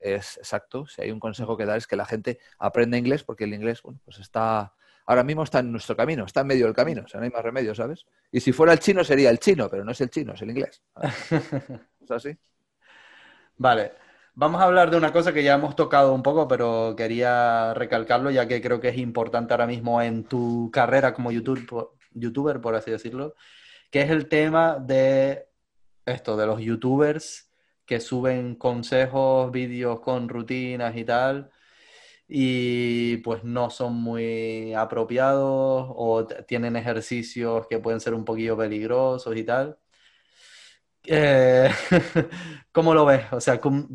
[0.00, 0.86] Es exacto.
[0.86, 3.82] Si hay un consejo que dar es que la gente aprenda inglés, porque el inglés,
[3.82, 4.72] bueno, pues está
[5.06, 7.30] ahora mismo está en nuestro camino, está en medio del camino, o sea, no hay
[7.30, 8.06] más remedio, ¿sabes?
[8.30, 10.50] Y si fuera el chino sería el chino, pero no es el chino, es el
[10.50, 10.82] inglés.
[12.00, 12.36] ¿Es así?
[13.56, 13.92] Vale,
[14.34, 18.30] vamos a hablar de una cosa que ya hemos tocado un poco, pero quería recalcarlo
[18.30, 22.60] ya que creo que es importante ahora mismo en tu carrera como YouTube, por- youtuber,
[22.60, 23.34] por así decirlo,
[23.90, 25.48] que es el tema de
[26.06, 27.49] esto, de los youtubers
[27.90, 31.52] que suben consejos, vídeos con rutinas y tal,
[32.28, 39.36] y pues no son muy apropiados o tienen ejercicios que pueden ser un poquillo peligrosos
[39.36, 39.78] y tal.
[41.04, 41.70] Eh,
[42.72, 43.24] ¿cómo lo ves?
[43.32, 43.88] O sea, ¿cómo-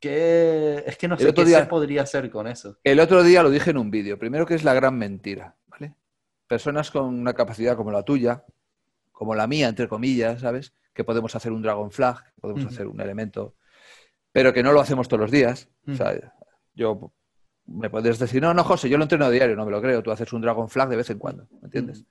[0.00, 2.78] qué- es que no sé otro qué se podría hacer con eso.
[2.84, 4.18] El otro día lo dije en un vídeo.
[4.18, 5.94] Primero que es la gran mentira, ¿vale?
[6.48, 8.44] Personas con una capacidad como la tuya,
[9.12, 10.74] como la mía, entre comillas, ¿sabes?
[10.92, 13.54] Que podemos hacer un Dragon Flag, que podemos hacer un elemento,
[14.30, 15.68] pero que no lo hacemos todos los días.
[15.88, 16.14] O sea,
[16.74, 17.12] yo
[17.66, 20.02] me puedes decir, no, no, José, yo lo entreno a diario, no me lo creo.
[20.02, 22.04] Tú haces un Dragon Flag de vez en cuando, ¿me entiendes?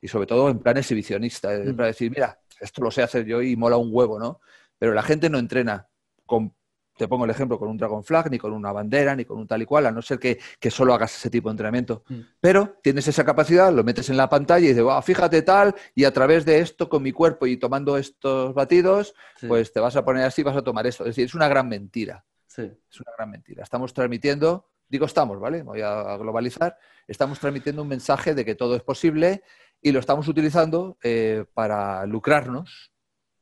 [0.00, 1.76] Y sobre todo en plan exhibicionista, Ujú.
[1.76, 4.40] plan decir, mira, esto lo sé hacer yo y mola un huevo, ¿no?
[4.78, 5.88] Pero la gente no entrena
[6.26, 6.54] con
[7.00, 9.46] te pongo el ejemplo, con un Dragon Flag, ni con una bandera, ni con un
[9.46, 10.38] tal y cual, a no ser que,
[10.70, 12.04] solo hagas ese tipo de entrenamiento.
[12.10, 12.20] Mm.
[12.38, 16.12] Pero tienes esa capacidad, lo metes en la pantalla y dices, fíjate tal, y a
[16.12, 19.14] través de esto, con mi cuerpo y tomando estos batidos,
[19.48, 21.04] pues te vas a poner así, vas a tomar esto.
[21.04, 22.22] Es decir, es una gran mentira.
[22.54, 23.62] Es una gran mentira.
[23.62, 25.62] Estamos transmitiendo, digo estamos, ¿vale?
[25.62, 26.76] Voy a globalizar,
[27.08, 29.42] estamos transmitiendo un mensaje de que todo es posible
[29.80, 32.92] y lo estamos utilizando eh, para lucrarnos,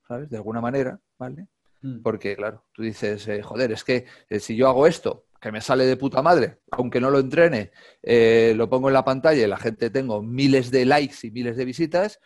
[0.06, 0.30] ¿sabes?
[0.30, 1.48] De alguna manera, ¿vale?
[1.80, 2.02] Mm.
[2.02, 5.60] Porque, claro, tú dices, eh, joder, es que eh, si yo hago esto, que me
[5.60, 7.70] sale de puta madre, aunque no lo entrene,
[8.02, 11.64] lo pongo en la pantalla y la gente tengo miles de likes y miles de
[11.64, 12.18] visitas,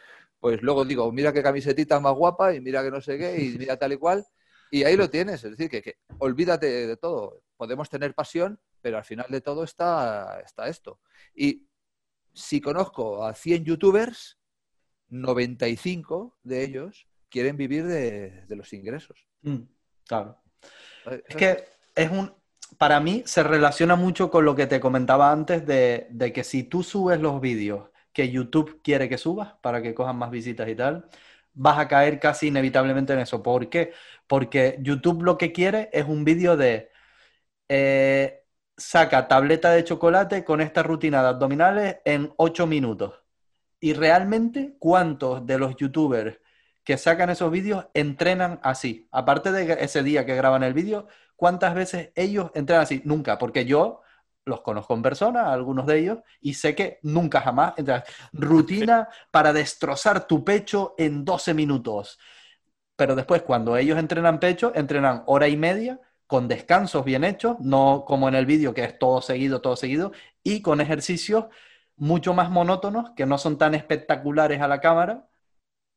[0.42, 3.58] pues luego digo, mira qué camisetita más guapa y mira que no sé qué y
[3.58, 4.26] mira tal y cual.
[4.72, 7.42] Y ahí lo tienes, es decir, que, olvídate de todo.
[7.56, 10.98] Podemos tener pasión, pero al final de todo está, está esto.
[11.32, 11.68] Y
[12.32, 14.40] si conozco a 100 youtubers,
[15.10, 19.26] 95 de ellos quieren vivir de, los ingresos.
[19.40, 19.62] Mm,
[20.06, 20.38] claro.
[21.26, 21.64] Es que
[21.94, 22.32] es un,
[22.78, 26.64] para mí se relaciona mucho con lo que te comentaba antes de, de que si
[26.64, 30.76] tú subes los vídeos que YouTube quiere que subas para que cojan más visitas y
[30.76, 31.08] tal,
[31.54, 33.42] vas a caer casi inevitablemente en eso.
[33.42, 33.92] ¿Por qué?
[34.26, 36.90] Porque YouTube lo que quiere es un vídeo de
[37.68, 38.44] eh,
[38.76, 43.14] saca tableta de chocolate con esta rutina de abdominales en 8 minutos.
[43.80, 46.38] Y realmente, ¿cuántos de los youtubers
[46.84, 49.08] que sacan esos vídeos entrenan así?
[49.10, 51.06] Aparte de ese día que graban el vídeo,
[51.36, 53.02] ¿cuántas veces ellos entrenan así?
[53.04, 54.00] Nunca, porque yo
[54.44, 58.04] los conozco en persona, algunos de ellos, y sé que nunca jamás entras.
[58.32, 62.18] Rutina para destrozar tu pecho en 12 minutos.
[62.96, 68.04] Pero después, cuando ellos entrenan pecho, entrenan hora y media con descansos bien hechos, no
[68.06, 71.46] como en el vídeo que es todo seguido, todo seguido, y con ejercicios
[71.96, 75.28] mucho más monótonos, que no son tan espectaculares a la cámara,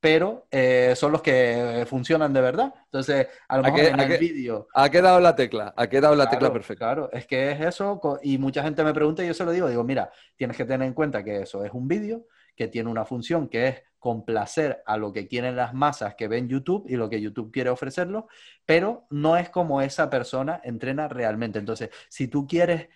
[0.05, 2.71] pero eh, son los que funcionan de verdad.
[2.83, 4.67] Entonces, a lo mejor en el vídeo...
[4.75, 6.85] Ha quedado la tecla, ha quedado la tecla perfecta.
[6.85, 9.67] Claro, es que es eso, y mucha gente me pregunta y yo se lo digo,
[9.67, 13.03] digo, mira, tienes que tener en cuenta que eso es un vídeo que tiene una
[13.03, 17.09] función que es complacer a lo que quieren las masas que ven YouTube y lo
[17.09, 18.27] que YouTube quiere ofrecerlo,
[18.63, 21.57] pero no es como esa persona entrena realmente.
[21.57, 22.89] Entonces, si tú quieres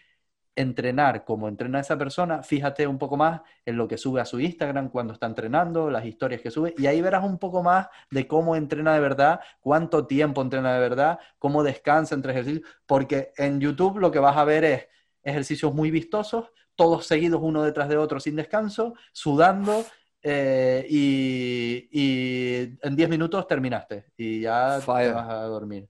[0.55, 4.39] entrenar como entrena esa persona, fíjate un poco más en lo que sube a su
[4.39, 8.27] Instagram cuando está entrenando, las historias que sube, y ahí verás un poco más de
[8.27, 13.59] cómo entrena de verdad, cuánto tiempo entrena de verdad, cómo descansa entre ejercicios, porque en
[13.59, 14.87] YouTube lo que vas a ver es
[15.23, 19.85] ejercicios muy vistosos, todos seguidos uno detrás de otro sin descanso, sudando,
[20.21, 25.89] eh, y, en 10 minutos terminaste y ya te vas a dormir.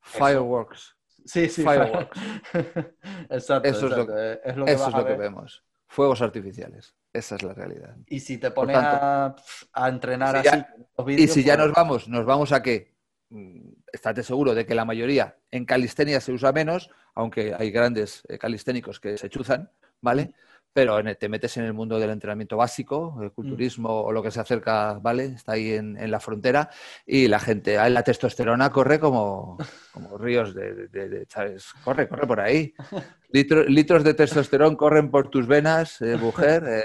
[0.00, 0.97] Fireworks.
[1.28, 1.62] Sí, sí.
[3.28, 4.40] exacto, eso, Es, lo, que,
[4.72, 5.62] eso es lo que vemos.
[5.86, 6.94] Fuegos artificiales.
[7.12, 7.96] Esa es la realidad.
[8.06, 9.36] Y si te pones a,
[9.74, 10.64] entrenar así.
[11.08, 12.94] y si ya pues nos vamos, nos vamos a que,
[13.28, 18.22] mm, estate seguro de que la mayoría en calistenia se usa menos, aunque hay grandes
[18.28, 20.32] eh, calisténicos que se chuzan, ¿vale?
[20.72, 23.30] Pero te metes en el mundo del entrenamiento básico, el mm.
[23.30, 25.24] culturismo o lo que se acerca, ¿vale?
[25.24, 26.70] Está ahí en, la frontera
[27.06, 29.58] y la gente, la testosterona corre como,
[29.92, 31.72] como ríos de, ¿sabes?
[31.84, 32.72] Corre, corre por ahí.
[33.30, 36.64] litros de testosterona corren por tus venas, eh, mujer.
[36.66, 36.84] Eh,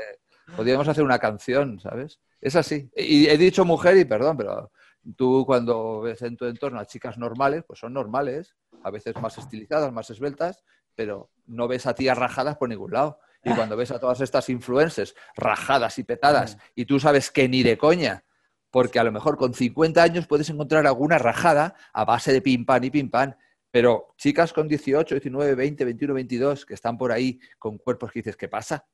[0.56, 2.20] podríamos hacer una canción, ¿sabes?
[2.42, 2.90] Es así.
[2.96, 4.72] Y he dicho mujer y perdón, pero
[5.16, 9.38] tú cuando ves en tu entorno a chicas normales, pues son normales, a veces más
[9.38, 10.64] estilizadas, más esbeltas,
[10.96, 13.20] pero no ves a tías rajadas por ningún lado.
[13.44, 17.62] Y cuando ves a todas estas influencers rajadas y petadas y tú sabes que ni
[17.62, 18.24] de coña,
[18.72, 22.66] porque a lo mejor con 50 años puedes encontrar alguna rajada a base de pim
[22.66, 23.36] pam y pim pam,
[23.70, 28.20] pero chicas con 18, 19, 20, 21, 22 que están por ahí con cuerpos que
[28.20, 28.86] dices, ¿qué pasa?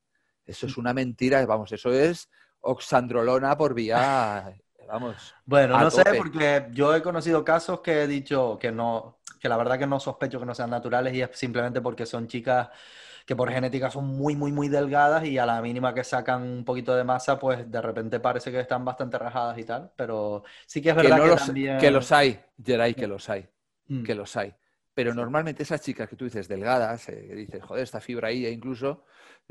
[0.45, 2.29] Eso es una mentira, vamos, eso es
[2.61, 4.53] oxandrolona por vía,
[4.87, 5.35] vamos.
[5.45, 9.57] Bueno, no sé, porque yo he conocido casos que he dicho que no, que la
[9.57, 12.69] verdad que no sospecho que no sean naturales y es simplemente porque son chicas
[13.29, 16.65] que por genética son muy, muy, muy delgadas y a la mínima que sacan un
[16.65, 20.81] poquito de masa, pues de repente parece que están bastante rajadas y tal, pero sí
[20.81, 21.77] que es verdad que, los, también...
[21.77, 23.47] que los hay, Geray, que los hay,
[23.85, 24.01] mm.
[24.01, 24.55] que los hay.
[24.95, 28.47] Pero normalmente esas chicas que tú dices delgadas, eh, que dices, joder, esta fibra ahí,
[28.47, 29.03] e incluso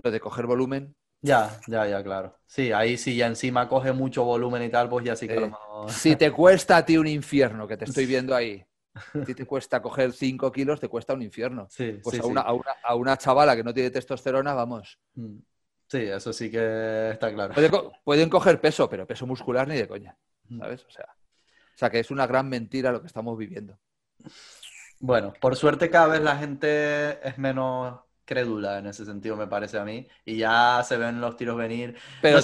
[0.02, 2.36] lo de coger volumen, ya, ya, ya, claro.
[2.46, 5.52] Sí, ahí sí ya encima coge mucho volumen y tal, pues ya sí que eh,
[5.86, 8.66] Si te cuesta a ti un infierno, que te estoy viendo ahí,
[9.26, 11.68] si te cuesta coger 5 kilos, te cuesta un infierno.
[12.02, 14.98] pues a, una, a, una, chavala que no tiene testosterona, vamos.
[15.14, 15.38] Mm.
[15.88, 17.54] Sí, eso sí que está claro.
[18.04, 20.16] pueden coger peso, pero peso muscular ni de coña.
[20.48, 20.58] Mm.
[20.58, 20.84] ¿Sabes?
[20.84, 23.78] O sea, o sea, que es una gran mentira lo que estamos viviendo.
[24.98, 29.78] Bueno, por suerte cada vez la gente es menos crédula en ese sentido, me parece
[29.78, 30.06] a mí.
[30.26, 31.96] Y ya se ven los tiros venir.
[32.20, 32.38] Pero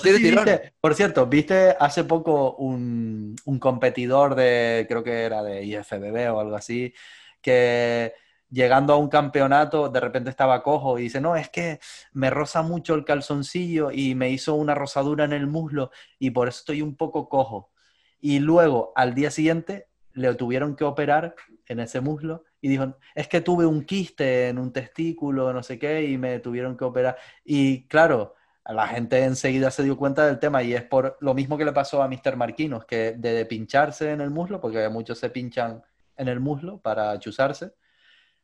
[0.80, 6.56] por cierto, viste hace poco un, competidor de, creo que era de IFBB o algo
[6.56, 6.94] así,
[7.42, 8.14] que
[8.50, 11.80] llegando a un campeonato de repente estaba cojo y dice, no, es que
[12.12, 16.48] me roza mucho el calzoncillo y me hizo una rosadura en el muslo y por
[16.48, 17.72] eso estoy un poco cojo.
[18.20, 21.34] Y luego al día siguiente le tuvieron que operar
[21.66, 25.78] en ese muslo y dijo, es que tuve un quiste en un testículo, no sé
[25.78, 27.18] qué, y me tuvieron que operar.
[27.44, 31.58] Y claro, la gente enseguida se dio cuenta del tema y es por lo mismo
[31.58, 32.36] que le pasó a Mr.
[32.36, 35.82] Marquinos, que de, pincharse en el muslo, porque muchos se pinchan
[36.16, 37.74] en el muslo para chuzarse,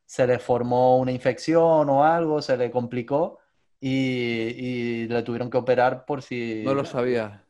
[0.04, 3.38] se le formó una infección o algo, se le complicó
[3.80, 6.62] y, le tuvieron que operar por si...
[6.62, 7.46] No lo sabía.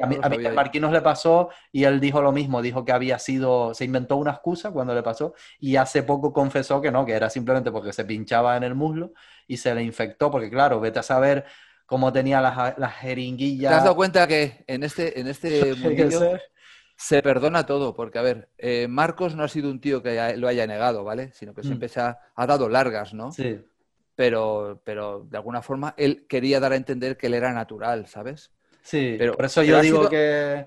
[0.00, 3.74] A mí, a Marquinos le pasó y él dijo lo mismo, dijo que había sido,
[3.74, 7.30] se inventó una excusa cuando le pasó y hace poco confesó que no, que era
[7.30, 9.12] simplemente porque se pinchaba en el muslo
[9.46, 11.44] y se le infectó, porque claro, vete a saber
[11.86, 13.70] cómo tenía las, las jeringuillas.
[13.70, 16.38] ¿Te has dado cuenta que en este, en este mundillo
[16.96, 17.94] se perdona todo?
[17.94, 21.32] Porque, a ver, eh, Marcos no ha sido un tío que lo haya negado, ¿vale?
[21.32, 21.64] Sino que mm.
[21.64, 23.32] siempre se ha, dado largas, ¿no?
[23.32, 23.60] Sí.
[24.14, 28.52] Pero, pero de alguna forma él quería dar a entender que él era natural, ¿sabes?
[28.82, 30.66] Sí, pero, por eso yo digo que...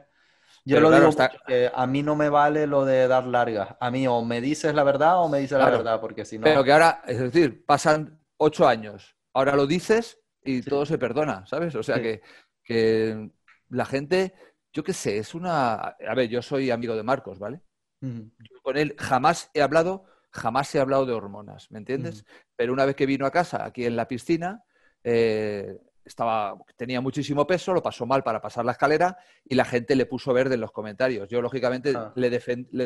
[0.67, 1.11] Yo lo digo
[1.45, 3.75] que a mí no me vale lo de dar largas.
[3.79, 6.43] A mí o me dices la verdad o me dices la verdad, porque si no...
[6.43, 9.15] Pero que ahora, es decir, pasan ocho años.
[9.33, 11.75] Ahora lo dices y todo se perdona, ¿sabes?
[11.75, 13.31] O sea que,
[13.69, 14.33] la gente,
[14.73, 15.75] yo qué sé, es una...
[15.75, 17.61] A ver, yo soy amigo de Marcos, ¿vale?
[18.01, 22.25] Yo con él jamás he hablado, jamás he hablado de hormonas, ¿me entiendes?
[22.55, 24.63] Pero una vez que vino a casa, aquí en la piscina,
[25.03, 29.95] eh, estaba, tenía muchísimo peso, lo pasó mal para pasar la escalera y la gente
[29.95, 31.27] le puso verde en los comentarios.
[31.27, 32.13] Yo, lógicamente, ah.
[32.15, 32.85] le, le, defendí, le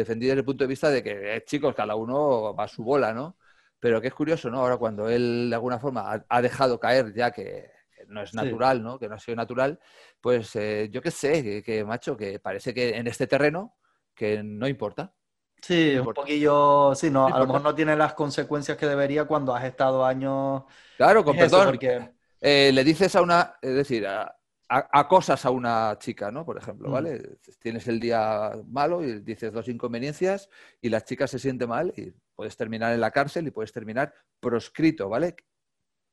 [0.00, 2.82] defendí desde el punto de vista de que, eh, chicos, cada uno va a su
[2.82, 3.36] bola, ¿no?
[3.80, 4.60] Pero que es curioso, ¿no?
[4.60, 7.70] Ahora cuando él de alguna forma ha, dejado caer ya que,
[8.08, 8.98] no es natural, ¿no?
[8.98, 9.78] Que no ha sido natural,
[10.20, 13.76] pues eh, yo qué sé, que, macho, que parece que en este terreno
[14.14, 15.14] que no importa.
[15.60, 19.54] Sí, un poquillo, sí, no, a lo mejor no tiene las consecuencias que debería cuando
[19.54, 20.62] has estado años.
[20.96, 21.66] Claro, con perdón.
[21.66, 22.10] porque...
[22.40, 26.44] Eh, le dices a una, es decir, a, acosas a una chica, ¿no?
[26.44, 27.18] Por ejemplo, ¿vale?
[27.18, 27.52] Mm.
[27.58, 30.48] Tienes el día malo y dices dos inconveniencias
[30.80, 34.12] y la chica se siente mal y puedes terminar en la cárcel y puedes terminar
[34.40, 35.36] proscrito, ¿vale?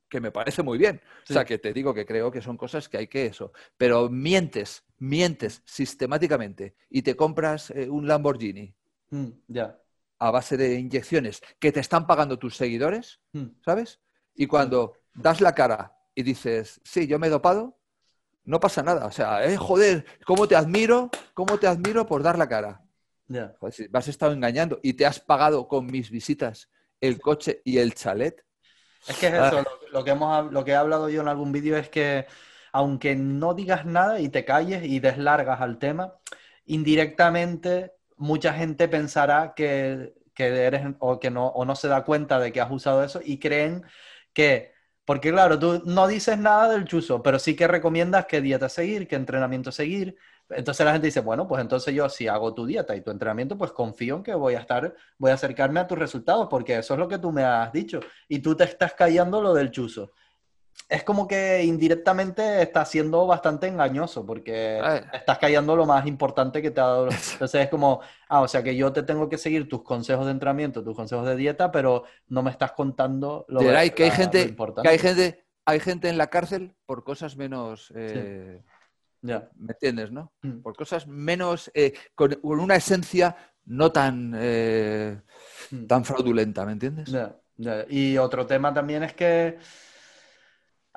[0.10, 1.02] Que me parece muy bien.
[1.30, 3.52] O sea, que te digo que creo que son cosas que hay que eso.
[3.78, 8.74] Pero mientes, mientes sistemáticamente y te compras eh, un Lamborghini.
[9.16, 9.80] Mm, ya.
[10.20, 13.62] A base de inyecciones que te están pagando tus seguidores, mm.
[13.64, 14.00] ¿sabes?
[14.34, 17.80] Y cuando das la cara y dices, sí, yo me he dopado,
[18.44, 19.06] no pasa nada.
[19.06, 21.10] O sea, eh, joder, ¿cómo te admiro?
[21.34, 22.82] ¿Cómo te admiro por dar la cara?
[23.28, 23.56] Yeah.
[23.60, 26.70] me has estado engañando y te has pagado con mis visitas
[27.02, 28.46] el coche y el chalet.
[29.08, 29.66] Es que es eso, ah.
[29.92, 32.28] lo, que hemos, lo que he hablado yo en algún vídeo es que
[32.72, 36.16] aunque no digas nada y te calles y deslargas al tema,
[36.66, 42.40] indirectamente mucha gente pensará que, que eres o que no, o no se da cuenta
[42.40, 43.84] de que has usado eso y creen
[44.34, 44.74] que
[45.06, 49.08] porque claro, tú no dices nada del chuzo, pero sí que recomiendas qué dieta seguir,
[49.08, 50.18] qué entrenamiento seguir,
[50.50, 53.58] entonces la gente dice, bueno, pues entonces yo si hago tu dieta y tu entrenamiento,
[53.58, 56.94] pues confío en que voy a estar, voy a acercarme a tus resultados, porque eso
[56.94, 58.00] es lo que tú me has dicho.
[58.28, 60.14] Y tú te estás callando lo del chuzo.
[60.88, 64.80] Es como que indirectamente está siendo bastante engañoso, porque
[65.14, 67.06] estás callando lo más importante que te ha dado.
[67.34, 70.32] Entonces es como, ah, o sea que yo te tengo que seguir tus consejos de
[70.32, 74.88] entrenamiento, tus consejos de dieta, pero no me estás contando lo, que, hay gente, importante.
[74.88, 77.92] Que hay gente, hay gente en la cárcel por cosas menos...
[77.96, 78.62] Eh,
[79.22, 80.34] ¿Me entiendes, no?
[80.44, 80.62] Mm.
[80.62, 83.36] Por cosas menos, eh, con, una esencia
[83.66, 85.20] no tan, eh,
[85.72, 85.86] mm.
[85.86, 87.12] tan fraudulenta, ¿me entiendes?
[87.90, 89.58] Y otro tema también es que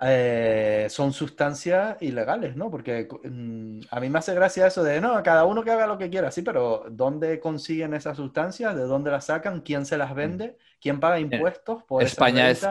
[0.01, 2.71] eh, son sustancias ilegales, ¿no?
[2.71, 5.99] Porque mm, a mí me hace gracia eso de, no, cada uno que haga lo
[5.99, 8.77] que quiera, sí, pero ¿dónde consiguen esas sustancias?
[8.77, 9.61] ¿De dónde las sacan?
[9.61, 10.57] ¿Quién se las vende?
[10.81, 12.67] ¿Quién paga impuestos por España es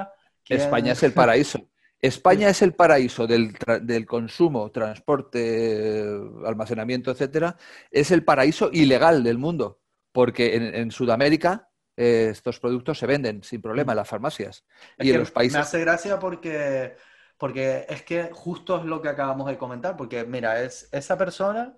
[0.50, 1.68] España es el paraíso.
[2.00, 6.06] España es el paraíso del, consumo, transporte,
[6.46, 7.58] almacenamiento, etcétera.
[7.90, 9.80] Es el paraíso ilegal del mundo,
[10.12, 14.64] porque en, Sudamérica eh, estos productos se venden sin problema en las farmacias.
[15.00, 15.56] y en los países.
[15.56, 16.96] Me hace gracia porque,
[17.38, 21.76] porque es que justo es lo que acabamos de comentar, porque mira, es esa persona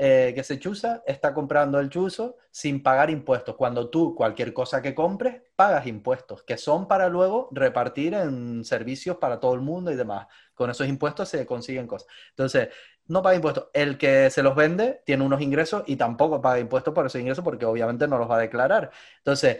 [0.00, 3.56] eh, que se chuza está comprando el chuzo sin pagar impuestos.
[3.56, 9.16] Cuando tú cualquier cosa que compres, pagas impuestos, que son para luego repartir en servicios
[9.16, 10.28] para todo el mundo y demás.
[10.54, 12.08] Con esos impuestos se consiguen cosas.
[12.30, 12.68] Entonces,
[13.08, 13.68] no paga impuestos.
[13.72, 17.44] El que se los vende tiene unos ingresos y tampoco paga impuestos por esos ingresos
[17.44, 18.90] porque obviamente no los va a declarar.
[19.18, 19.58] Entonces,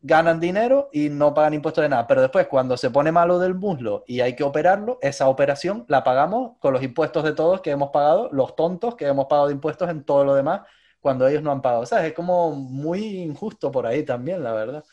[0.00, 2.06] ganan dinero y no pagan impuestos de nada.
[2.06, 6.02] Pero después, cuando se pone malo del muslo y hay que operarlo, esa operación la
[6.04, 9.88] pagamos con los impuestos de todos que hemos pagado, los tontos que hemos pagado impuestos
[9.90, 10.62] en todo lo demás
[11.00, 11.86] cuando ellos no han pagado.
[11.86, 12.06] ¿Sabes?
[12.06, 14.84] Es como muy injusto por ahí también, la verdad.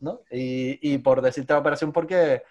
[0.00, 0.22] ¿no?
[0.30, 2.42] Y, y por decirte la operación, porque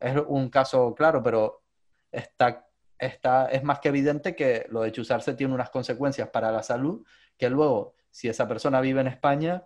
[0.00, 1.62] es un caso claro, pero
[2.10, 2.65] está,
[2.98, 7.04] está, es más que evidente que lo de chuzarse tiene unas consecuencias para la salud
[7.36, 9.64] que luego, si esa persona vive en España,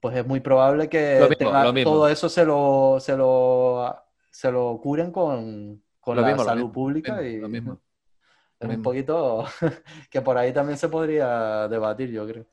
[0.00, 1.36] pues es muy probable que
[1.84, 3.94] todo eso se lo, se lo,
[4.30, 7.78] se lo curen con, con la salud pública y lo mismo.
[8.58, 9.44] es un poquito
[10.10, 12.46] que por ahí también se podría debatir, yo creo.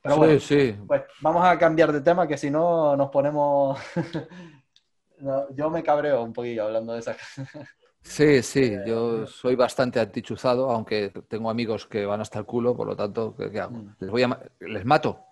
[0.00, 0.76] Pero bueno, sí.
[0.86, 3.78] pues vamos a cambiar de tema, que si no nos ponemos...
[5.54, 7.16] yo me cabreo un poquillo hablando de esas
[8.02, 12.86] Sí, sí, yo soy bastante antichuzado, aunque tengo amigos que van hasta el culo, por
[12.86, 13.76] lo tanto, ¿qué, hago?
[13.76, 13.96] Mm.
[14.00, 15.24] ¿Les, voy a, ¿Les mato?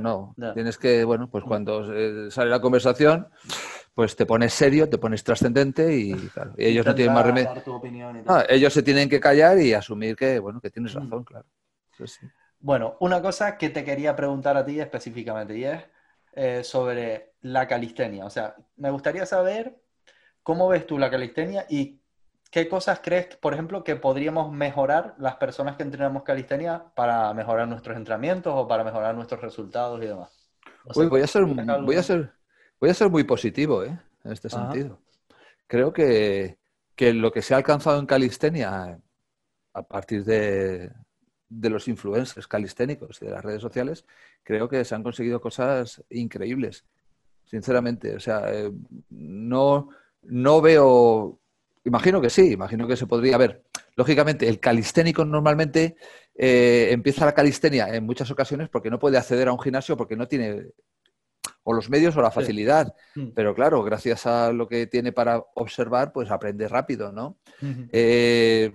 [0.00, 1.48] no, tienes que, bueno, pues mm.
[1.48, 3.28] cuando eh, sale la conversación,
[3.94, 7.50] pues te pones serio, te pones trascendente y, claro, ellos no tienen más remedio.
[8.26, 10.98] Ah, ellos se tienen que callar y asumir que, bueno, que tienes mm.
[10.98, 11.46] razón, claro.
[12.60, 15.84] Bueno, una cosa que te quería preguntar a ti específicamente y es
[16.32, 18.24] eh, sobre la calistenia.
[18.24, 19.76] O sea, me gustaría saber
[20.48, 22.00] ¿Cómo ves tú la calistenia y
[22.50, 27.68] qué cosas crees, por ejemplo, que podríamos mejorar las personas que entrenamos calistenia para mejorar
[27.68, 30.48] nuestros entrenamientos o para mejorar nuestros resultados y demás?
[30.94, 32.32] voy, a ser, voy, a ser,
[32.80, 34.00] voy a ser muy positivo ¿eh?
[34.24, 34.98] en este sentido.
[35.66, 36.56] Creo que,
[36.98, 38.98] lo que se ha alcanzado en calistenia
[39.74, 40.90] a partir de,
[41.50, 44.06] los influencers calisténicos y de las redes sociales,
[44.44, 46.86] creo que se han conseguido cosas increíbles,
[47.44, 48.16] sinceramente.
[48.16, 48.72] O sea, eh,
[49.10, 49.90] no,
[50.28, 51.40] no veo,
[51.84, 53.64] imagino que sí, imagino que se podría ver.
[53.96, 55.96] Lógicamente, el calisténico normalmente
[56.34, 60.16] eh, empieza la calistenia en muchas ocasiones porque no puede acceder a un gimnasio porque
[60.16, 60.68] no tiene
[61.64, 62.94] o los medios o la facilidad.
[63.14, 63.28] Mm.
[63.34, 67.38] Pero claro, gracias a lo que tiene para observar, pues aprende rápido, ¿no?
[67.92, 68.72] Eh,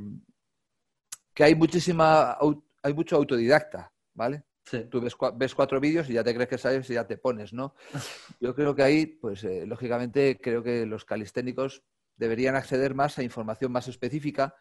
[1.34, 2.38] que hay muchísima,
[2.84, 4.44] hay mucho autodidacta, ¿vale?
[4.90, 7.76] Tú ves, cuatro vídeos y ya te crees que sabes y ya te pones, ¿no?
[8.40, 11.84] Yo creo que ahí, pues eh, lógicamente, creo que los calisténicos
[12.16, 14.56] deberían acceder más a información más específica,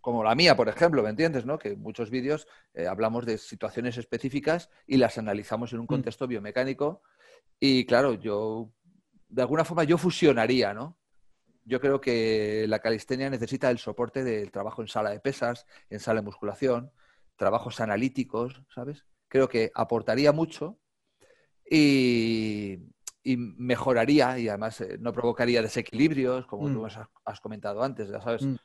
[0.00, 1.44] como la mía, por ejemplo, ¿me entiendes?
[1.44, 1.58] ¿no?
[1.58, 5.88] Que en muchos vídeos eh, hablamos de situaciones específicas y las analizamos en un mm.
[5.88, 7.02] contexto biomecánico.
[7.58, 8.72] Y claro, yo,
[9.28, 10.96] de alguna forma, yo fusionaría, ¿no?
[11.64, 16.00] Yo creo que la calistenia necesita el soporte del trabajo en sala de pesas, en
[16.00, 16.90] sala de musculación,
[17.36, 19.04] trabajos analíticos, ¿sabes?
[19.30, 20.76] Creo que aportaría mucho
[21.64, 22.80] y,
[23.24, 26.88] mejoraría y además eh, no provocaría desequilibrios, como tú mm.
[27.24, 28.42] has, comentado antes, ya sabes.
[28.42, 28.56] Mm.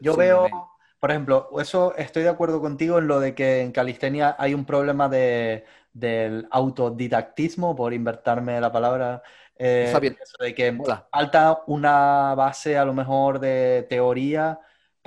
[0.00, 0.48] Yo veo,
[0.98, 4.64] por ejemplo, eso estoy de acuerdo contigo en lo de que en calistenia hay un
[4.64, 9.22] problema de, del autodidactismo, por invertirme la palabra.
[9.60, 9.92] Eh,
[10.40, 10.78] de que
[11.10, 14.58] falta una base a lo mejor de teoría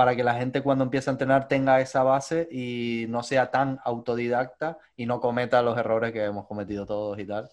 [0.02, 3.80] para que la gente cuando empiece a entrenar tenga esa base y no sea tan
[3.84, 7.52] autodidacta y no cometa los errores que hemos cometido todos y tal.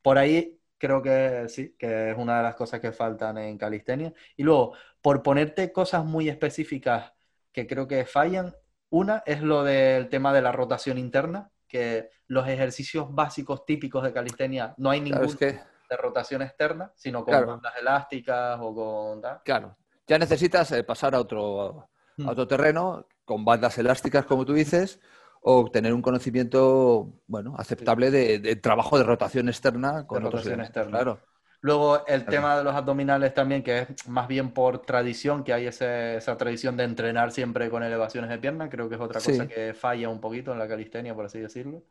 [0.00, 4.10] Por ahí creo que sí, que es una de las cosas que faltan en calistenia.
[4.38, 7.12] Y luego, por ponerte cosas muy específicas
[7.52, 8.54] que creo que fallan,
[8.88, 14.14] una es lo del tema de la rotación interna, que los ejercicios básicos típicos de
[14.14, 19.22] calistenia no hay ningún de rotación externa, sino con bandas elásticas o con...
[19.44, 19.76] Claro,
[20.12, 22.28] ya necesitas eh, pasar a otro, a hmm.
[22.28, 25.00] otro terreno con bandas elásticas, como tú dices,
[25.40, 30.90] o tener un conocimiento, bueno, aceptable de, trabajo de rotación externa con rotación externa.
[30.90, 31.20] Claro.
[31.62, 35.66] Luego el tema de los abdominales también, que es más bien por tradición, que hay
[35.66, 39.72] esa tradición de entrenar siempre con elevaciones de pierna, creo que es otra cosa que
[39.72, 41.84] falla un poquito en la calistenia, por así decirlo.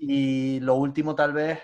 [0.00, 1.58] Y lo último tal vez,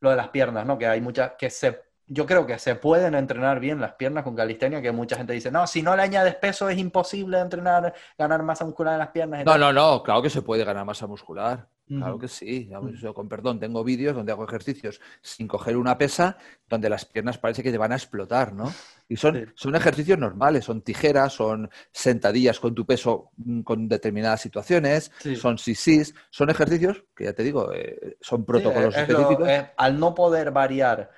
[0.00, 0.78] lo de las piernas, ¿no?
[0.78, 4.36] Que hay muchas, que se yo creo que se pueden entrenar bien las piernas con
[4.36, 8.42] calistenia, que mucha gente dice, no, si no le añades peso es imposible entrenar, ganar
[8.42, 9.44] masa muscular en las piernas.
[9.44, 11.68] no, no, no, claro que se puede ganar masa muscular.
[11.88, 12.68] Claro que sí.
[13.00, 16.36] Yo, con perdón, tengo vídeos donde hago ejercicios sin coger una pesa,
[16.68, 18.72] donde las piernas parece que te van a explotar, ¿no?
[19.08, 24.40] Y son, son ejercicios normales, son tijeras, son sentadillas con tu peso mm, con determinadas
[24.40, 29.48] situaciones, son sisis, son ejercicios que ya te digo, eh, son protocolos específicos.
[29.76, 31.10] al no poder variar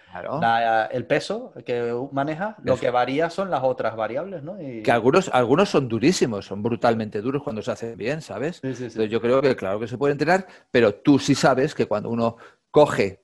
[0.90, 4.58] el peso que maneja, lo que varía son las otras variables, ¿no?
[4.58, 8.60] Que algunos, algunos son durísimos, son brutalmente duros cuando se hacen bien, ¿sabes?
[8.62, 12.10] Entonces yo creo que claro que se puede entrenar, pero tú sí sabes que cuando
[12.10, 12.36] uno
[12.70, 13.22] coge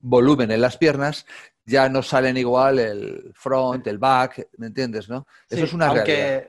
[0.00, 1.26] volumen en las piernas,
[1.64, 5.08] ya no salen igual el front, el back, ¿me entiendes?
[5.08, 5.26] ¿no?
[5.48, 6.48] Eso es una realidad.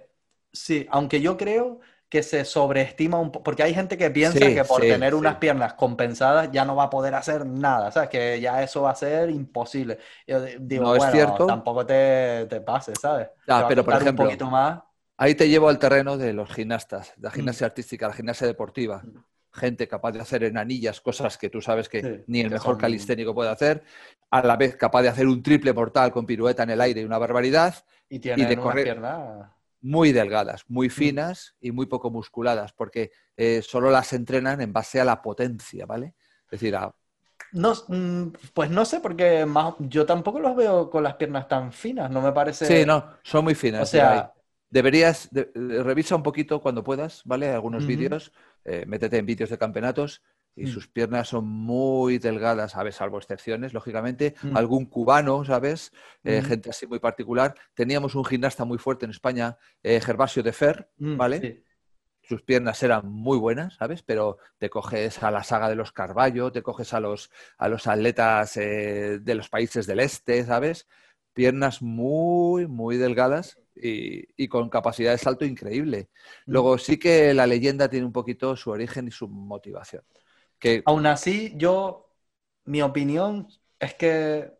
[0.51, 4.63] Sí, aunque yo creo que se sobreestima un poco, porque hay gente que piensa que
[4.63, 8.09] por tener unas piernas compensadas ya no va a poder hacer nada, ¿sabes?
[8.09, 9.99] Que ya eso va a ser imposible.
[10.25, 11.45] Yo digo, no es cierto.
[11.45, 13.27] tampoco te, te pases, ¿sabes?
[13.47, 14.79] Ah, pero por ejemplo, un poquito más.
[15.17, 17.69] ahí te llevo al terreno de los gimnastas, de la gimnasia mm.
[17.69, 19.03] artística, la gimnasia deportiva.
[19.55, 22.77] Gente capaz de hacer en anillas cosas que tú sabes que Sí, ni el mejor
[22.77, 23.83] calisténico puede hacer,
[24.29, 27.05] a la vez capaz de hacer un triple mortal con pirueta en el aire y
[27.05, 27.73] una barbaridad,
[28.09, 29.49] Y tienen de unas correr- piernas.
[29.81, 30.73] muy delgadas, Mm.
[30.73, 35.21] muy finas y muy poco musculadas, porque eh, solo las entrenan en base a la
[35.21, 36.15] potencia, ¿vale?
[36.45, 36.93] Es decir, a-
[37.51, 41.71] No, mm, pues no sé, porque más, yo tampoco los veo con las piernas tan
[41.71, 42.65] finas, no me parece.
[42.65, 43.83] sí, no, son muy finas.
[43.83, 44.33] O sea-
[44.69, 47.49] deberías, de- eh, revisa un poquito cuando puedas, ¿vale?
[47.49, 48.31] Algunos vídeos,
[48.65, 50.21] eh, métete en vídeos de campeonatos
[50.57, 50.67] y Mm.
[50.67, 52.95] sus piernas son muy delgadas, ¿sabes?
[52.95, 54.35] Salvo excepciones, lógicamente.
[54.41, 54.55] Mm.
[54.57, 55.91] Algún cubano, ¿sabes?
[56.23, 56.47] Eh, Ujú.
[56.47, 57.55] Gente así muy particular.
[57.73, 61.39] Teníamos un gimnasta muy fuerte en España, eh, Gervasio de Fer, Mm, ¿vale?
[61.41, 61.61] sí.
[62.27, 64.01] sus piernas eran muy buenas, ¿sabes?
[64.01, 67.29] Pero te coges a la saga de los Carballo, te coges a los,
[67.59, 70.87] a los atletas eh, de los países del este, ¿sabes?
[71.33, 76.09] Piernas muy, muy delgadas y, y con capacidad de salto increíble.
[76.45, 76.51] Mm.
[76.51, 80.03] Luego sí que la leyenda tiene un poquito su origen y su motivación.
[80.59, 82.13] Que Aún así, yo,
[82.65, 83.47] mi opinión
[83.79, 84.51] es que,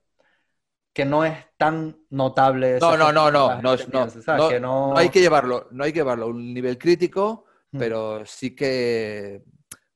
[0.94, 2.80] que no es tan notable.
[2.80, 5.84] no, no, no, no, no, es- no, no, Que no- no hay que llevarlo, no
[5.84, 7.80] hay que llevarlo a un nivel crítico, Mm.
[7.80, 9.44] pero sí que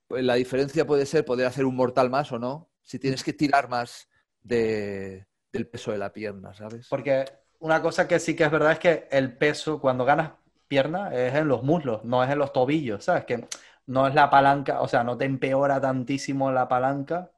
[0.08, 3.32] pues, la diferencia puede ser poder hacer un mortal más o no, si tienes que
[3.34, 4.10] tirar más
[4.42, 6.88] de- del peso de la pierna, ¿sabes?
[6.90, 7.26] Porque
[7.60, 10.32] una cosa que sí que es verdad es que el peso cuando ganas
[10.68, 13.26] pierna es en los muslos, no es en los tobillos, ¿sabes?
[13.26, 13.48] Que
[13.88, 17.32] no es la palanca, o sea, no te empeora tantísimo la palanca.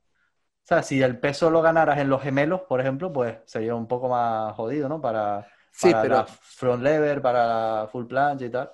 [0.64, 3.88] O sea, si el peso lo ganaras en los gemelos, por ejemplo, pues sería un
[3.88, 5.02] poco más jodido, ¿no?
[5.02, 8.72] Para, Sí, para pero- la front lever, para full planche y tal.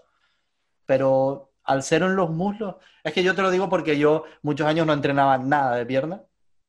[0.85, 4.67] Pero al ser en los muslos, es que yo te lo digo porque yo muchos
[4.67, 6.23] años no entrenaba nada de pierna,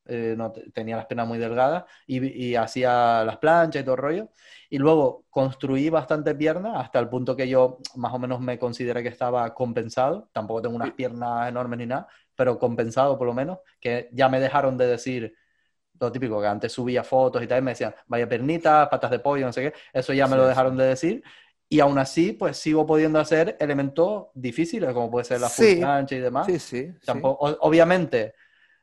[0.08, 3.94] eh, no, te- tenía las piernas muy delgadas y, y hacía las planchas y todo
[3.96, 4.28] el rollo.
[4.70, 9.02] Y luego construí bastante pierna hasta el punto que yo más o menos me consideré
[9.02, 10.28] que estaba compensado.
[10.32, 14.40] Tampoco tengo unas piernas enormes ni nada, pero compensado por lo menos, que ya me
[14.40, 15.34] dejaron de decir
[16.00, 19.18] lo típico, que antes subía fotos y tal, y me decían, vaya pernitas, patas de
[19.18, 19.78] pollo, no sé qué.
[19.92, 20.48] Eso ya me Sí, lo sí.
[20.50, 21.22] dejaron de decir.
[21.68, 25.80] Y aún así, pues sigo pudiendo hacer elementos difíciles, como puede ser la full Sí.
[26.10, 26.46] y demás.
[26.46, 26.92] Sí, sí.
[27.04, 28.34] Tampoco, obviamente,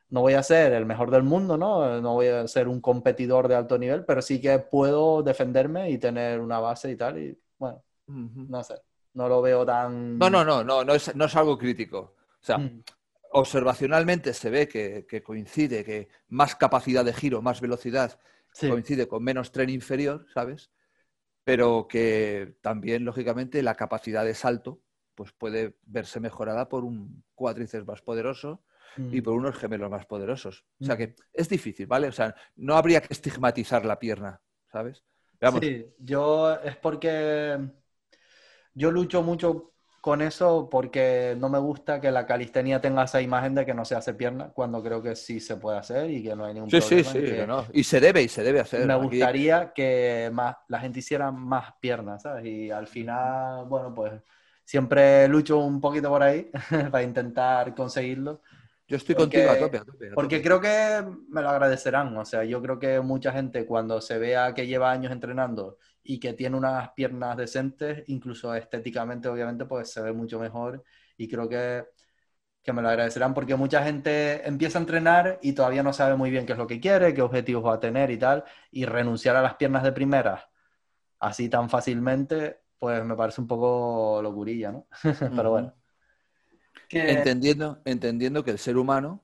[0.08, 2.00] no voy a ser el mejor del mundo, ¿no?
[2.00, 5.98] No voy a ser un competidor de alto nivel, pero sí que puedo defenderme y
[5.98, 7.18] tener una base y tal.
[7.18, 8.76] Y bueno, no sé,
[9.14, 10.18] no lo veo tan.
[10.18, 12.14] No, no, no, no, no es, no es algo crítico.
[12.40, 12.82] O sea, Mm,
[13.32, 18.18] observacionalmente se ve que, que coincide, que más capacidad de giro, más velocidad
[18.52, 18.68] sí.
[18.68, 20.70] coincide con menos tren inferior, ¿sabes?
[21.44, 24.80] Pero que también, lógicamente, la capacidad de salto
[25.14, 28.62] pues puede verse mejorada por un cuádriceps más poderoso
[28.96, 30.64] y Mm, por unos gemelos más poderosos.
[30.80, 30.98] O sea Mm.
[30.98, 32.08] que es difícil, ¿vale?
[32.08, 34.40] O sea, no habría que estigmatizar la pierna,
[34.72, 35.04] ¿sabes?
[35.40, 37.58] Vamos, Sí, yo es porque
[38.74, 43.54] yo lucho mucho con eso porque no me gusta que la calistenia tenga esa imagen
[43.54, 46.36] de que no se hace pierna, cuando creo que sí se puede hacer y que
[46.36, 47.10] no hay ningún sí, sí, problema.
[47.12, 47.66] sí, y que- no.
[47.72, 48.86] Y se debe, y se debe hacer.
[48.86, 52.44] me Aquí- gustaría que más, la gente hiciera más piernas, ¿sabes?
[52.46, 54.12] Y al final, bueno, pues
[54.64, 56.50] siempre lucho un poquito por ahí
[56.92, 58.42] para intentar conseguirlo,
[58.88, 60.10] Yo estoy porque- contigo a tope, a tope.
[60.12, 60.42] a porque tope.
[60.42, 62.16] creo que me lo agradecerán.
[62.16, 66.20] O sea, yo creo que mucha gente cuando se vea que lleva años entrenando y
[66.20, 70.84] que tiene unas piernas decentes, incluso estéticamente, obviamente, pues se ve mucho mejor
[71.16, 71.84] y creo que,
[72.62, 76.30] que me lo agradecerán porque mucha gente empieza a entrenar y todavía no sabe muy
[76.30, 79.36] bien qué es lo que quiere, qué objetivos va a tener y tal, y renunciar
[79.36, 80.48] a las piernas de primera
[81.20, 84.86] así tan fácilmente, pues me parece un poco locurilla, ¿no?
[85.36, 85.74] Pero bueno.
[86.88, 89.22] Que- Entendiendo, entendiendo que el ser humano,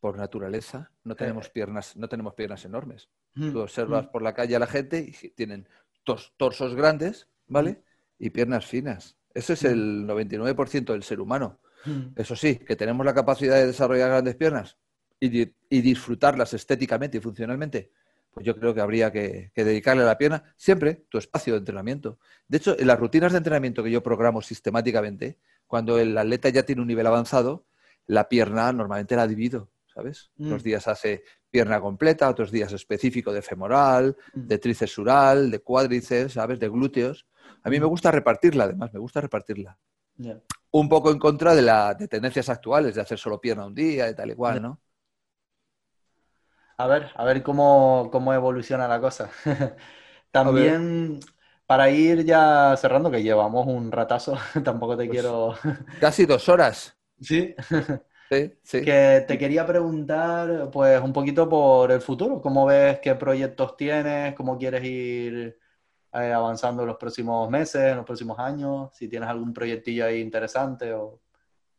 [0.00, 1.50] por naturaleza, no tenemos Eh.
[1.52, 3.08] piernas, no tenemos piernas enormes.
[3.34, 4.10] Mm, Tú observas mm.
[4.10, 5.68] por la calle a la gente y tienen
[6.04, 7.82] tos- torsos grandes, ¿vale?
[8.18, 9.16] Y piernas finas.
[9.34, 9.66] Ese es Mm.
[9.66, 11.60] el 99% del ser humano.
[11.84, 12.08] Mm.
[12.16, 14.76] Eso sí, que tenemos la capacidad de desarrollar grandes piernas
[15.20, 17.92] y, di- y disfrutarlas estéticamente y funcionalmente,
[18.32, 21.58] pues yo creo que habría que, que dedicarle a la pierna siempre tu espacio de
[21.60, 22.18] entrenamiento.
[22.48, 25.38] De hecho, en las rutinas de entrenamiento que yo programo sistemáticamente,
[25.70, 27.64] cuando el atleta ya tiene un nivel avanzado,
[28.06, 30.32] la pierna normalmente la divido, ¿sabes?
[30.36, 30.48] Mm.
[30.48, 34.46] Unos días hace pierna completa, otros días específico de femoral, Mm.
[34.48, 36.58] de tríceps sural, de cuádriceps, ¿sabes?
[36.58, 37.24] De glúteos.
[37.62, 37.88] A mí me Mm.
[37.88, 39.78] gusta repartirla, además, me gusta repartirla
[40.72, 44.10] un poco en contra de, la, de tendencias actuales, de hacer solo pierna un día
[44.10, 44.60] y tal y cual.
[44.62, 44.80] ¿no?
[46.78, 49.30] A ver, a ver cómo, cómo evoluciona la cosa.
[50.32, 51.20] También,
[51.70, 55.54] para ir ya cerrando, que llevamos un ratazo, tampoco te Pues- quiero...
[56.00, 56.96] Casi dos horas.
[57.20, 57.54] Sí,
[58.28, 58.82] Sí, sí.
[58.82, 62.40] que te quería preguntar, pues, un poquito por el futuro.
[62.42, 64.34] ¿Cómo ves qué proyectos tienes?
[64.34, 65.56] ¿Cómo quieres ir
[66.12, 68.90] eh, avanzando en los próximos meses, en los próximos años?
[68.92, 71.20] Si tienes algún proyectillo ahí interesante o...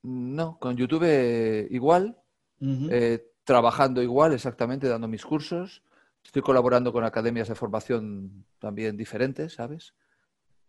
[0.03, 2.17] No, con YouTube eh, igual,
[2.61, 5.83] eh, trabajando igual, exactamente, dando mis cursos.
[6.23, 9.93] Estoy colaborando con academias de formación también diferentes, ¿sabes?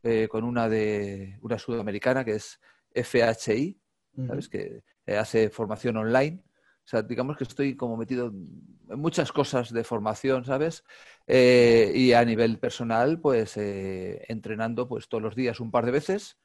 [0.02, 2.60] Eh, con una de una sudamericana que es
[2.94, 3.78] FHI,
[4.26, 4.48] ¿sabes?
[4.48, 6.42] Que hace formación online.
[6.84, 10.84] O sea, digamos que estoy como metido en muchas cosas de formación, ¿sabes?
[11.28, 16.36] y a nivel personal, pues entrenando pues todos los días un par de veces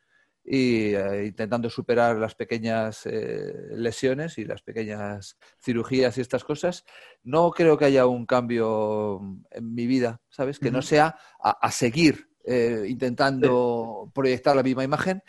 [0.49, 6.85] y eh, intentando superar las pequeñas eh, lesiones y las pequeñas cirugías y estas cosas,
[7.23, 9.19] no creo que haya un cambio
[9.51, 10.57] en mi vida, ¿sabes?
[10.57, 15.21] Que no sea a, seguir eh, intentando proyectar la misma imagen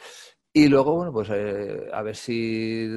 [0.52, 2.88] y luego, bueno, pues a ver si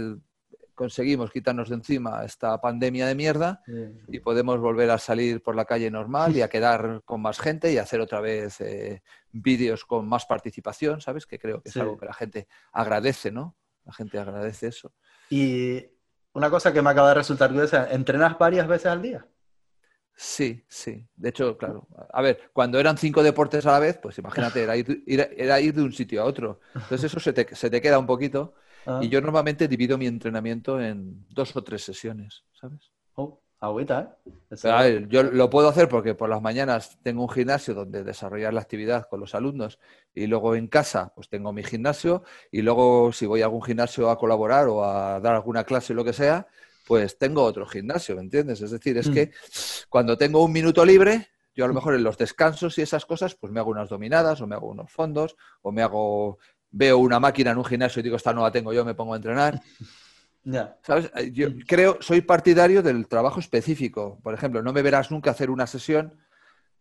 [0.82, 3.62] conseguimos quitarnos de encima esta pandemia de mierda
[4.08, 7.72] y podemos volver a salir por la calle normal y a quedar con más gente
[7.72, 11.26] y hacer otra vez eh, vídeos con más participación, ¿sabes?
[11.26, 13.56] Que creo que es algo que la gente agradece, ¿no?
[13.86, 14.94] La gente agradece eso.
[15.30, 15.84] Y
[16.34, 19.26] una cosa que me acaba de resultar curiosa, ¿entrenas varias veces al día?
[20.16, 21.08] Sí, sí.
[21.16, 21.88] De hecho, claro.
[22.14, 25.74] A ver, cuando eran cinco deportes a la vez, pues imagínate, era ir, era ir
[25.74, 26.60] de un sitio a otro.
[26.76, 28.54] Entonces eso se te, se te queda un poquito.
[28.86, 29.00] Ah.
[29.02, 32.92] Y yo normalmente divido mi entrenamiento en dos o tres sesiones, ¿sabes?
[33.62, 34.18] Agüita,
[34.50, 35.06] ¿eh?
[35.08, 39.08] yo lo puedo hacer porque por las mañanas tengo un gimnasio donde desarrollar la actividad
[39.08, 39.78] con los alumnos
[40.16, 44.10] y luego en casa pues tengo mi gimnasio y luego si voy a algún gimnasio
[44.10, 46.48] a colaborar o a dar alguna clase o lo que sea,
[46.88, 48.62] pues tengo otro gimnasio, ¿me entiendes?
[48.62, 49.14] Es decir, es mm.
[49.14, 49.32] que
[49.90, 53.36] cuando tengo un minuto libre, yo a lo mejor en los descansos y esas cosas,
[53.36, 56.40] pues me hago unas dominadas o me hago unos fondos o me hago
[56.72, 59.14] veo una máquina en un gimnasio y digo, esta no la tengo yo, me pongo
[59.14, 59.62] a entrenar.
[60.82, 61.12] ¿Sabes?
[61.16, 64.20] Eh, yo creo, soy partidario del trabajo específico.
[64.24, 66.18] Por ejemplo, no me verás nunca hacer una sesión.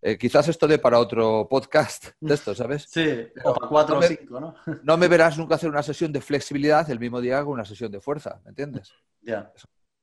[0.02, 2.86] Eh, quizás esto de para otro podcast de esto, ¿sabes?
[2.88, 4.54] Sí, o para cuatro o cinco, ¿no?
[4.82, 7.92] No me verás nunca hacer una sesión de flexibilidad el mismo día que una sesión
[7.92, 8.94] de fuerza, ¿me entiendes?
[9.20, 9.52] Ya.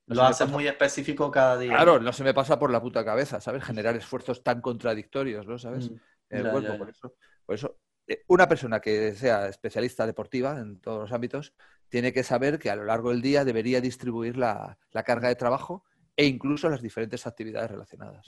[0.06, 1.72] Lo haces muy específico cada día.
[1.72, 3.64] Claro, no se me pasa por la puta cabeza, ¿sabes?
[3.64, 5.58] Generar esfuerzos tan contradictorios, ¿no?
[5.58, 5.90] ¿Sabes?
[5.90, 5.96] Mm.
[6.30, 6.78] En el cuerpo.
[6.78, 7.14] Por eso,
[7.46, 7.78] por eso
[8.08, 11.54] eh, una persona que sea especialista deportiva en todos los ámbitos
[11.90, 15.84] tiene que saber que a lo largo del día debería distribuir la, carga de trabajo
[16.16, 18.26] e incluso las diferentes actividades relacionadas.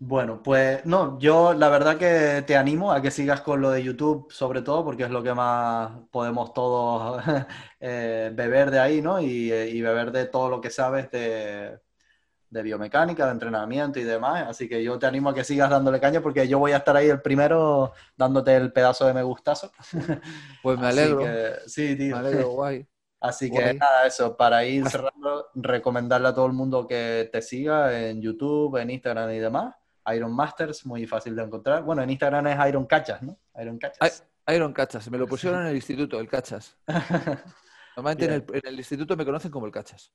[0.00, 3.82] Bueno, pues no, yo la verdad que te animo a que sigas con lo de
[3.82, 7.20] YouTube, sobre todo porque es lo que más podemos todos
[7.80, 9.20] eh, beber de ahí, ¿no?
[9.20, 11.80] Y, eh, y, beber de todo lo que sabes de,
[12.50, 14.46] de biomecánica, de entrenamiento y demás.
[14.48, 16.96] Así que yo te animo a que sigas dándole caña porque yo voy a estar
[16.96, 19.72] ahí el primero dándote el pedazo de me gustazo.
[20.62, 21.24] Pues me alegro.
[21.66, 22.16] sí, tío.
[22.16, 22.86] Me alegro, guay.
[23.20, 28.08] Así que nada, eso, para ir cerrando, recomendarle a todo el mundo que te siga
[28.08, 29.74] en YouTube, en Instagram y demás.
[30.14, 31.82] Iron Masters, muy fácil de encontrar.
[31.82, 33.38] Bueno, en Instagram es Iron Cachas, ¿no?
[33.60, 34.24] Iron Cachas.
[34.46, 36.76] Iron Cachas, me lo pusieron en el instituto, el Cachas.
[37.96, 40.12] Normalmente en el, en el, instituto me conocen como el Cachas.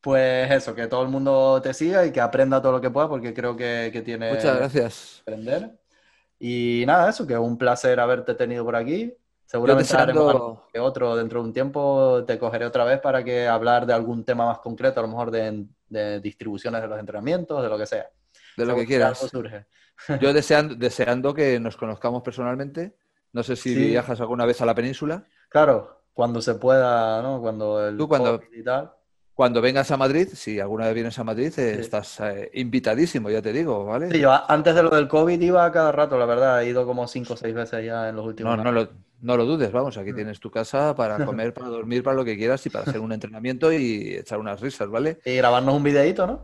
[0.00, 3.08] Pues eso, que todo el mundo te siga y que aprenda todo lo que pueda,
[3.08, 4.32] porque creo que, que tiene.
[4.32, 5.20] Muchas gracias.
[5.22, 5.76] Aprender.
[6.38, 9.12] Y nada, eso, que un placer haberte tenido por aquí.
[9.44, 13.86] Seguramente haremos que otro dentro de un tiempo te cogeré otra vez para que hablar
[13.86, 17.78] de algún tema más concreto, a lo mejor de, distribuciones de los entrenamientos, de lo
[17.78, 18.08] que sea.
[18.56, 19.18] De lo que quieras.
[19.18, 19.66] Surge.
[20.20, 22.94] Yo deseando, deseando que nos conozcamos personalmente.
[23.32, 25.26] No sé si viajas alguna vez a la península.
[25.48, 27.40] Claro, cuando se pueda, ¿no?
[27.40, 28.92] Cuando el Tú cuando, y tal
[29.38, 33.40] cuando vengas a Madrid, si alguna vez vienes a Madrid, eh, estás eh, invitadísimo, ya
[33.40, 34.10] te digo, ¿vale?
[34.10, 37.06] Sí, yo antes de lo del COVID iba cada rato, la verdad, he ido como
[37.06, 38.88] cinco o seis veces ya en los últimos no, años.
[39.20, 40.16] No lo, dudes, vamos, aquí mm.
[40.16, 43.12] tienes tu casa para comer, para dormir, para lo que quieras y para hacer un
[43.12, 45.20] entrenamiento y echar unas risas, ¿vale?
[45.24, 46.42] Y grabarnos un videito, ¿no?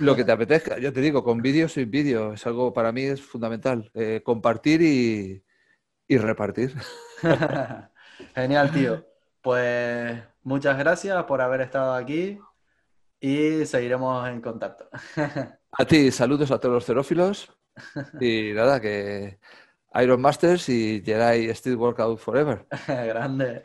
[0.00, 3.04] Lo que te apetezca, yo te digo, con vídeo sin vídeo, es algo para mí
[3.04, 3.90] es fundamental.
[3.94, 5.42] Eh, compartir y,
[6.06, 6.74] y repartir.
[8.34, 9.02] Genial, tío.
[9.40, 12.38] Pues muchas gracias por haber estado aquí
[13.20, 14.88] y seguiremos en contacto.
[15.72, 17.50] A ti, saludos a todos los cerófilos
[18.20, 19.38] y nada, que
[19.94, 22.66] Iron Masters y Jedi Street Workout Forever.
[22.86, 23.62] Grande.